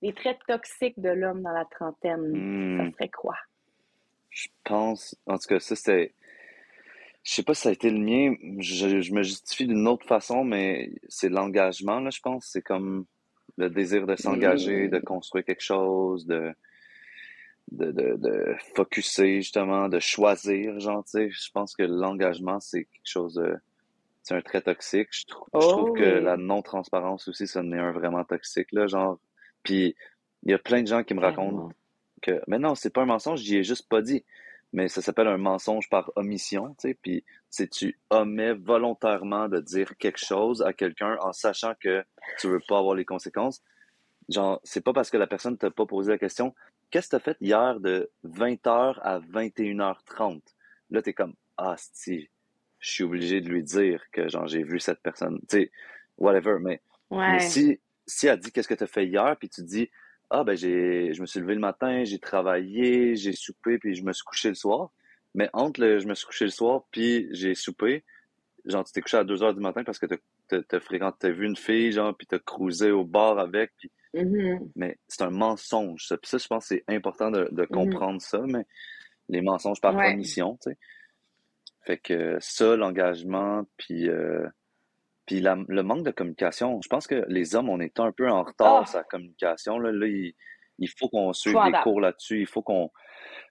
Les 0.00 0.12
traits 0.12 0.38
toxiques 0.46 1.00
de 1.00 1.10
l'homme 1.10 1.42
dans 1.42 1.52
la 1.52 1.64
trentaine, 1.64 2.32
ça 2.78 2.84
hmm. 2.84 2.92
serait 2.92 3.08
quoi? 3.08 3.34
Je 4.30 4.46
pense, 4.62 5.16
en 5.26 5.36
tout 5.38 5.48
cas, 5.48 5.58
ça 5.58 5.74
c'est 5.74 6.14
je 7.28 7.34
sais 7.34 7.42
pas 7.42 7.52
si 7.52 7.60
ça 7.60 7.68
a 7.68 7.72
été 7.72 7.90
le 7.90 7.98
mien. 7.98 8.34
Je, 8.58 9.12
me 9.12 9.22
justifie 9.22 9.66
d'une 9.66 9.86
autre 9.86 10.06
façon, 10.06 10.44
mais 10.44 10.90
c'est 11.10 11.28
l'engagement, 11.28 12.00
là, 12.00 12.08
je 12.08 12.20
pense. 12.20 12.46
C'est 12.46 12.62
comme 12.62 13.04
le 13.58 13.68
désir 13.68 14.06
de 14.06 14.16
s'engager, 14.16 14.88
de 14.88 14.98
construire 14.98 15.44
quelque 15.44 15.62
chose, 15.62 16.24
de, 16.24 16.54
de, 17.70 17.92
de, 17.92 18.16
de 18.16 18.56
focuser, 18.74 19.42
justement, 19.42 19.90
de 19.90 19.98
choisir, 19.98 20.80
genre, 20.80 21.04
tu 21.04 21.10
sais. 21.10 21.28
Je 21.28 21.50
pense 21.52 21.76
que 21.76 21.82
l'engagement, 21.82 22.60
c'est 22.60 22.84
quelque 22.84 23.00
chose 23.04 23.34
de. 23.34 23.56
C'est 24.22 24.34
un 24.34 24.40
trait 24.40 24.62
toxique. 24.62 25.08
Je, 25.10 25.26
trouve, 25.26 25.48
je 25.52 25.68
trouve 25.68 25.92
que 25.98 26.20
oh 26.20 26.22
la 26.22 26.38
non-transparence 26.38 27.28
aussi, 27.28 27.46
ça 27.46 27.60
en 27.60 27.70
est 27.72 27.78
un 27.78 27.92
vraiment 27.92 28.24
toxique, 28.24 28.72
là, 28.72 28.86
genre. 28.86 29.18
Puis, 29.62 29.94
il 30.44 30.50
y 30.50 30.54
a 30.54 30.58
plein 30.58 30.80
de 30.80 30.88
gens 30.88 31.04
qui 31.04 31.12
me 31.12 31.20
racontent 31.20 31.68
que. 32.22 32.40
Mais 32.46 32.58
non, 32.58 32.74
c'est 32.74 32.88
pas 32.88 33.02
un 33.02 33.06
mensonge, 33.06 33.40
j'y 33.40 33.58
ai 33.58 33.64
juste 33.64 33.86
pas 33.86 34.00
dit 34.00 34.24
mais 34.72 34.88
ça 34.88 35.00
s'appelle 35.00 35.28
un 35.28 35.38
mensonge 35.38 35.88
par 35.88 36.12
omission, 36.16 36.74
tu 36.78 36.88
sais, 36.88 36.94
puis 36.94 37.24
c'est 37.50 37.68
tu 37.68 37.98
omets 38.10 38.52
volontairement 38.54 39.48
de 39.48 39.60
dire 39.60 39.96
quelque 39.96 40.18
chose 40.18 40.62
à 40.62 40.72
quelqu'un 40.72 41.16
en 41.20 41.32
sachant 41.32 41.74
que 41.80 42.04
tu 42.38 42.48
veux 42.48 42.60
pas 42.68 42.78
avoir 42.78 42.94
les 42.94 43.04
conséquences. 43.04 43.62
Genre, 44.28 44.60
c'est 44.62 44.82
pas 44.82 44.92
parce 44.92 45.10
que 45.10 45.16
la 45.16 45.26
personne 45.26 45.56
t'a 45.56 45.70
pas 45.70 45.86
posé 45.86 46.12
la 46.12 46.18
question, 46.18 46.54
qu'est-ce 46.90 47.08
que 47.08 47.16
t'as 47.16 47.22
fait 47.22 47.36
hier 47.40 47.80
de 47.80 48.10
20h 48.24 49.00
à 49.00 49.20
21h30? 49.20 50.42
Là, 50.90 51.02
t'es 51.02 51.14
comme, 51.14 51.34
ah, 51.56 51.76
si, 51.78 52.28
je 52.78 52.90
suis 52.90 53.04
obligé 53.04 53.40
de 53.40 53.48
lui 53.48 53.62
dire 53.62 54.02
que, 54.12 54.28
genre, 54.28 54.46
j'ai 54.46 54.62
vu 54.62 54.80
cette 54.80 55.00
personne, 55.00 55.40
tu 55.48 55.62
sais, 55.62 55.70
whatever, 56.18 56.58
mais, 56.60 56.82
mais 57.10 57.40
si, 57.40 57.80
si 58.06 58.26
elle 58.26 58.38
dit 58.38 58.52
qu'est-ce 58.52 58.68
que 58.68 58.74
t'as 58.74 58.86
fait 58.86 59.06
hier, 59.06 59.34
puis 59.38 59.48
tu 59.48 59.62
dis, 59.62 59.90
ah, 60.30 60.44
ben, 60.44 60.56
j'ai, 60.56 61.14
je 61.14 61.20
me 61.20 61.26
suis 61.26 61.40
levé 61.40 61.54
le 61.54 61.60
matin, 61.60 62.04
j'ai 62.04 62.18
travaillé, 62.18 63.16
j'ai 63.16 63.32
soupé, 63.32 63.78
puis 63.78 63.94
je 63.94 64.02
me 64.02 64.12
suis 64.12 64.24
couché 64.24 64.48
le 64.48 64.54
soir. 64.54 64.90
Mais 65.34 65.48
entre 65.52 65.80
le 65.80 66.00
je 66.00 66.06
me 66.06 66.14
suis 66.14 66.26
couché 66.26 66.44
le 66.44 66.50
soir, 66.50 66.84
puis 66.90 67.28
j'ai 67.30 67.54
soupé, 67.54 68.04
genre, 68.64 68.84
tu 68.84 68.92
t'es 68.92 69.00
couché 69.00 69.16
à 69.16 69.24
2 69.24 69.42
heures 69.42 69.54
du 69.54 69.60
matin 69.60 69.84
parce 69.84 69.98
que 69.98 70.06
t'as, 70.06 70.62
t'as, 70.62 70.80
fréquenté, 70.80 71.16
t'as 71.20 71.30
vu 71.30 71.46
une 71.46 71.56
fille, 71.56 71.92
genre, 71.92 72.16
puis 72.16 72.26
t'as 72.26 72.38
cruisé 72.38 72.90
au 72.90 73.04
bar 73.04 73.38
avec, 73.38 73.72
puis... 73.76 73.90
Mm-hmm. 74.14 74.70
Mais 74.74 74.98
c'est 75.06 75.22
un 75.22 75.30
mensonge, 75.30 76.06
ça. 76.06 76.16
Puis 76.16 76.30
ça, 76.30 76.38
je 76.38 76.46
pense 76.46 76.66
que 76.66 76.76
c'est 76.76 76.84
important 76.88 77.30
de, 77.30 77.46
de 77.52 77.62
mm-hmm. 77.62 77.66
comprendre 77.68 78.22
ça, 78.22 78.40
mais 78.46 78.66
les 79.28 79.42
mensonges 79.42 79.80
par 79.82 79.94
ouais. 79.94 80.18
tu 80.22 80.24
sais. 80.24 80.78
Fait 81.84 81.98
que 81.98 82.36
ça, 82.40 82.76
l'engagement, 82.76 83.66
puis... 83.76 84.08
Euh, 84.08 84.46
puis 85.28 85.42
le 85.42 85.82
manque 85.82 86.04
de 86.04 86.10
communication, 86.10 86.80
je 86.82 86.88
pense 86.88 87.06
que 87.06 87.26
les 87.28 87.54
hommes, 87.54 87.68
on 87.68 87.80
est 87.80 88.00
un 88.00 88.12
peu 88.12 88.30
en 88.30 88.44
retard 88.44 88.84
oh. 88.84 88.86
sur 88.88 88.96
la 88.96 89.04
communication. 89.04 89.78
Là, 89.78 90.06
il, 90.06 90.88
faut 90.98 91.10
qu'on 91.10 91.34
suive 91.34 91.58
des 91.66 91.78
cours 91.82 92.00
là-dessus. 92.00 92.40
Il 92.40 92.46
faut 92.46 92.62
qu'on 92.62 92.90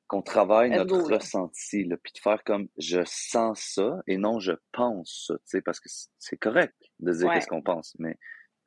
qu'on 0.08 0.24
travaille 0.24 0.72
notre 0.72 1.14
ressenti. 1.14 1.84
Là, 1.84 1.98
puis 2.02 2.14
de 2.14 2.18
faire 2.18 2.44
comme 2.44 2.68
je 2.80 3.02
sens 3.06 3.74
ça 3.76 4.00
et 4.08 4.18
non 4.18 4.40
je 4.40 4.54
pense 4.72 5.32
ça. 5.46 5.60
Parce 5.64 5.80
que 5.80 5.88
c'est 6.18 6.38
correct 6.38 6.74
de 7.00 7.14
dire 7.14 7.32
qu'est-ce 7.32 7.48
qu'on 7.48 7.62
pense, 7.62 7.96
mais 8.00 8.18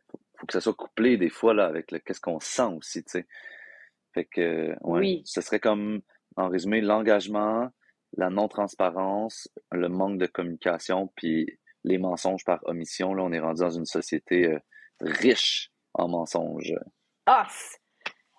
faut, 0.09 0.21
faut 0.39 0.47
que 0.47 0.53
ça 0.53 0.61
soit 0.61 0.75
couplé 0.75 1.17
des 1.17 1.31
fois 1.31 1.53
là, 1.53 1.67
avec 1.67 1.91
le 1.91 1.99
qu'est-ce 1.99 2.21
qu'on 2.21 2.39
sent 2.39 2.75
aussi. 2.77 3.03
sais. 3.09 3.27
Fait 4.15 4.25
que, 4.25 4.71
ouais, 4.83 5.01
oui. 5.01 5.23
ce 5.25 5.41
serait 5.41 5.61
comme, 5.61 6.01
en 6.37 6.49
résumé, 6.49 6.81
l'engagement, 6.81 7.71
la 8.17 8.31
non-transparence, 8.31 9.49
le 9.73 9.89
manque 9.89 10.19
de 10.19 10.27
communication, 10.27 11.13
puis 11.17 11.59
les 11.85 11.99
mensonges 11.99 12.45
par 12.45 12.61
omission. 12.65 13.15
Là, 13.15 13.23
on 13.25 13.33
est 13.33 13.41
rendu 13.41 13.61
dans 13.61 13.71
une 13.71 13.87
société 13.87 14.47
euh, 14.47 14.59
riche 15.01 15.71
en 15.95 16.09
mensonges. 16.09 16.75
Ah, 17.27 17.47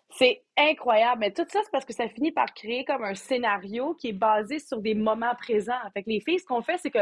c'est 0.10 0.44
incroyable. 0.58 1.22
Mais 1.22 1.32
tout 1.32 1.46
ça, 1.48 1.60
c'est 1.64 1.72
parce 1.72 1.86
que 1.86 1.94
ça 1.94 2.08
finit 2.10 2.32
par 2.32 2.54
créer 2.54 2.86
comme 2.86 3.04
un 3.04 3.16
scénario 3.16 3.94
qui 3.96 4.10
est 4.10 4.14
basé 4.14 4.60
sur 4.60 4.82
des 4.82 4.94
moments 4.94 5.36
présents. 5.36 5.80
Fait 5.94 6.04
que 6.04 6.10
les 6.10 6.20
filles, 6.20 6.40
ce 6.40 6.46
qu'on 6.46 6.62
fait, 6.62 6.78
c'est 6.78 6.92
que 6.92 7.00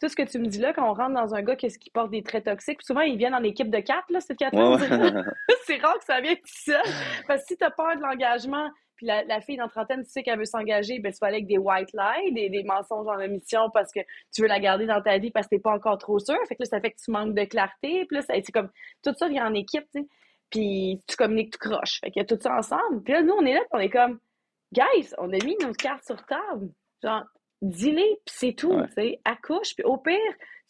tout 0.00 0.08
ce 0.08 0.16
que 0.16 0.22
tu 0.22 0.38
me 0.38 0.46
dis 0.46 0.58
là, 0.58 0.72
quand 0.72 0.88
on 0.88 0.94
rentre 0.94 1.14
dans 1.14 1.34
un 1.34 1.42
gars 1.42 1.54
qui, 1.54 1.68
porte 1.94 2.10
des 2.10 2.22
traits 2.22 2.44
toxiques, 2.44 2.82
souvent 2.82 3.02
ils 3.02 3.16
viennent 3.16 3.34
en 3.34 3.42
équipe 3.44 3.70
de 3.70 3.78
quatre, 3.78 4.10
là, 4.10 4.20
c'est 4.20 4.36
quatre 4.36 4.52
C'est 5.66 5.76
rare 5.76 5.96
que 5.98 6.04
ça 6.04 6.20
vienne 6.20 6.36
tout 6.36 6.42
seul. 6.44 6.82
Parce 7.28 7.42
que 7.42 7.48
si 7.48 7.56
tu 7.56 7.64
as 7.64 7.70
peur 7.70 7.96
de 7.96 8.02
l'engagement, 8.02 8.68
puis 9.02 9.08
la, 9.26 9.40
fille 9.40 9.56
dans 9.56 9.68
trentaine, 9.68 10.04
tu 10.04 10.10
sais 10.10 10.22
qu'elle 10.22 10.38
veut 10.38 10.44
s'engager, 10.44 11.00
ben 11.00 11.12
tu 11.12 11.18
vas 11.20 11.26
aller 11.26 11.38
avec 11.38 11.48
des 11.48 11.58
white 11.58 11.92
lies, 11.92 12.32
des, 12.32 12.48
des 12.48 12.62
mensonges 12.62 13.08
en 13.08 13.20
omission 13.20 13.68
parce 13.74 13.90
que 13.90 13.98
tu 14.32 14.42
veux 14.42 14.46
la 14.46 14.60
garder 14.60 14.86
dans 14.86 15.02
ta 15.02 15.18
vie 15.18 15.32
parce 15.32 15.46
que 15.46 15.56
t'es 15.56 15.60
pas 15.60 15.72
encore 15.72 15.98
trop 15.98 16.20
sûr. 16.20 16.36
Fait 16.46 16.54
que 16.54 16.62
là, 16.62 16.66
ça 16.66 16.80
fait 16.80 16.92
que 16.92 17.02
tu 17.04 17.10
manques 17.10 17.34
de 17.34 17.44
clarté. 17.44 18.04
Puis 18.04 18.16
là, 18.16 18.22
c'est 18.22 18.52
comme 18.52 18.70
tout 19.02 19.12
ça 19.18 19.28
vient 19.28 19.48
en 19.48 19.54
équipe, 19.54 19.84
tu 19.92 20.02
sais. 20.02 20.08
Puis 20.50 21.02
tu 21.08 21.16
communiques, 21.16 21.58
tu 21.58 21.68
croches. 21.68 21.98
Fait 22.00 22.12
qu'il 22.12 22.20
y 22.20 22.24
a 22.24 22.26
tout 22.26 22.40
ça 22.40 22.54
ensemble. 22.56 23.02
Puis 23.02 23.12
là, 23.12 23.22
nous, 23.22 23.32
on 23.32 23.44
est 23.44 23.54
là, 23.54 23.60
on 23.72 23.78
est 23.80 23.90
comme, 23.90 24.20
guys, 24.70 25.12
on 25.18 25.32
a 25.32 25.44
mis 25.44 25.56
nos 25.60 25.72
cartes 25.72 26.04
sur 26.04 26.24
table. 26.26 26.70
Genre, 27.02 27.24
dis-les, 27.60 28.20
puis 28.24 28.34
c'est 28.36 28.52
tout, 28.52 28.80
tu 28.86 28.92
sais, 28.92 29.20
accouche, 29.24 29.74
puis 29.74 29.84
au 29.84 29.96
pire, 29.96 30.16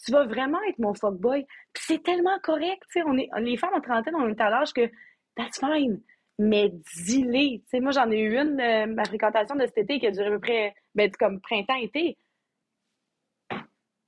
tu 0.02 0.10
vas 0.10 0.24
vraiment 0.24 0.62
être 0.70 0.78
mon 0.78 0.94
fuckboy. 0.94 1.44
Puis 1.74 1.84
c'est 1.86 2.02
tellement 2.02 2.38
correct, 2.42 2.82
tu 2.90 3.00
sais, 3.00 3.02
on 3.06 3.18
est, 3.18 3.28
les 3.40 3.58
femmes 3.58 3.74
en 3.74 3.80
trentaine, 3.82 4.14
on 4.16 4.28
est 4.30 4.40
à 4.40 4.48
l'âge 4.48 4.72
que 4.72 4.88
that's 5.36 5.58
fine, 5.60 6.00
mais 6.42 6.72
dis-les. 7.06 7.60
Tu 7.60 7.68
sais, 7.68 7.80
moi, 7.80 7.92
j'en 7.92 8.10
ai 8.10 8.18
eu 8.18 8.36
une, 8.36 8.60
euh, 8.60 8.86
ma 8.86 9.04
fréquentation 9.04 9.54
de 9.54 9.64
cet 9.66 9.78
été 9.78 10.00
qui 10.00 10.06
a 10.06 10.10
duré 10.10 10.26
à 10.26 10.30
peu 10.30 10.40
près, 10.40 10.74
ben, 10.94 11.10
comme 11.12 11.40
printemps-été. 11.40 12.18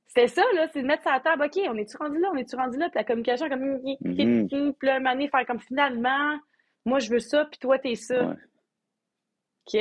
C'était 0.07 0.29
ça, 0.29 0.43
là, 0.55 0.69
c'est 0.73 0.83
de 0.83 0.87
mettre 0.87 1.03
ça 1.03 1.15
à 1.15 1.21
table, 1.21 1.45
OK, 1.45 1.61
on 1.69 1.77
est-tu 1.77 1.97
rendu 1.97 2.19
là, 2.21 2.29
on 2.33 2.37
est-tu 2.37 2.55
rendu 2.57 2.79
là, 2.79 2.89
puis 2.89 2.99
la 2.99 3.05
communication, 3.05 3.49
comme, 3.49 3.79
mm-hmm. 3.79 4.73
puis 4.75 4.89
là, 4.89 4.97
un 4.97 5.29
faire 5.29 5.47
comme 5.47 5.61
finalement, 5.61 6.39
moi, 6.85 6.99
je 7.01 7.11
veux 7.11 7.21
ça, 7.21 7.47
puis 7.47 7.59
toi, 7.59 7.79
t'es 7.79 7.97
ça. 7.97 8.31
OK? 9.67 9.81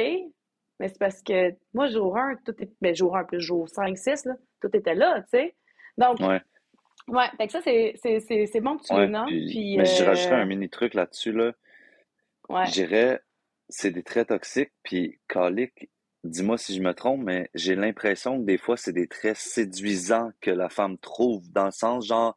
Mais 0.80 0.88
c'est 0.88 1.00
parce 1.00 1.22
que 1.22 1.56
moi, 1.74 1.88
jour 1.88 2.18
1, 2.18 2.38
tout 2.46 2.56
est. 2.60 2.72
Ben, 2.82 2.96
jour 2.96 3.16
1 3.16 3.26
plus 3.26 3.42
jour 3.42 3.70
5, 3.70 3.98
6, 3.98 4.26
là, 4.26 4.34
tout 4.62 4.76
était 4.76 4.96
là, 4.96 5.22
tu 5.22 5.30
sais. 5.30 5.56
Donc, 5.98 6.20
ouais. 6.20 6.42
Ouais, 7.08 7.26
fait 7.38 7.48
que 7.48 7.52
ça, 7.52 7.62
c'est 7.62 8.62
bon 8.62 8.78
que 8.78 8.84
tu 8.84 8.94
le 8.96 9.08
nommes. 9.08 9.28
Puis, 9.28 9.76
mais 9.78 9.86
je 9.86 10.04
rajouterais 10.04 10.42
un 10.42 10.46
mini 10.46 10.70
truc 10.70 10.94
là-dessus, 10.94 11.32
là. 11.32 11.52
Ouais. 12.50 12.66
Je 12.68 12.72
dirais, 12.72 13.22
c'est 13.70 13.92
des 13.92 14.04
traits 14.04 14.30
toxiques, 14.30 14.74
puis 14.84 15.20
calique, 15.28 15.90
dis-moi 16.24 16.58
si 16.58 16.76
je 16.76 16.82
me 16.82 16.94
trompe, 16.94 17.24
mais 17.24 17.50
j'ai 17.54 17.76
l'impression 17.76 18.40
que 18.40 18.46
des 18.46 18.58
fois, 18.58 18.78
c'est 18.78 18.94
des 18.94 19.08
traits 19.08 19.38
séduisants 19.38 20.32
que 20.42 20.52
la 20.52 20.70
femme 20.70 20.98
trouve, 20.98 21.50
dans 21.52 21.66
le 21.66 21.72
sens 21.72 22.06
genre, 22.06 22.36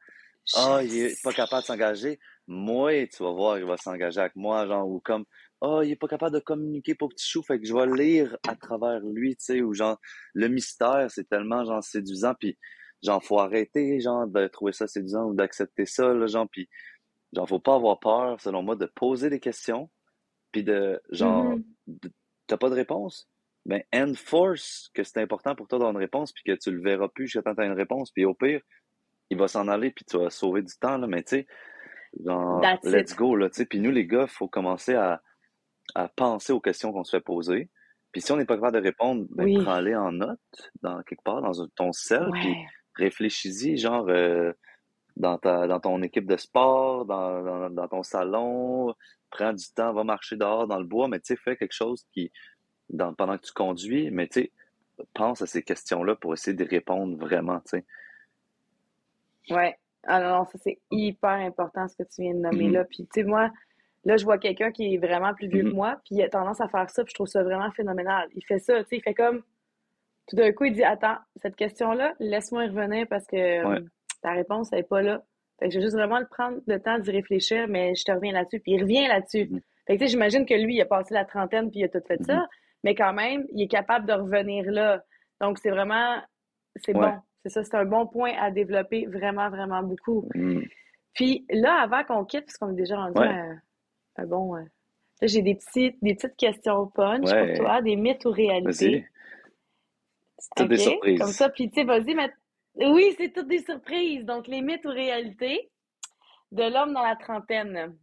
ah, 0.55 0.81
il 0.83 0.97
est 0.97 1.23
pas 1.23 1.33
capable 1.33 1.63
de 1.63 1.67
s'engager. 1.67 2.21
Moi, 2.47 3.07
tu 3.09 3.23
vas 3.23 3.33
voir, 3.33 3.59
il 3.59 3.65
va 3.65 3.77
s'engager 3.77 4.21
avec 4.21 4.37
moi, 4.37 4.67
genre, 4.67 4.89
ou 4.89 5.01
comme, 5.01 5.25
oh, 5.61 5.83
il 5.83 5.91
est 5.91 5.97
pas 5.97 6.07
capable 6.07 6.35
de 6.35 6.41
communiquer 6.41 6.95
pour 6.95 7.09
petit 7.09 7.27
chou, 7.29 7.43
fait 7.43 7.59
que 7.59 7.67
je 7.67 7.75
vais 7.75 7.87
lire 7.87 8.37
à 8.47 8.55
travers 8.55 9.01
lui, 9.01 9.37
tu 9.37 9.45
sais, 9.45 9.63
ou 9.63 9.75
genre, 9.75 10.01
le 10.35 10.49
mystère, 10.49 11.11
c'est 11.11 11.29
tellement, 11.29 11.65
genre, 11.65 11.83
séduisant, 11.83 12.35
puis 12.39 12.57
genre, 13.03 13.23
faut 13.23 13.41
arrêter, 13.41 14.01
genre, 14.01 14.27
de 14.29 14.47
trouver 14.47 14.73
ça 14.73 14.87
séduisant 14.87 15.25
ou 15.25 15.35
d'accepter 15.35 15.87
ça, 15.87 16.13
là, 16.13 16.27
genre, 16.27 16.49
puis 16.49 16.69
genre, 17.33 17.49
faut 17.49 17.59
pas 17.59 17.75
avoir 17.75 17.99
peur, 17.99 18.41
selon 18.41 18.63
moi, 18.63 18.77
de 18.77 18.87
poser 18.87 19.29
des 19.29 19.41
questions, 19.41 19.91
puis 20.57 20.65
de, 20.65 21.03
genre, 21.11 21.55
mm-hmm. 21.55 22.11
t'as 22.47 22.57
pas 22.57 22.71
de 22.71 22.75
réponse, 22.75 23.29
ben, 23.67 23.83
enforce 23.95 24.89
que 24.95 25.05
c'est 25.05 25.21
important 25.21 25.55
pour 25.55 25.69
toi 25.69 25.79
d'avoir 25.79 25.93
une 25.93 26.01
réponse, 26.01 26.33
puis 26.33 26.45
que 26.45 26.59
tu 26.59 26.71
le 26.71 26.81
verras 26.81 27.09
plus 27.09 27.27
jusqu'à 27.27 27.43
temps 27.43 27.55
que 27.55 27.61
tu 27.61 27.67
une 27.67 27.75
réponse, 27.75 28.11
puis 28.11 28.25
au 28.25 28.33
pire, 28.33 28.63
il 29.29 29.37
va 29.37 29.49
s'en 29.49 29.69
aller, 29.69 29.91
puis 29.91 30.07
tu 30.07 30.17
vas 30.17 30.31
sauver 30.31 30.63
du 30.63 30.73
temps, 30.81 30.97
là, 30.97 31.07
mais 31.07 31.23
tu 31.25 31.37
sais, 31.37 31.47
genre, 32.25 32.63
let's 32.85 33.15
go, 33.15 33.37
là, 33.37 33.51
tu 33.51 33.57
sais, 33.57 33.67
puis 33.67 33.81
nous, 33.81 33.91
les 33.91 34.07
gars, 34.07 34.23
il 34.23 34.29
faut 34.29 34.49
commencer 34.49 34.95
à, 34.95 35.21
à 35.95 36.09
penser 36.09 36.55
aux 36.55 36.61
questions 36.61 36.91
qu'on 36.91 37.05
se 37.05 37.15
fait 37.15 37.23
poser. 37.23 37.69
Puis 38.13 38.23
si 38.23 38.33
on 38.33 38.39
n'est 38.39 38.47
pas 38.47 38.55
capable 38.55 38.79
de 38.79 38.83
répondre, 38.83 39.27
ben, 39.29 39.63
prends-les 39.63 39.95
en 39.95 40.13
note, 40.13 40.41
dans 40.81 41.03
quelque 41.03 41.23
part, 41.23 41.43
dans 41.43 41.53
ton 41.77 41.93
sel, 41.93 42.31
puis 42.33 42.55
réfléchis-y, 42.95 43.77
genre, 43.77 44.09
euh, 44.09 44.55
dans, 45.17 45.39
ta, 45.39 45.67
dans 45.67 45.81
ton 45.81 46.03
équipe 46.03 46.27
de 46.27 46.37
sport, 46.37 47.05
dans, 47.05 47.71
dans, 47.71 47.89
ton 47.89 48.03
salon, 48.03 48.95
prends 49.31 49.53
du 49.53 49.65
temps, 49.75 49.93
va 49.93 50.05
marcher 50.05 50.37
dehors 50.37 50.67
dans 50.67 50.79
le 50.79 50.85
bois, 50.85 51.09
mais 51.09 51.21
tu 51.21 51.27
sais, 51.27 51.37
fais 51.37 51.57
quelque 51.57 51.75
chose 51.75 52.05
qui, 52.13 52.31
dans, 52.91 53.15
pendant 53.15 53.39
que 53.39 53.47
tu 53.47 53.53
conduis, 53.53 54.11
mais 54.11 54.29
tu 54.29 54.43
sais, 54.43 54.53
pense 55.15 55.43
à 55.43 55.47
ces 55.47 55.63
questions-là 55.63 56.17
pour 56.17 56.35
essayer 56.35 56.57
de 56.57 56.65
répondre 56.65 57.17
vraiment, 57.17 57.61
tu 57.61 57.79
sais. 57.79 57.85
Ouais. 59.51 59.77
Alors, 60.09 60.47
ça, 60.49 60.59
c'est 60.63 60.79
hyper 60.91 61.31
important 61.31 61.89
ce 61.89 61.97
que 61.97 62.05
tu 62.05 62.23
viens 62.23 62.35
de 62.35 62.39
nommer 62.39 62.69
mm-hmm. 62.69 62.73
là. 62.73 62.85
Puis, 62.85 63.09
tu 63.13 63.21
sais, 63.21 63.25
moi, 63.25 63.51
Là, 64.07 64.17
je 64.17 64.25
vois 64.25 64.39
quelqu'un 64.39 64.71
qui 64.71 64.95
est 64.95 64.99
vraiment 64.99 65.35
plus 65.35 65.49
vieux 65.49 65.65
que 65.65 65.69
mm-hmm. 65.69 65.75
moi, 65.75 66.01
puis 66.05 66.15
il 66.15 66.23
a 66.23 66.29
tendance 66.29 66.61
à 66.61 66.69
faire 66.69 66.89
ça, 66.91 67.03
puis 67.03 67.11
je 67.11 67.15
trouve 67.17 67.27
ça 67.27 67.43
vraiment 67.43 67.73
phénoménal. 67.73 68.29
Il 68.37 68.45
fait 68.45 68.61
ça, 68.61 68.79
tu 68.85 68.91
sais, 68.91 68.97
il 68.99 69.03
fait 69.03 69.15
comme. 69.15 69.43
Tout 70.29 70.37
d'un 70.37 70.53
coup, 70.53 70.65
il 70.65 70.75
dit 70.75 70.85
Attends, 70.85 71.17
cette 71.43 71.57
question-là, 71.57 72.15
laisse-moi 72.21 72.67
y 72.67 72.69
revenir 72.69 73.09
parce 73.09 73.27
que 73.27 73.37
euh, 73.37 73.81
ta 74.21 74.33
réponse, 74.33 74.69
elle 74.73 74.79
n'est 74.79 74.85
pas 74.85 75.03
là. 75.03 75.23
Fait 75.59 75.69
que 75.69 75.75
je 75.75 75.79
vais 75.79 75.85
juste 75.85 75.97
vraiment 75.97 76.19
le 76.19 76.27
prendre 76.27 76.59
le 76.67 76.81
temps 76.81 76.99
d'y 76.99 77.11
réfléchir, 77.11 77.67
mais 77.69 77.95
je 77.95 78.05
te 78.05 78.13
reviens 78.13 78.33
là-dessus. 78.33 78.61
Puis 78.61 78.73
il 78.73 78.83
revient 78.83 79.07
là-dessus. 79.07 79.45
Mm-hmm. 79.45 79.61
Fait 79.87 79.95
que, 79.95 79.99
tu 79.99 80.07
sais, 80.07 80.11
j'imagine 80.13 80.47
que 80.47 80.55
lui, 80.55 80.77
il 80.77 80.81
a 80.83 80.87
passé 80.87 81.15
la 81.15 81.25
trentaine, 81.25 81.71
puis 81.71 81.81
il 81.81 81.85
a 81.85 81.89
tout 81.89 82.03
fait 82.07 82.23
ça, 82.25 82.35
mm-hmm. 82.35 82.47
mais 82.85 82.95
quand 82.95 83.13
même, 83.13 83.47
il 83.53 83.63
est 83.63 83.69
capable 83.69 84.07
de 84.07 84.13
revenir 84.13 84.71
là. 84.71 85.03
Donc, 85.41 85.59
c'est 85.59 85.71
vraiment. 85.71 86.21
C'est 86.85 86.93
bon. 86.93 87.13
C'est 87.43 87.51
ça, 87.51 87.63
c'est 87.63 87.77
un 87.77 87.85
bon 87.85 88.07
point 88.07 88.33
à 88.41 88.51
développer 88.51 89.07
vraiment, 89.07 89.49
vraiment 89.51 89.83
beaucoup. 89.83 90.29
Puis 91.15 91.47
là, 91.49 91.81
avant 91.81 92.05
qu'on 92.05 92.25
quitte, 92.25 92.45
puisqu'on 92.45 92.73
est 92.73 92.77
déjà 92.77 92.97
rendu 92.97 93.23
à 93.23 93.55
ah 94.19 94.27
bon. 94.27 94.57
Euh, 94.57 94.61
là, 94.61 95.27
j'ai 95.27 95.43
des, 95.43 95.55
petites, 95.55 95.97
des 96.03 96.15
petites 96.15 96.37
questions 96.37 96.87
punch 96.89 97.31
pour 97.31 97.57
toi, 97.57 97.83
des 97.83 97.97
mythes 97.97 98.25
ou 98.25 98.31
réalités. 98.31 99.07
C'est 100.39 100.51
toutes 100.57 100.69
des 100.69 100.79
surprises. 100.79 101.21
Comme 101.21 101.33
ça, 101.33 101.49
puis 101.49 101.71
tu 101.71 101.81
sais, 101.81 101.85
vas-y, 101.85 102.15
mais... 102.15 102.31
Oui, 102.77 103.15
c'est 103.17 103.33
toutes 103.33 103.49
des 103.49 103.63
surprises. 103.63 104.25
Donc, 104.25 104.47
les 104.47 104.61
mythes 104.61 104.85
ou 104.85 104.91
réalités 104.91 105.71
de 106.53 106.63
l'homme 106.63 106.93
dans 106.93 107.03
la 107.03 107.17
trentaine. 107.17 107.97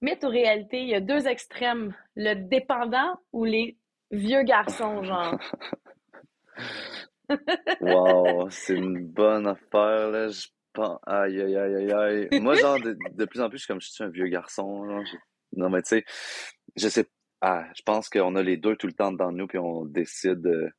Mythe 0.00 0.24
ou 0.24 0.28
réalité, 0.28 0.82
il 0.82 0.88
y 0.88 0.94
a 0.94 1.00
deux 1.00 1.26
extrêmes. 1.26 1.94
Le 2.14 2.34
dépendant 2.34 3.18
ou 3.32 3.44
les 3.44 3.76
vieux 4.10 4.42
garçons, 4.42 5.02
genre. 5.02 5.38
wow, 7.80 8.48
c'est 8.50 8.76
une 8.76 9.06
bonne 9.06 9.46
affaire, 9.46 10.10
là. 10.10 10.28
Je 10.28 10.46
Aïe, 11.06 11.40
aïe, 11.40 11.56
aïe, 11.56 11.74
aïe, 11.76 11.92
aïe. 11.92 12.40
Moi, 12.40 12.54
genre, 12.54 12.80
de, 12.80 13.24
plus 13.24 13.40
en 13.40 13.48
plus, 13.48 13.58
je 13.58 13.64
suis 13.64 13.68
comme 13.68 13.80
je 13.80 13.88
suis 13.88 14.02
un 14.02 14.08
vieux 14.08 14.26
garçon. 14.26 14.84
Non, 15.52 15.70
mais 15.70 15.82
tu 15.82 15.88
sais, 15.88 16.04
je 16.76 16.88
sais. 16.88 17.06
Ah, 17.40 17.66
je 17.76 17.82
pense 17.82 18.08
qu'on 18.08 18.34
a 18.36 18.42
les 18.42 18.56
deux 18.56 18.74
tout 18.76 18.86
le 18.86 18.92
temps 18.92 19.12
dans 19.12 19.30
nous, 19.30 19.46
puis 19.46 19.58
on 19.58 19.84
décide 19.84 20.46
euh, 20.46 20.70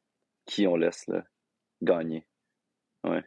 qui 0.46 0.68
on 0.68 0.76
laisse 0.76 1.06
gagner. 1.82 2.26
Ouais. 3.10 3.24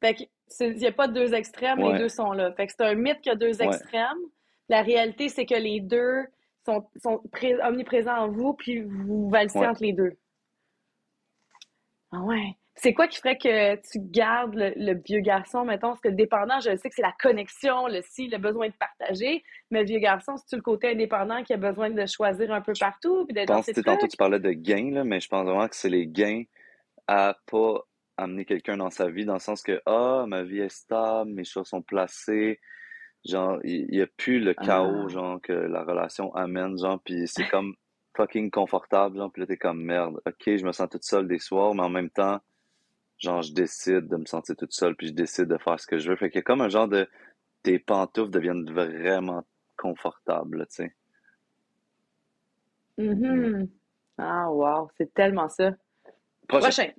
Fait 0.00 0.14
qu'il 0.14 0.76
n'y 0.76 0.86
a 0.86 0.92
pas 0.92 1.08
deux 1.08 1.34
extrêmes, 1.34 1.80
les 1.80 1.98
deux 1.98 2.08
sont 2.08 2.32
là. 2.32 2.52
Fait 2.52 2.66
que 2.66 2.72
c'est 2.76 2.84
un 2.84 2.94
mythe 2.94 3.20
qu'il 3.20 3.30
y 3.30 3.34
a 3.34 3.38
deux 3.38 3.62
extrêmes. 3.62 4.18
La 4.68 4.82
réalité, 4.82 5.28
c'est 5.28 5.46
que 5.46 5.54
les 5.54 5.80
deux 5.80 6.24
sont, 6.64 6.86
sont 7.02 7.22
omniprésents 7.62 8.16
en 8.16 8.28
vous, 8.28 8.54
puis 8.54 8.82
vous 8.82 9.30
valsez 9.30 9.58
entre 9.58 9.82
les 9.82 9.92
deux. 9.92 10.18
Ah 12.12 12.20
ouais. 12.22 12.56
C'est 12.78 12.92
quoi 12.92 13.08
qui 13.08 13.16
ferait 13.18 13.38
que 13.38 13.76
tu 13.76 13.98
gardes 13.98 14.54
le, 14.54 15.00
vieux 15.02 15.20
garçon, 15.20 15.64
mettons? 15.64 15.88
Parce 15.88 16.00
que 16.00 16.08
le 16.08 16.14
dépendant, 16.14 16.60
je 16.60 16.76
sais 16.76 16.90
que 16.90 16.94
c'est 16.94 17.02
la 17.02 17.14
connexion, 17.18 17.86
le 17.86 18.02
si, 18.02 18.28
le 18.28 18.36
besoin 18.36 18.68
de 18.68 18.74
partager. 18.74 19.42
Mais 19.70 19.80
le 19.80 19.86
vieux 19.86 19.98
garçon, 19.98 20.36
c'est-tu 20.36 20.56
le 20.56 20.62
côté 20.62 20.90
indépendant 20.90 21.42
qui 21.42 21.54
a 21.54 21.56
besoin 21.56 21.88
de 21.88 22.04
choisir 22.04 22.52
un 22.52 22.60
peu 22.60 22.74
partout? 22.78 23.24
Puis 23.26 23.36
je 23.38 23.44
pense 23.46 23.66
que 23.66 23.80
tantôt 23.80 24.06
tu 24.06 24.18
parlais 24.18 24.40
de 24.40 24.52
gains, 24.52 24.90
là, 24.92 25.04
mais 25.04 25.20
je 25.20 25.28
pense 25.28 25.46
vraiment 25.46 25.68
que 25.68 25.74
c'est 25.74 25.88
les 25.88 26.06
gains 26.06 26.42
à 27.06 27.34
pas 27.50 27.80
amener 28.16 28.44
quelqu'un 28.44 28.76
dans 28.76 28.90
sa 28.90 29.08
vie, 29.08 29.24
dans 29.24 29.34
le 29.34 29.40
sens 29.40 29.62
que, 29.62 29.80
ah, 29.86 30.24
ma 30.26 30.42
vie 30.42 30.60
est 30.60 30.68
stable, 30.68 31.30
mes 31.32 31.44
choses 31.44 31.68
sont 31.68 31.82
placées. 31.82 32.60
Genre, 33.24 33.58
il 33.64 33.88
n'y 33.88 34.00
a 34.00 34.06
plus 34.06 34.40
le 34.40 34.54
chaos, 34.54 35.04
ah. 35.06 35.08
genre, 35.08 35.40
que 35.42 35.52
la 35.52 35.84
relation 35.84 36.34
amène, 36.34 36.78
genre, 36.78 37.00
puis 37.04 37.26
c'est 37.26 37.48
comme 37.48 37.74
fucking 38.16 38.50
confortable, 38.50 39.18
genre, 39.18 39.30
puis 39.30 39.40
là, 39.40 39.46
t'es 39.46 39.56
comme 39.56 39.82
merde. 39.82 40.20
Ok, 40.26 40.44
je 40.46 40.64
me 40.64 40.72
sens 40.72 40.88
toute 40.88 41.04
seule 41.04 41.28
des 41.28 41.38
soirs, 41.38 41.74
mais 41.74 41.82
en 41.82 41.90
même 41.90 42.10
temps, 42.10 42.40
genre, 43.18 43.42
je 43.42 43.52
décide 43.52 44.08
de 44.08 44.16
me 44.16 44.26
sentir 44.26 44.56
toute 44.56 44.72
seule, 44.72 44.96
puis 44.96 45.08
je 45.08 45.12
décide 45.12 45.46
de 45.46 45.58
faire 45.58 45.78
ce 45.78 45.86
que 45.86 45.98
je 45.98 46.08
veux. 46.08 46.16
Fait 46.16 46.30
qu'il 46.30 46.38
y 46.38 46.40
a 46.40 46.42
comme 46.42 46.60
un 46.60 46.68
genre 46.68 46.88
de. 46.88 47.08
Tes 47.62 47.80
pantoufles 47.80 48.30
deviennent 48.30 48.70
vraiment 48.70 49.44
confortables, 49.76 50.66
tu 50.68 50.84
sais. 50.84 50.94
Mm 52.96 53.66
Ah, 54.18 54.50
wow, 54.50 54.88
c'est 54.96 55.12
tellement 55.12 55.48
ça. 55.48 55.72
Prochain. 56.46 56.90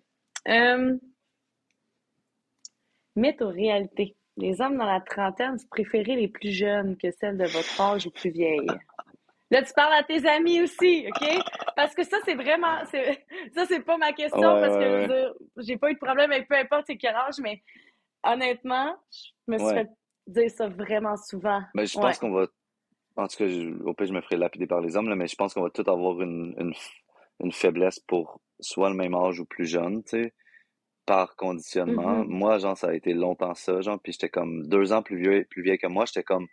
Euh, 0.47 0.97
mythe 3.17 3.41
ou 3.41 3.49
réalité? 3.49 4.15
Les 4.37 4.61
hommes 4.61 4.77
dans 4.77 4.85
la 4.85 5.01
trentaine, 5.01 5.55
vous 5.57 5.67
préférez 5.69 6.15
les 6.15 6.27
plus 6.27 6.51
jeunes 6.51 6.95
que 6.97 7.09
celles 7.11 7.37
de 7.37 7.45
votre 7.45 7.81
âge 7.81 8.05
ou 8.05 8.11
plus 8.11 8.29
vieilles? 8.29 8.67
Là, 9.49 9.63
tu 9.63 9.73
parles 9.73 9.93
à 9.93 10.03
tes 10.03 10.27
amis 10.27 10.61
aussi, 10.61 11.07
OK? 11.07 11.27
Parce 11.75 11.95
que 11.95 12.03
ça, 12.03 12.17
c'est 12.25 12.35
vraiment. 12.35 12.83
Ça, 12.85 13.65
c'est 13.65 13.79
pas 13.79 13.97
ma 13.97 14.11
question 14.11 14.41
parce 14.41 14.75
que 14.77 15.33
j'ai 15.57 15.77
pas 15.77 15.89
eu 15.89 15.93
de 15.93 15.99
problème 15.99 16.31
avec 16.31 16.47
peu 16.47 16.55
importe 16.55 16.87
quel 16.99 17.15
âge, 17.15 17.35
mais 17.41 17.61
honnêtement, 18.23 18.95
je 19.47 19.53
me 19.53 19.57
suis 19.57 19.69
fait 19.69 19.89
dire 20.27 20.51
ça 20.51 20.67
vraiment 20.67 21.15
souvent. 21.15 21.61
Mais 21.73 21.85
je 21.85 21.97
pense 21.97 22.19
qu'on 22.19 22.31
va. 22.31 22.47
En 23.15 23.27
tout 23.27 23.37
cas, 23.37 23.45
au 23.45 23.93
pire, 23.95 24.05
je 24.05 24.13
me 24.13 24.21
ferai 24.21 24.37
lapider 24.37 24.67
par 24.67 24.81
les 24.81 24.95
hommes, 24.95 25.09
là, 25.09 25.15
mais 25.15 25.27
je 25.27 25.35
pense 25.35 25.53
qu'on 25.53 25.63
va 25.63 25.71
tous 25.71 25.89
avoir 25.89 26.21
une, 26.21 26.53
une, 26.59 26.73
une, 27.39 27.51
faiblesse 27.51 27.99
pour 27.99 28.39
soit 28.59 28.89
le 28.89 28.95
même 28.95 29.15
âge 29.15 29.39
ou 29.39 29.45
plus 29.45 29.65
jeune, 29.65 30.03
tu 30.03 30.09
sais, 30.09 30.33
par 31.07 31.35
conditionnement. 31.35 32.23
Mm-hmm. 32.23 32.27
Moi, 32.27 32.57
genre, 32.59 32.77
ça 32.77 32.89
a 32.89 32.93
été 32.93 33.13
longtemps 33.13 33.55
ça, 33.55 33.81
genre, 33.81 33.99
puis 33.99 34.11
j'étais 34.11 34.29
comme 34.29 34.67
deux 34.67 34.93
ans 34.93 35.01
plus 35.01 35.17
vieux, 35.17 35.47
plus 35.49 35.63
vieille 35.63 35.79
que 35.79 35.87
moi, 35.87 36.05
j'étais 36.05 36.23
comme 36.23 36.47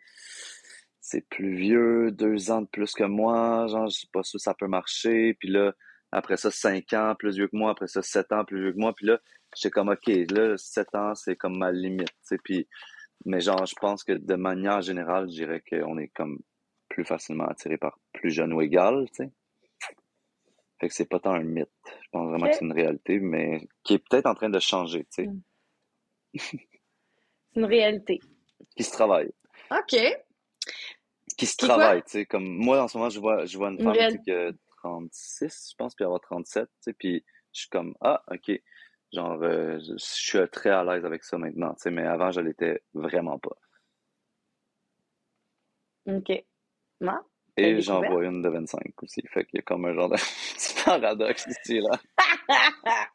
c'est 1.01 1.29
plus 1.29 1.55
vieux, 1.55 2.11
deux 2.13 2.51
ans 2.51 2.63
de 2.63 2.69
plus 2.69 2.95
que 2.95 3.05
moi, 3.05 3.67
genre, 3.67 3.89
je 3.89 4.01
sais 4.01 4.07
pas 4.11 4.23
si 4.23 4.39
ça 4.39 4.55
peut 4.55 4.69
marcher. 4.69 5.35
Puis 5.35 5.51
là, 5.51 5.75
après 6.13 6.39
ça, 6.39 6.51
cinq 6.51 6.95
ans 6.95 7.15
plus 7.19 7.37
vieux 7.37 7.49
que 7.49 7.57
moi, 7.57 7.73
après 7.73 7.89
ça, 7.89 8.01
sept 8.01 8.33
ans 8.33 8.45
plus 8.45 8.63
vieux 8.63 8.73
que 8.73 8.79
moi. 8.79 8.95
Puis 8.95 9.07
là, 9.07 9.21
j'étais 9.55 9.71
comme, 9.71 9.91
OK, 9.91 10.07
là, 10.07 10.57
sept 10.57 10.95
ans, 10.95 11.15
c'est 11.15 11.37
comme 11.37 11.59
ma 11.59 11.73
limite, 11.73 12.09
tu 12.09 12.15
sais. 12.23 12.39
Puis, 12.43 12.67
mais 13.27 13.41
genre, 13.41 13.67
je 13.67 13.75
pense 13.79 14.03
que 14.03 14.13
de 14.13 14.35
manière 14.35 14.81
générale, 14.81 15.29
je 15.29 15.35
dirais 15.35 15.63
qu'on 15.69 15.99
est 15.99 16.09
comme 16.09 16.39
plus 16.89 17.05
facilement 17.05 17.47
attiré 17.47 17.77
par 17.77 17.99
plus 18.13 18.31
jeune 18.31 18.53
ou 18.53 18.63
égal, 18.63 19.07
tu 19.09 19.25
sais. 19.25 19.33
Fait 20.81 20.89
que 20.89 20.95
c'est 20.95 21.09
pas 21.09 21.21
tant 21.21 21.35
un 21.35 21.43
mythe. 21.43 21.69
Je 22.03 22.09
pense 22.11 22.29
vraiment 22.29 22.49
que 22.49 22.55
c'est 22.55 22.65
une 22.65 22.73
réalité, 22.73 23.21
mais 23.21 23.69
qui 23.85 23.95
est 23.95 23.99
peut-être 23.99 24.27
en 24.27 24.35
train 24.35 24.51
de 24.51 24.59
changer, 24.59 25.05
tu 25.05 25.25
sais. 25.25 25.27
Mm. 25.27 25.41
c'est 26.39 26.59
une 27.57 27.65
réalité. 27.65 28.21
Qui 28.77 28.83
se 28.83 28.93
travaille. 28.93 29.31
OK 29.71 29.97
qui 31.37 31.47
se 31.47 31.57
travaille, 31.57 32.03
tu 32.05 32.11
sais, 32.11 32.27
comme 32.27 32.45
moi 32.45 32.83
en 32.83 32.89
ce 32.89 32.97
moment 32.97 33.11
je 33.11 33.19
vois 33.19 33.45
je 33.45 33.57
vois 33.57 33.71
une, 33.71 33.83
femme 33.83 34.23
qui 34.23 34.31
a 34.31 34.53
36, 34.79 35.71
je 35.71 35.75
pense 35.77 35.95
puis 35.95 36.05
avoir 36.05 36.21
37, 36.21 36.67
tu 36.67 36.71
sais, 36.81 36.93
puis 36.93 37.25
je 37.53 37.61
suis 37.61 37.69
comme 37.69 37.95
ah, 38.01 38.23
OK. 38.31 38.51
Genre 39.13 39.43
euh, 39.43 39.79
je, 39.79 39.95
suis 39.97 40.39
très 40.51 40.71
à 40.71 40.85
l'aise 40.85 41.05
avec 41.05 41.25
ça 41.25 41.39
maintenant, 41.39 41.75
tu 41.75 41.83
sais, 41.83 41.91
mais 41.91 42.05
avant 42.05 42.31
je 42.31 42.41
l'étais 42.41 42.83
vraiment 42.95 43.39
pas. 43.39 43.57
OK. 46.07 46.45
Moi? 47.01 47.25
Et 47.57 47.81
j'en 47.81 48.01
vois 48.03 48.25
une 48.25 48.43
de 48.43 48.49
25 48.49 49.03
aussi. 49.03 49.23
Fait 49.29 49.45
qu'il 49.45 49.59
y 49.59 49.61
a 49.61 49.63
comme 49.63 49.85
un 49.85 49.95
genre 49.95 50.09
de 50.09 50.17
petit 50.55 50.75
paradoxe 50.85 51.47
ici, 51.47 51.81
là. 51.81 52.01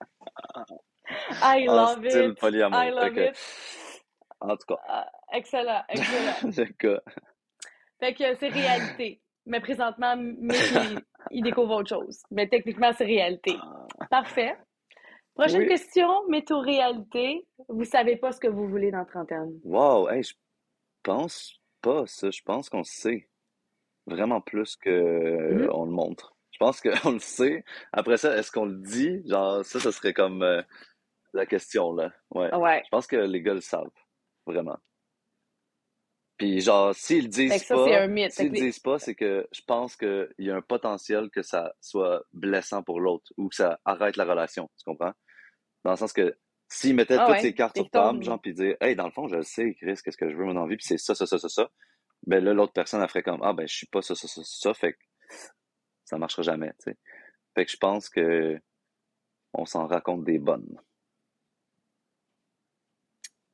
I 1.42 1.66
love 1.66 2.06
it. 2.06 2.38
I 2.42 2.92
love 2.92 3.18
it. 3.18 3.36
En 4.42 4.56
tout 4.56 4.66
cas. 4.68 4.80
Ah, 4.88 5.12
excellent, 5.34 5.84
excellent. 5.90 6.52
Le 6.58 6.66
cas. 6.74 7.02
Fait 8.00 8.14
que 8.14 8.36
c'est 8.40 8.50
réalité. 8.50 9.22
Mais 9.46 9.60
présentement, 9.60 10.16
il, 11.32 11.44
découvre 11.44 11.76
autre 11.78 11.90
chose. 11.90 12.22
Mais 12.30 12.48
techniquement, 12.48 12.92
c'est 12.94 13.06
réalité. 13.06 13.56
Parfait. 14.10 14.56
Prochaine 15.34 15.68
question, 15.68 16.28
météo-réalité. 16.28 17.48
Vous 17.68 17.86
savez 17.86 18.18
pas 18.18 18.32
ce 18.32 18.40
que 18.40 18.48
vous 18.48 18.68
voulez 18.68 18.92
dans 18.92 19.06
trentaine. 19.06 19.60
Wow, 19.64 20.10
hey, 20.10 20.22
je 20.22 20.34
pense 21.02 21.60
pas 21.82 22.06
ça. 22.06 22.30
Je 22.30 22.42
pense 22.44 22.70
qu'on 22.70 22.84
sait. 22.84 23.29
Vraiment 24.10 24.42
plus 24.42 24.76
qu'on 24.76 24.90
mm-hmm. 24.90 25.70
on 25.72 25.86
le 25.86 25.92
montre. 25.92 26.36
Je 26.52 26.58
pense 26.58 26.82
qu'on 26.82 27.12
le 27.12 27.20
sait. 27.20 27.64
Après 27.94 28.18
ça, 28.18 28.36
est-ce 28.38 28.52
qu'on 28.52 28.66
le 28.66 28.78
dit? 28.78 29.22
Genre, 29.28 29.64
ça, 29.64 29.80
ce 29.80 29.92
serait 29.92 30.14
comme 30.14 30.44
euh, 30.44 30.62
la 31.34 31.46
question, 31.46 31.94
là. 31.94 32.12
Ouais. 32.32 32.54
ouais. 32.54 32.82
Je 32.86 32.90
pense 32.90 33.08
que 33.08 33.16
les 33.16 33.42
gars 33.42 33.54
le 33.54 33.62
savent. 33.62 33.90
Vraiment. 34.46 34.78
Puis 36.40 36.62
genre, 36.62 36.96
s'ils 36.96 37.24
le 37.24 37.28
disent 37.28 37.66
pas, 37.68 38.30
s'ils 38.30 38.52
disent 38.52 38.80
pas, 38.80 38.98
c'est 38.98 39.14
que 39.14 39.46
je 39.52 39.62
pense 39.68 39.98
qu'il 39.98 40.30
y 40.40 40.50
a 40.50 40.56
un 40.56 40.62
potentiel 40.62 41.30
que 41.30 41.42
ça 41.42 41.74
soit 41.82 42.24
blessant 42.32 42.82
pour 42.82 43.02
l'autre 43.02 43.34
ou 43.36 43.50
que 43.50 43.56
ça 43.56 43.80
arrête 43.84 44.16
la 44.16 44.24
relation, 44.24 44.70
tu 44.78 44.86
comprends? 44.86 45.12
Dans 45.84 45.92
le 45.92 45.98
sens 45.98 46.14
que 46.14 46.38
s'ils 46.70 46.96
mettaient 46.96 47.18
ah 47.20 47.26
toutes 47.28 47.42
ces 47.42 47.54
cartes 47.54 47.76
sur 47.76 47.90
table, 47.90 48.24
genre, 48.24 48.40
puis 48.40 48.54
dire, 48.54 48.78
hey, 48.80 48.96
dans 48.96 49.06
le 49.06 49.12
fond, 49.12 49.28
je 49.28 49.42
sais, 49.42 49.76
Chris, 49.76 50.00
qu'est-ce 50.04 50.16
que 50.16 50.30
je 50.30 50.36
veux, 50.38 50.46
mon 50.46 50.56
envie, 50.56 50.78
puis 50.78 50.86
c'est 50.86 50.98
ça, 50.98 51.14
ça, 51.14 51.26
ça, 51.26 51.40
ça, 51.40 51.50
ça, 51.50 51.70
ben 52.26 52.44
là, 52.44 52.54
l'autre 52.54 52.74
personne, 52.74 53.02
elle 53.02 53.10
ferait 53.10 53.24
comme, 53.24 53.42
ah, 53.44 53.54
ben, 53.54 53.68
je 53.68 53.76
suis 53.76 53.88
pas 53.88 54.02
ça, 54.02 54.16
ça, 54.16 54.28
ça, 54.28 54.42
ça, 54.44 54.74
fait 54.74 54.94
que 54.94 55.00
ça 56.06 56.18
marchera 56.18 56.44
jamais, 56.44 56.70
tu 56.84 56.92
sais. 56.92 56.98
Fait 57.56 57.66
que 57.66 57.72
je 57.72 57.78
pense 57.78 58.10
que 58.10 58.60
on 59.54 59.66
s'en 59.66 59.88
raconte 59.88 60.24
des 60.24 60.40
bonnes. 60.40 60.80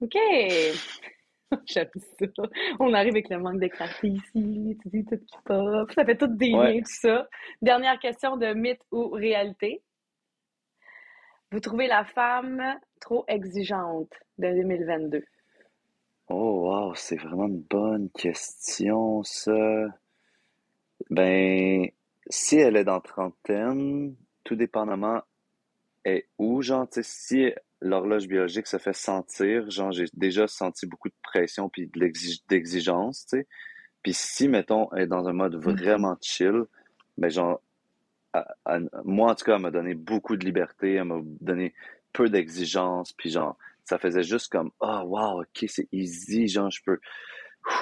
OK. 0.02 0.18
J'aime 1.66 1.90
ça. 1.96 2.44
On 2.80 2.94
arrive 2.94 3.14
avec 3.14 3.30
le 3.30 3.40
manque 3.40 3.62
de 3.62 3.68
clarté 3.68 4.10
ici, 4.10 4.78
tu 4.82 4.90
dis 4.90 5.06
tout 5.06 5.18
qui 5.18 5.38
pop. 5.46 5.92
Ça 5.94 6.04
fait 6.04 6.18
tout 6.18 6.28
des 6.28 6.50
liens, 6.50 6.80
tout 6.80 6.86
ça. 6.86 7.30
Dernière 7.62 8.00
question 8.00 8.36
de 8.36 8.54
mythe 8.54 8.82
ou 8.92 9.10
réalité. 9.10 9.82
Vous 11.52 11.60
trouvez 11.60 11.88
la 11.88 12.04
femme 12.04 12.78
trop 13.00 13.24
exigeante 13.28 14.12
de 14.38 14.50
2022? 14.50 15.24
Oh, 16.28 16.68
wow, 16.68 16.96
c'est 16.96 17.18
vraiment 17.18 17.48
une 17.48 17.62
bonne 17.62 18.10
question, 18.10 19.24
ça. 19.24 19.88
Ben, 21.10 21.88
si 22.30 22.58
elle 22.58 22.78
est 22.78 22.84
dans 22.84 23.02
trentaine, 23.02 24.16
tout 24.44 24.56
dépendamment 24.56 25.22
est 26.04 26.28
où, 26.38 26.62
genre, 26.62 26.90
tu 26.90 27.04
sais, 27.04 27.10
si 27.10 27.54
l'horloge 27.82 28.28
biologique 28.28 28.68
se 28.68 28.78
fait 28.78 28.94
sentir. 28.94 29.70
Genre, 29.70 29.92
j'ai 29.92 30.06
déjà 30.14 30.48
senti 30.48 30.86
beaucoup 30.88 31.10
de 31.10 31.16
pression 31.22 31.70
puis 31.70 31.88
de 31.88 32.12
d'exigence, 32.50 33.26
tu 33.28 33.38
sais. 33.38 33.48
Puis 34.02 34.14
si, 34.14 34.48
mettons, 34.48 34.90
elle 34.94 35.04
est 35.04 35.08
dans 35.08 35.28
un 35.28 35.34
mode 35.34 35.56
mm-hmm. 35.56 35.84
vraiment 35.84 36.18
chill, 36.22 36.66
ben 37.18 37.30
genre, 37.30 37.62
moi, 39.06 39.32
en 39.32 39.36
tout 39.36 39.46
cas, 39.46 39.56
elle 39.56 39.62
m'a 39.62 39.72
donné 39.72 39.94
beaucoup 39.94 40.36
de 40.36 40.46
liberté, 40.46 40.96
elle 40.96 41.06
m'a 41.06 41.22
donné 41.42 41.74
peu 42.12 42.30
d'exigence, 42.30 43.14
puis 43.14 43.30
genre, 43.30 43.58
ça 43.86 44.00
faisait 44.00 44.24
juste 44.24 44.52
comme, 44.52 44.72
oh, 44.80 45.02
wow, 45.06 45.42
ok, 45.42 45.66
c'est 45.68 45.88
easy, 45.92 46.48
genre, 46.48 46.72
je 46.72 46.82
peux, 46.84 47.00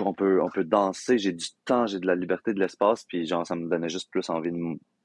on 0.02 0.14
peut, 0.14 0.42
on 0.42 0.50
peut 0.50 0.64
danser, 0.64 1.18
j'ai 1.18 1.32
du 1.32 1.48
temps, 1.66 1.88
j'ai 1.88 2.00
de 2.00 2.08
la 2.08 2.16
liberté, 2.16 2.54
de 2.54 2.60
l'espace, 2.60 3.06
puis 3.06 3.26
genre, 3.26 3.46
ça 3.46 3.56
me 3.56 3.70
donnait 3.70 3.90
juste 3.90 4.12
plus 4.12 4.30
envie 4.30 4.52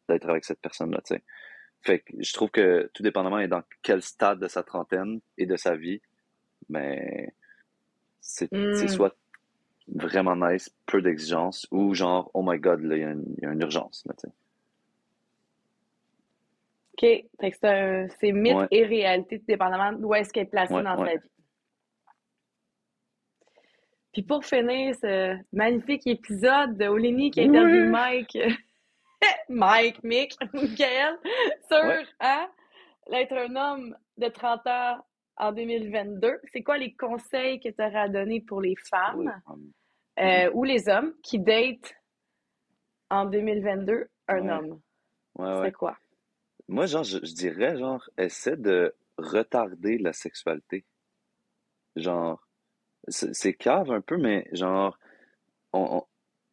d'être 0.09 0.29
avec 0.29 0.45
cette 0.45 0.61
personne-là, 0.61 1.01
tu 1.07 1.15
sais. 1.15 1.23
Fait 1.83 2.01
que 2.01 2.13
je 2.19 2.33
trouve 2.33 2.51
que 2.51 2.91
tout 2.93 3.05
dépendamment 3.05 3.39
est 3.39 3.49
dans 3.49 3.63
quel 3.83 4.03
stade 4.03 4.41
de 4.41 4.49
sa 4.49 4.65
trentaine 4.65 5.21
et 5.37 5.47
de 5.47 5.57
sa 5.57 5.77
vie, 5.77 6.03
mais 6.69 7.33
c'est 8.21 8.53
hmm. 8.53 8.89
soit 8.89 9.17
vraiment 9.95 10.35
nice, 10.35 10.75
peu 10.87 11.01
d'exigence, 11.01 11.69
ou 11.71 11.95
genre, 11.95 12.31
oh 12.35 12.43
my 12.45 12.59
god, 12.59 12.81
il 12.83 12.99
y, 12.99 13.05
a 13.05 13.53
une 13.53 13.61
urgence. 13.61 14.05
Là, 14.07 14.15
OK. 14.15 14.25
Fait 14.25 14.33
que 16.99 18.09
c'est 18.21 18.33
mythe 18.33 18.69
et 18.71 18.85
réalité, 18.85 19.39
tout 19.39 19.47
dépendamment 19.47 19.93
d'où 19.93 20.15
est-ce 20.15 20.33
qu'elle 20.33 20.45
est 20.45 20.51
placée 20.51 20.83
dans 20.83 20.97
sa 20.97 21.15
vie. 21.15 21.31
Puis 24.13 24.23
pour 24.23 24.45
finir 24.45 24.95
ce 24.97 25.37
magnifique 25.53 26.07
épisode 26.07 26.77
de 26.77 26.87
Olini 26.89 27.31
qui 27.31 27.43
interviewe 27.43 27.89
Mike 27.89 28.39
Mike, 29.49 30.03
Mick, 30.05 30.37
Michael, 30.53 31.19
sur 31.69 32.07
hein, 32.21 32.49
l'être 33.09 33.33
un 33.33 33.57
homme 33.57 33.97
de 34.17 34.29
30 34.29 34.67
ans 34.67 34.99
en 35.37 35.53
2022. 35.53 36.41
C'est 36.53 36.63
quoi 36.63 36.79
les 36.79 36.95
conseils 36.95 37.61
que 37.61 37.69
tu 37.69 37.83
auras 37.83 38.03
à 38.03 38.09
donner 38.09 38.41
pour 38.41 38.61
les 38.61 38.75
femmes 38.89 39.33
euh, 40.21 40.51
ou 40.53 40.65
les 40.65 40.89
hommes 40.89 41.15
qui 41.23 41.39
datent 41.39 41.95
en 43.11 43.25
2022 43.25 44.09
un 44.29 44.49
homme? 44.49 44.81
C'est 45.65 45.73
quoi? 45.73 45.97
Moi, 46.69 46.87
genre, 46.87 47.05
je, 47.05 47.19
dirais, 47.19 47.79
genre, 47.79 48.09
essaie 48.19 48.57
de 48.57 48.95
retarder 49.17 49.99
la 49.99 50.13
sexualité. 50.13 50.85
Genre, 51.97 52.47
c'est 53.09 53.55
cave 53.55 53.91
un 53.91 54.03
peu, 54.03 54.19
mais 54.19 54.47
genre, 54.53 54.99
on, 55.73 56.05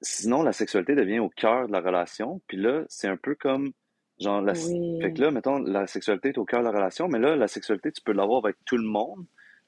sinon, 0.01 0.41
la 0.43 0.53
sexualité 0.53 0.95
devient 0.95 1.19
au 1.19 1.29
cœur 1.29 1.67
de 1.67 1.73
la 1.73 1.81
relation. 1.81 2.41
Puis 2.47 2.57
là, 2.57 2.85
c'est 2.87 3.07
un 3.07 3.17
peu 3.17 3.35
comme, 3.35 3.73
genre, 4.19 4.41
la... 4.41 4.55
fait 4.55 5.13
que 5.13 5.21
là, 5.21 5.31
mettons, 5.31 5.59
la 5.59 5.85
sexualité 5.87 6.29
est 6.29 6.37
au 6.37 6.45
cœur 6.45 6.61
de 6.61 6.65
la 6.65 6.71
relation, 6.71 7.07
mais 7.07 7.19
là, 7.19 7.35
la 7.35 7.47
sexualité, 7.47 7.91
tu 7.91 8.01
peux 8.01 8.13
l'avoir 8.13 8.45
avec 8.45 8.57
tout 8.65 8.77
le 8.77 8.87
monde. 8.87 9.25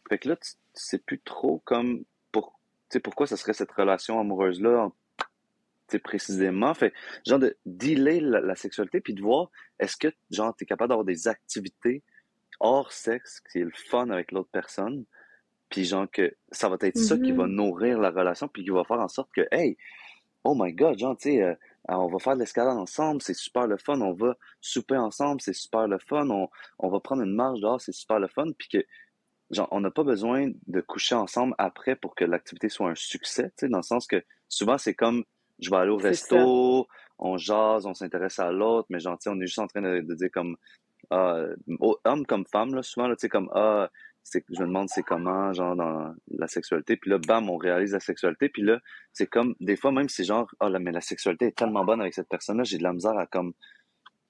Fait 0.10 0.18
que 0.18 0.30
là, 0.30 0.38
tu 0.38 0.52
sais 0.74 1.00
plus 1.00 1.20
trop 1.20 1.62
comme, 1.66 2.06
pour, 2.32 2.60
tu 2.90 2.96
sais, 2.96 3.00
pourquoi 3.02 3.28
ça 3.28 3.36
serait 3.36 3.54
cette 3.54 3.72
relation 3.72 4.20
amoureuse-là, 4.20 4.90
précisément. 6.00 6.74
Fait, 6.74 6.94
genre, 7.26 7.40
de 7.40 7.58
dealer 7.66 8.22
la, 8.22 8.56
sexualité, 8.56 9.02
puis 9.02 9.14
de 9.14 9.22
voir, 9.22 9.50
est-ce 9.80 9.98
que, 9.98 10.10
genre, 10.30 10.56
tu 10.56 10.64
es 10.64 10.68
capable 10.68 10.90
d'avoir 10.90 11.06
des 11.06 11.28
activités 11.28 12.04
hors 12.60 12.92
sexe, 12.92 13.42
qui 13.52 13.60
est 13.60 13.64
le 13.64 13.72
fun 13.72 14.10
avec 14.10 14.32
l'autre 14.32 14.50
personne, 14.52 15.06
puis 15.70 15.84
genre 15.86 16.10
que 16.10 16.34
ça 16.52 16.70
va 16.70 16.78
être 16.82 16.98
ça 16.98 17.18
qui 17.18 17.32
va 17.32 17.46
mm-hmm. 17.46 17.56
nourrir 17.56 18.00
la 18.00 18.10
relation, 18.10 18.48
puis 18.48 18.64
qui 18.64 18.70
va 18.70 18.84
faire 18.84 19.00
en 19.00 19.08
sorte 19.08 19.30
que, 19.34 19.48
hey, 19.52 19.78
oh 20.44 20.56
my 20.58 20.74
god, 20.74 20.98
genre, 20.98 21.18
tu 21.18 21.32
sais, 21.32 21.44
euh, 21.44 21.56
on 21.90 22.08
va 22.08 22.20
faire 22.20 22.36
de 22.36 22.40
l'escalade 22.40 22.78
ensemble, 22.78 23.22
c'est 23.22 23.34
super 23.34 23.68
le 23.68 23.78
fun, 23.78 24.00
on 24.02 24.14
va 24.14 24.38
souper 24.62 24.98
ensemble, 24.98 25.42
c'est 25.42 25.54
super 25.54 25.88
le 25.88 26.00
fun, 26.00 26.28
on, 26.30 26.90
va 26.90 27.00
prendre 27.00 27.24
une 27.24 27.34
marche 27.34 27.60
dehors, 27.60 27.82
c'est 27.82 27.92
super 27.92 28.20
le 28.20 28.28
fun, 28.28 28.48
puis 28.58 28.68
que, 28.68 28.86
genre, 29.52 29.68
on 29.72 29.80
n'a 29.80 29.92
pas 29.92 30.04
besoin 30.04 30.52
de 30.68 30.82
coucher 30.82 31.16
ensemble 31.16 31.54
après 31.58 31.96
pour 31.96 32.16
que 32.16 32.26
l'activité 32.26 32.70
soit 32.70 32.90
un 32.90 32.96
succès, 32.96 33.50
tu 33.50 33.66
sais, 33.66 33.70
dans 33.70 33.78
le 33.78 33.84
sens 33.84 34.08
que 34.08 34.24
souvent, 34.50 34.78
c'est 34.78 34.94
comme, 34.94 35.24
je 35.60 35.70
vais 35.70 35.78
aller 35.78 35.92
au 35.92 35.98
resto, 35.98 36.88
on 37.20 37.38
jase, 37.38 37.86
on 37.86 37.94
s'intéresse 37.94 38.40
à 38.40 38.52
l'autre, 38.52 38.88
mais 38.90 39.00
genre, 39.00 39.18
tu 39.18 39.24
sais, 39.24 39.30
on 39.30 39.40
est 39.42 39.48
juste 39.48 39.60
en 39.60 39.68
train 39.68 39.82
de, 39.82 40.02
de 40.02 40.16
dire 40.16 40.30
comme, 40.32 40.56
au- 41.80 41.98
homme 42.06 42.26
comme 42.26 42.46
femme, 42.46 42.76
là, 42.76 42.84
souvent, 42.84 43.08
là, 43.08 43.16
tu 43.16 43.22
sais, 43.22 43.30
comme, 43.30 43.50
ah, 43.54 43.90
c'est, 44.24 44.44
je 44.50 44.62
me 44.62 44.68
demande 44.68 44.90
c'est 44.90 45.04
comment, 45.04 45.54
genre, 45.54 45.76
dans 45.76 46.14
la 46.32 46.48
sexualité, 46.48 46.98
puis 46.98 47.10
là, 47.10 47.18
bam, 47.18 47.50
on 47.50 47.58
réalise 47.58 47.94
la 47.94 48.00
sexualité, 48.00 48.50
puis 48.50 48.62
là, 48.62 48.80
c'est 49.14 49.28
comme, 49.28 49.56
des 49.62 49.78
fois, 49.78 49.92
même, 49.92 50.10
c'est 50.10 50.26
genre, 50.26 50.50
ah, 50.60 50.70
là, 50.70 50.80
mais 50.80 50.92
la 50.92 51.02
sexualité 51.02 51.46
est 51.48 51.58
tellement 51.58 51.86
bonne 51.86 52.02
avec 52.02 52.14
cette 52.14 52.28
personne-là, 52.30 52.64
j'ai 52.64 52.78
de 52.78 52.84
la 52.84 52.94
misère 52.94 53.18
à, 53.18 53.26
comme, 53.26 53.54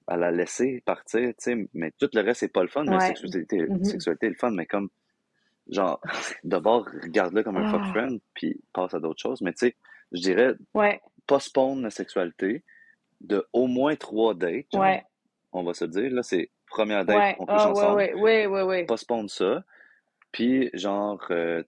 à 0.06 0.16
la 0.16 0.30
laisser 0.30 0.82
partir, 0.86 1.28
tu 1.30 1.34
sais, 1.38 1.68
mais 1.74 1.92
tout 1.98 2.08
le 2.14 2.22
reste, 2.22 2.40
c'est 2.40 2.52
pas 2.52 2.62
le 2.62 2.68
fun, 2.68 2.84
mais 2.84 2.92
la 2.92 2.98
Ouais. 2.98 3.06
sexualité, 3.06 3.66
sexualité 3.82 4.26
est 4.26 4.30
le 4.30 4.36
fun, 4.36 4.52
mais 4.52 4.66
comme, 4.66 4.88
genre, 5.68 6.00
d'abord, 6.44 6.86
regarde-le 7.02 7.42
comme 7.42 7.56
un 7.58 7.64
fuck 7.64 7.82
Ah. 7.84 7.90
friend, 7.90 8.20
puis 8.34 8.60
passe 8.72 8.94
à 8.94 9.00
d'autres 9.00 9.20
choses, 9.20 9.42
mais 9.42 9.52
tu 9.52 9.66
sais, 9.66 9.76
je 10.12 10.20
dirais, 10.22 10.54
Ouais, 10.74 11.00
postpone 11.28 11.82
la 11.82 11.90
sexualité 11.90 12.64
de 13.20 13.46
au 13.52 13.68
moins 13.68 13.94
trois 13.94 14.34
dates, 14.34 14.66
genre, 14.72 14.82
ouais, 14.82 15.04
on 15.52 15.62
va 15.62 15.74
se 15.74 15.84
dire, 15.84 16.10
là, 16.10 16.24
c'est 16.24 16.50
première 16.66 17.04
date, 17.04 17.16
ouais. 17.16 17.36
on 17.38 17.46
couche 17.46 17.54
ouais, 17.54 17.70
ensemble, 17.70 17.96
ouais, 17.96 18.14
ouais, 18.14 18.46
ouais, 18.46 18.62
ouais. 18.62 18.84
postpone 18.84 19.28
ça, 19.28 19.64
puis 20.32 20.70
genre, 20.74 21.24
euh, 21.30 21.62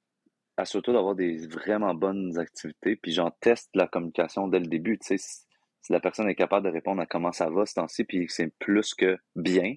assure-toi 0.56 0.94
d'avoir 0.94 1.14
des 1.14 1.46
vraiment 1.46 1.94
bonnes 1.94 2.38
activités, 2.38 2.96
puis 2.96 3.12
genre, 3.12 3.32
teste 3.40 3.70
la 3.74 3.86
communication 3.86 4.48
dès 4.48 4.58
le 4.58 4.66
début, 4.66 4.98
tu 4.98 5.06
sais, 5.06 5.18
si, 5.18 5.44
si 5.82 5.92
la 5.92 6.00
personne 6.00 6.28
est 6.28 6.34
capable 6.34 6.66
de 6.66 6.72
répondre 6.72 7.00
à 7.00 7.06
comment 7.06 7.32
ça 7.32 7.48
va 7.50 7.66
ce 7.66 7.74
temps-ci, 7.74 8.04
puis 8.04 8.26
que 8.26 8.32
c'est 8.32 8.52
plus 8.58 8.94
que 8.94 9.18
bien, 9.36 9.74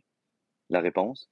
la 0.69 0.79
réponse, 0.79 1.29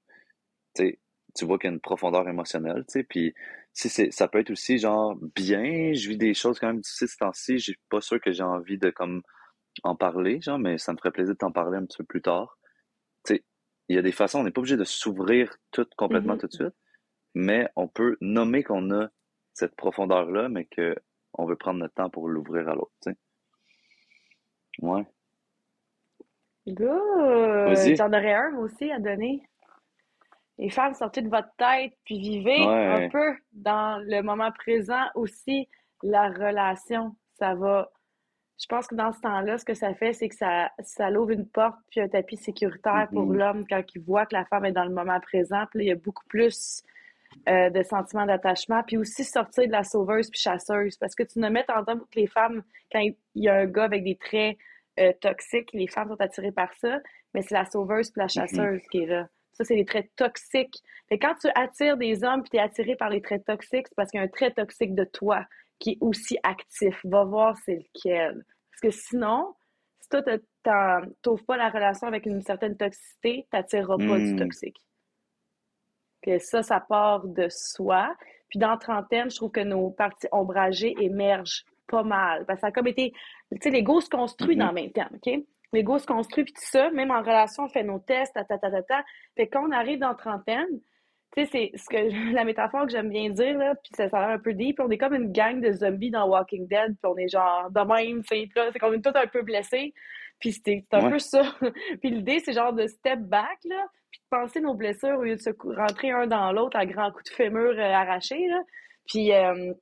tu 0.75 0.83
sais, 0.83 0.99
tu 1.35 1.45
vois 1.45 1.57
qu'il 1.57 1.69
y 1.69 1.71
a 1.71 1.73
une 1.73 1.81
profondeur 1.81 2.27
émotionnelle, 2.27 2.83
tu 2.87 2.93
sais, 2.99 3.03
puis 3.03 3.33
ça 3.73 4.27
peut 4.27 4.39
être 4.39 4.51
aussi 4.51 4.77
genre, 4.77 5.15
bien, 5.35 5.93
je 5.93 6.09
vis 6.09 6.17
des 6.17 6.33
choses 6.33 6.59
quand 6.59 6.67
même 6.67 6.81
difficiles 6.81 7.07
ce 7.09 7.17
temps-ci, 7.17 7.57
j'ai 7.59 7.75
pas 7.89 8.01
sûr 8.01 8.19
que 8.21 8.31
j'ai 8.31 8.43
envie 8.43 8.77
de 8.77 8.89
comme 8.89 9.21
en 9.83 9.95
parler, 9.95 10.41
genre, 10.41 10.59
mais 10.59 10.77
ça 10.77 10.93
me 10.93 10.97
ferait 10.97 11.11
plaisir 11.11 11.33
de 11.33 11.37
t'en 11.39 11.51
parler 11.51 11.77
un 11.77 11.85
petit 11.85 11.97
peu 11.99 12.05
plus 12.05 12.21
tard. 12.21 12.57
Tu 13.25 13.35
sais, 13.35 13.45
il 13.89 13.95
y 13.95 13.99
a 13.99 14.01
des 14.01 14.11
façons, 14.11 14.39
on 14.39 14.43
n'est 14.43 14.51
pas 14.51 14.61
obligé 14.61 14.77
de 14.77 14.83
s'ouvrir 14.85 15.55
tout 15.71 15.87
complètement 15.97 16.33
Mhm. 16.33 16.39
tout 16.39 16.47
de 16.47 16.53
suite, 16.53 16.75
mais 17.35 17.69
on 17.75 17.87
peut 17.87 18.17
nommer 18.21 18.63
qu'on 18.63 18.91
a 18.91 19.09
cette 19.53 19.75
profondeur-là, 19.75 20.49
mais 20.49 20.65
que 20.65 20.95
on 21.33 21.45
veut 21.45 21.57
prendre 21.57 21.79
notre 21.79 21.95
temps 21.95 22.09
pour 22.09 22.29
l'ouvrir 22.29 22.69
à 22.69 22.75
l'autre, 22.75 22.93
tu 23.03 23.11
sais. 23.11 23.17
Ouais. 24.81 25.05
Good! 26.67 26.87
Vas-y. 27.65 27.95
J'en 27.95 28.09
aurais 28.13 28.33
un, 28.33 28.51
moi 28.51 28.63
aussi, 28.63 28.91
à 28.91 28.99
donner? 28.99 29.43
Les 30.57 30.69
femmes, 30.69 30.93
sortez 30.93 31.21
de 31.21 31.29
votre 31.29 31.49
tête, 31.57 31.93
puis 32.05 32.19
vivez 32.19 32.59
Ouais. 32.65 33.05
un 33.05 33.09
peu 33.09 33.35
dans 33.53 33.97
le 34.05 34.21
moment 34.21 34.51
présent 34.51 35.05
aussi, 35.15 35.67
la 36.03 36.27
relation. 36.29 37.15
Ça 37.39 37.55
va. 37.55 37.89
Je 38.59 38.67
pense 38.67 38.85
que 38.85 38.93
dans 38.93 39.11
ce 39.11 39.19
temps-là, 39.21 39.57
ce 39.57 39.65
que 39.65 39.73
ça 39.73 39.93
fait, 39.95 40.13
c'est 40.13 40.29
que 40.29 40.35
ça, 40.35 40.69
ça 40.83 41.09
l'ouvre 41.09 41.31
une 41.31 41.47
porte 41.47 41.79
puis 41.89 41.99
un 41.99 42.07
tapis 42.07 42.37
sécuritaire 42.37 43.07
pour 43.11 43.25
Mhm. 43.25 43.37
l'homme 43.37 43.65
quand 43.67 43.81
il 43.95 44.01
voit 44.01 44.27
que 44.27 44.35
la 44.35 44.45
femme 44.45 44.65
est 44.65 44.71
dans 44.71 44.83
le 44.85 44.93
moment 44.93 45.19
présent. 45.19 45.65
Puis 45.71 45.79
là, 45.79 45.83
il 45.83 45.87
y 45.87 45.91
a 45.91 45.95
beaucoup 45.95 46.25
plus 46.27 46.83
euh, 47.47 47.69
de 47.69 47.81
sentiments 47.81 48.25
d'attachement. 48.25 48.83
Puis 48.83 48.97
aussi 48.97 49.23
sortir 49.23 49.65
de 49.65 49.71
la 49.71 49.83
sauveuse 49.85 50.29
puis 50.29 50.39
chasseuse. 50.39 50.97
Parce 50.97 51.15
que 51.15 51.23
tu 51.23 51.39
nommais 51.39 51.63
tantôt 51.63 51.97
que 51.97 52.19
les 52.19 52.27
femmes, 52.27 52.61
quand 52.91 52.99
il 52.99 53.15
y 53.35 53.47
a 53.47 53.55
un 53.55 53.65
gars 53.65 53.85
avec 53.85 54.03
des 54.03 54.17
traits 54.17 54.57
euh, 54.99 55.13
toxiques, 55.21 55.69
les 55.73 55.87
femmes 55.87 56.09
sont 56.09 56.19
attirées 56.21 56.51
par 56.51 56.71
ça, 56.73 56.99
mais 57.33 57.41
c'est 57.41 57.55
la 57.55 57.63
sauveuse 57.65 58.11
puis 58.11 58.19
la 58.19 58.25
Mhm. 58.25 58.29
chasseuse 58.29 58.81
qui 58.91 59.03
est 59.03 59.05
là. 59.05 59.29
Ça, 59.53 59.63
c'est 59.65 59.75
les 59.75 59.85
traits 59.85 60.09
toxiques. 60.15 60.81
Fait 61.09 61.19
quand 61.19 61.35
tu 61.35 61.47
attires 61.55 61.97
des 61.97 62.23
hommes 62.23 62.41
puis 62.41 62.51
tu 62.51 62.57
es 62.57 62.59
attiré 62.59 62.95
par 62.95 63.09
les 63.09 63.21
traits 63.21 63.45
toxiques, 63.45 63.87
c'est 63.87 63.95
parce 63.95 64.09
qu'il 64.11 64.19
y 64.19 64.21
a 64.21 64.25
un 64.25 64.29
trait 64.29 64.51
toxique 64.51 64.95
de 64.95 65.03
toi 65.03 65.45
qui 65.79 65.91
est 65.91 65.97
aussi 66.01 66.37
actif. 66.43 66.99
Va 67.05 67.23
voir 67.25 67.55
c'est 67.65 67.75
lequel. 67.93 68.43
Parce 68.71 68.81
que 68.81 68.91
sinon, 68.91 69.53
si 69.99 70.09
toi, 70.09 70.21
t'ouvres 71.21 71.45
pas 71.45 71.57
la 71.57 71.69
relation 71.69 72.07
avec 72.07 72.25
une 72.25 72.41
certaine 72.41 72.77
toxicité, 72.77 73.47
t'attireras 73.51 73.97
pas 73.97 74.19
du 74.19 74.33
Hmm. 74.33 74.37
toxique. 74.37 74.77
Que 76.21 76.37
ça, 76.39 76.61
ça 76.63 76.79
part 76.79 77.25
de 77.27 77.47
soi. 77.49 78.15
Puis 78.49 78.59
dans 78.59 78.77
trentaine, 78.77 79.29
je 79.31 79.35
trouve 79.37 79.51
que 79.51 79.61
nos 79.61 79.89
parties 79.89 80.27
ombragées 80.31 80.95
émergent 80.99 81.65
pas 81.87 82.03
mal. 82.03 82.45
Parce 82.45 82.57
que 82.57 82.61
ça 82.61 82.67
a 82.67 82.71
comme 82.71 82.87
été... 82.87 83.11
Tu 83.51 83.57
sais, 83.61 83.69
l'ego 83.71 84.01
se 84.01 84.09
construit 84.09 84.55
Mhm. 84.55 84.59
dans 84.59 84.67
le 84.67 84.73
même 84.73 84.91
temps, 84.91 85.07
OK? 85.13 85.43
L'ego 85.73 85.99
se 85.99 86.05
construit, 86.05 86.43
puis 86.43 86.53
tout 86.53 86.65
ça, 86.65 86.89
même 86.91 87.11
en 87.11 87.21
relation, 87.21 87.63
on 87.63 87.69
fait 87.69 87.83
nos 87.83 87.99
tests, 87.99 88.33
ta, 88.33 88.43
ta, 88.43 88.57
ta, 88.57 88.69
ta, 88.71 88.81
ta. 88.83 89.03
Fait 89.37 89.47
que 89.47 89.53
quand 89.53 89.65
on 89.67 89.71
arrive 89.71 89.99
dans 89.99 90.15
trentaine, 90.15 90.67
tu 91.35 91.45
sais, 91.45 91.49
c'est 91.49 91.77
ce 91.77 91.85
que 91.89 92.33
la 92.35 92.43
métaphore 92.43 92.85
que 92.85 92.91
j'aime 92.91 93.09
bien 93.09 93.29
dire, 93.29 93.57
là, 93.57 93.73
puis 93.75 93.91
ça, 93.95 94.09
ça 94.09 94.17
a 94.17 94.27
l'air 94.27 94.35
un 94.35 94.39
peu 94.39 94.53
deep, 94.53 94.79
on 94.81 94.89
est 94.89 94.97
comme 94.97 95.13
une 95.13 95.31
gang 95.31 95.61
de 95.61 95.71
zombies 95.71 96.11
dans 96.11 96.27
Walking 96.27 96.67
Dead, 96.67 96.97
puis 97.01 97.11
on 97.11 97.17
est 97.17 97.29
genre 97.29 97.69
de 97.71 97.79
même, 97.79 98.21
tu 98.23 98.35
sais, 98.35 98.49
c'est 98.73 98.79
qu'on 98.79 98.91
est 98.93 99.01
tous 99.01 99.17
un 99.17 99.27
peu 99.27 99.41
blessés, 99.43 99.93
puis 100.39 100.51
c'est 100.51 100.83
un 100.91 101.05
Ouais. 101.05 101.11
peu 101.11 101.19
ça. 101.19 101.41
puis 102.01 102.09
l'idée, 102.09 102.39
c'est 102.39 102.53
genre 102.53 102.73
de 102.73 102.87
step 102.87 103.19
back, 103.19 103.59
là, 103.63 103.85
puis 104.11 104.19
de 104.19 104.27
penser 104.29 104.59
nos 104.59 104.73
blessures 104.73 105.17
au 105.19 105.23
lieu 105.23 105.35
de 105.37 105.41
se 105.41 105.51
rentrer 105.77 106.11
un 106.11 106.27
dans 106.27 106.51
l'autre 106.51 106.77
à 106.77 106.85
grands 106.85 107.11
coups 107.11 107.29
de 107.29 107.35
fémur 107.35 107.71
euh, 107.77 107.79
arrachés, 107.93 108.47
là, 108.47 108.59
puis 109.07 109.31
euh, 109.33 109.73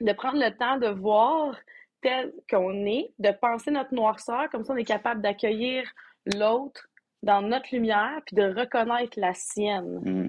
de 0.00 0.12
prendre 0.14 0.38
le 0.38 0.50
temps 0.56 0.78
de 0.78 0.88
voir 0.88 1.56
tel 2.02 2.32
qu'on 2.50 2.86
est, 2.86 3.12
de 3.18 3.30
penser 3.30 3.70
notre 3.70 3.94
noirceur, 3.94 4.48
comme 4.50 4.64
ça 4.64 4.72
on 4.72 4.76
est 4.76 4.84
capable 4.84 5.22
d'accueillir 5.22 5.84
l'autre 6.36 6.88
dans 7.22 7.42
notre 7.42 7.68
lumière, 7.72 8.20
puis 8.26 8.36
de 8.36 8.44
reconnaître 8.44 9.18
la 9.18 9.34
sienne. 9.34 10.00
Hmm. 10.04 10.28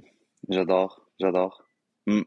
J'adore, 0.49 1.05
j'adore. 1.20 1.63
Hmm. 2.07 2.22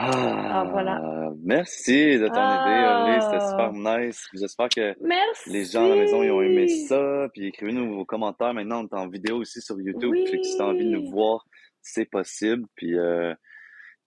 Ah, 0.00 0.64
voilà. 0.70 1.00
Ah, 1.02 1.30
merci 1.42 2.18
de 2.18 2.28
ton 2.28 2.34
idée, 2.34 2.86
Olé, 2.86 3.20
c'était 3.20 3.42
Ah, 3.42 3.50
super 3.50 3.72
nice. 3.72 4.28
J'espère 4.32 4.68
que 4.68 4.94
merci! 5.00 5.50
les 5.50 5.64
gens 5.64 5.86
à 5.86 5.88
la 5.88 5.96
maison 5.96 6.22
ils 6.22 6.30
ont 6.30 6.40
aimé 6.40 6.68
ça. 6.68 7.26
Puis 7.34 7.48
écrivez-nous 7.48 7.96
vos 7.96 8.04
commentaires. 8.04 8.54
Maintenant, 8.54 8.82
on 8.84 8.86
est 8.86 8.94
en 9.00 9.08
vidéo 9.08 9.38
aussi 9.38 9.60
sur 9.60 9.80
YouTube. 9.80 10.14
Fait 10.30 10.38
que 10.38 10.44
si 10.44 10.56
t'as 10.56 10.66
envie 10.66 10.84
de 10.84 10.90
nous 10.90 11.10
voir, 11.10 11.44
c'est 11.82 12.04
possible. 12.04 12.64
Puis 12.76 12.96
euh, 12.96 13.34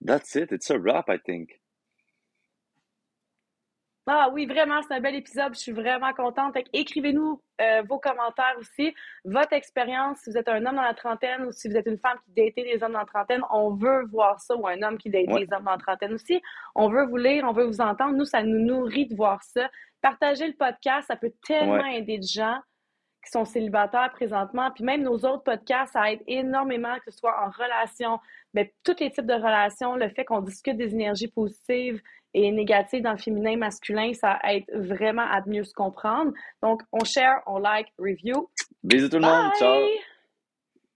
that's 0.06 0.34
it. 0.34 0.50
It's 0.50 0.70
a 0.70 0.78
wrap, 0.78 1.10
I 1.10 1.18
think. 1.22 1.60
Ah 4.08 4.30
oui, 4.32 4.46
vraiment, 4.46 4.82
c'est 4.82 4.94
un 4.94 5.00
bel 5.00 5.14
épisode. 5.14 5.54
Je 5.54 5.60
suis 5.60 5.72
vraiment 5.72 6.12
contente. 6.12 6.56
Écrivez-nous 6.72 7.40
euh, 7.60 7.82
vos 7.88 8.00
commentaires 8.00 8.56
aussi, 8.58 8.92
votre 9.24 9.52
expérience, 9.52 10.18
si 10.18 10.30
vous 10.30 10.36
êtes 10.38 10.48
un 10.48 10.66
homme 10.66 10.74
dans 10.74 10.82
la 10.82 10.94
trentaine 10.94 11.44
ou 11.44 11.52
si 11.52 11.68
vous 11.68 11.76
êtes 11.76 11.86
une 11.86 11.98
femme 11.98 12.18
qui 12.24 12.32
datait 12.32 12.64
des 12.64 12.82
hommes 12.82 12.92
dans 12.94 12.98
la 12.98 13.04
trentaine, 13.04 13.42
on 13.52 13.74
veut 13.74 14.04
voir 14.10 14.40
ça, 14.40 14.56
ou 14.56 14.66
un 14.66 14.82
homme 14.82 14.98
qui 14.98 15.08
date 15.08 15.28
Ouais. 15.28 15.46
des 15.46 15.54
hommes 15.54 15.62
dans 15.64 15.70
la 15.70 15.78
trentaine 15.78 16.14
aussi. 16.14 16.42
On 16.74 16.88
veut 16.88 17.06
vous 17.06 17.16
lire, 17.16 17.44
on 17.48 17.52
veut 17.52 17.64
vous 17.64 17.80
entendre. 17.80 18.14
Nous, 18.14 18.24
ça 18.24 18.42
nous 18.42 18.58
nourrit 18.58 19.06
de 19.06 19.14
voir 19.14 19.40
ça. 19.44 19.70
Partagez 20.00 20.48
le 20.48 20.54
podcast, 20.54 21.06
ça 21.06 21.14
peut 21.16 21.32
tellement 21.46 21.74
Ouais. 21.74 21.98
aider 21.98 22.18
de 22.18 22.26
gens 22.26 22.58
qui 23.24 23.30
sont 23.30 23.44
célibataires 23.44 24.10
présentement. 24.10 24.72
Puis 24.72 24.82
même 24.82 25.02
nos 25.04 25.14
autres 25.18 25.44
podcasts, 25.44 25.92
ça 25.92 26.10
aide 26.10 26.22
énormément, 26.26 26.96
que 26.96 27.12
ce 27.12 27.16
soit 27.18 27.40
en 27.40 27.50
relation, 27.50 28.18
mais 28.52 28.74
tous 28.82 28.96
les 28.98 29.12
types 29.12 29.26
de 29.26 29.34
relations, 29.34 29.94
le 29.94 30.08
fait 30.08 30.24
qu'on 30.24 30.40
discute 30.40 30.76
des 30.76 30.92
énergies 30.92 31.28
positives 31.28 32.02
et 32.34 32.50
négatives 32.50 33.02
dans 33.02 33.12
le 33.12 33.18
féminin, 33.18 33.56
masculin, 33.56 34.12
ça 34.14 34.38
aide 34.44 34.64
vraiment 34.74 35.22
à 35.22 35.40
mieux 35.46 35.64
se 35.64 35.74
comprendre. 35.74 36.32
Donc, 36.62 36.82
on 36.92 37.04
share, 37.04 37.42
on 37.46 37.58
like, 37.58 37.88
review. 37.98 38.48
Bisous 38.82 39.08
tout 39.08 39.16
le 39.16 39.22
monde. 39.22 39.52
Ciao. 39.58 39.86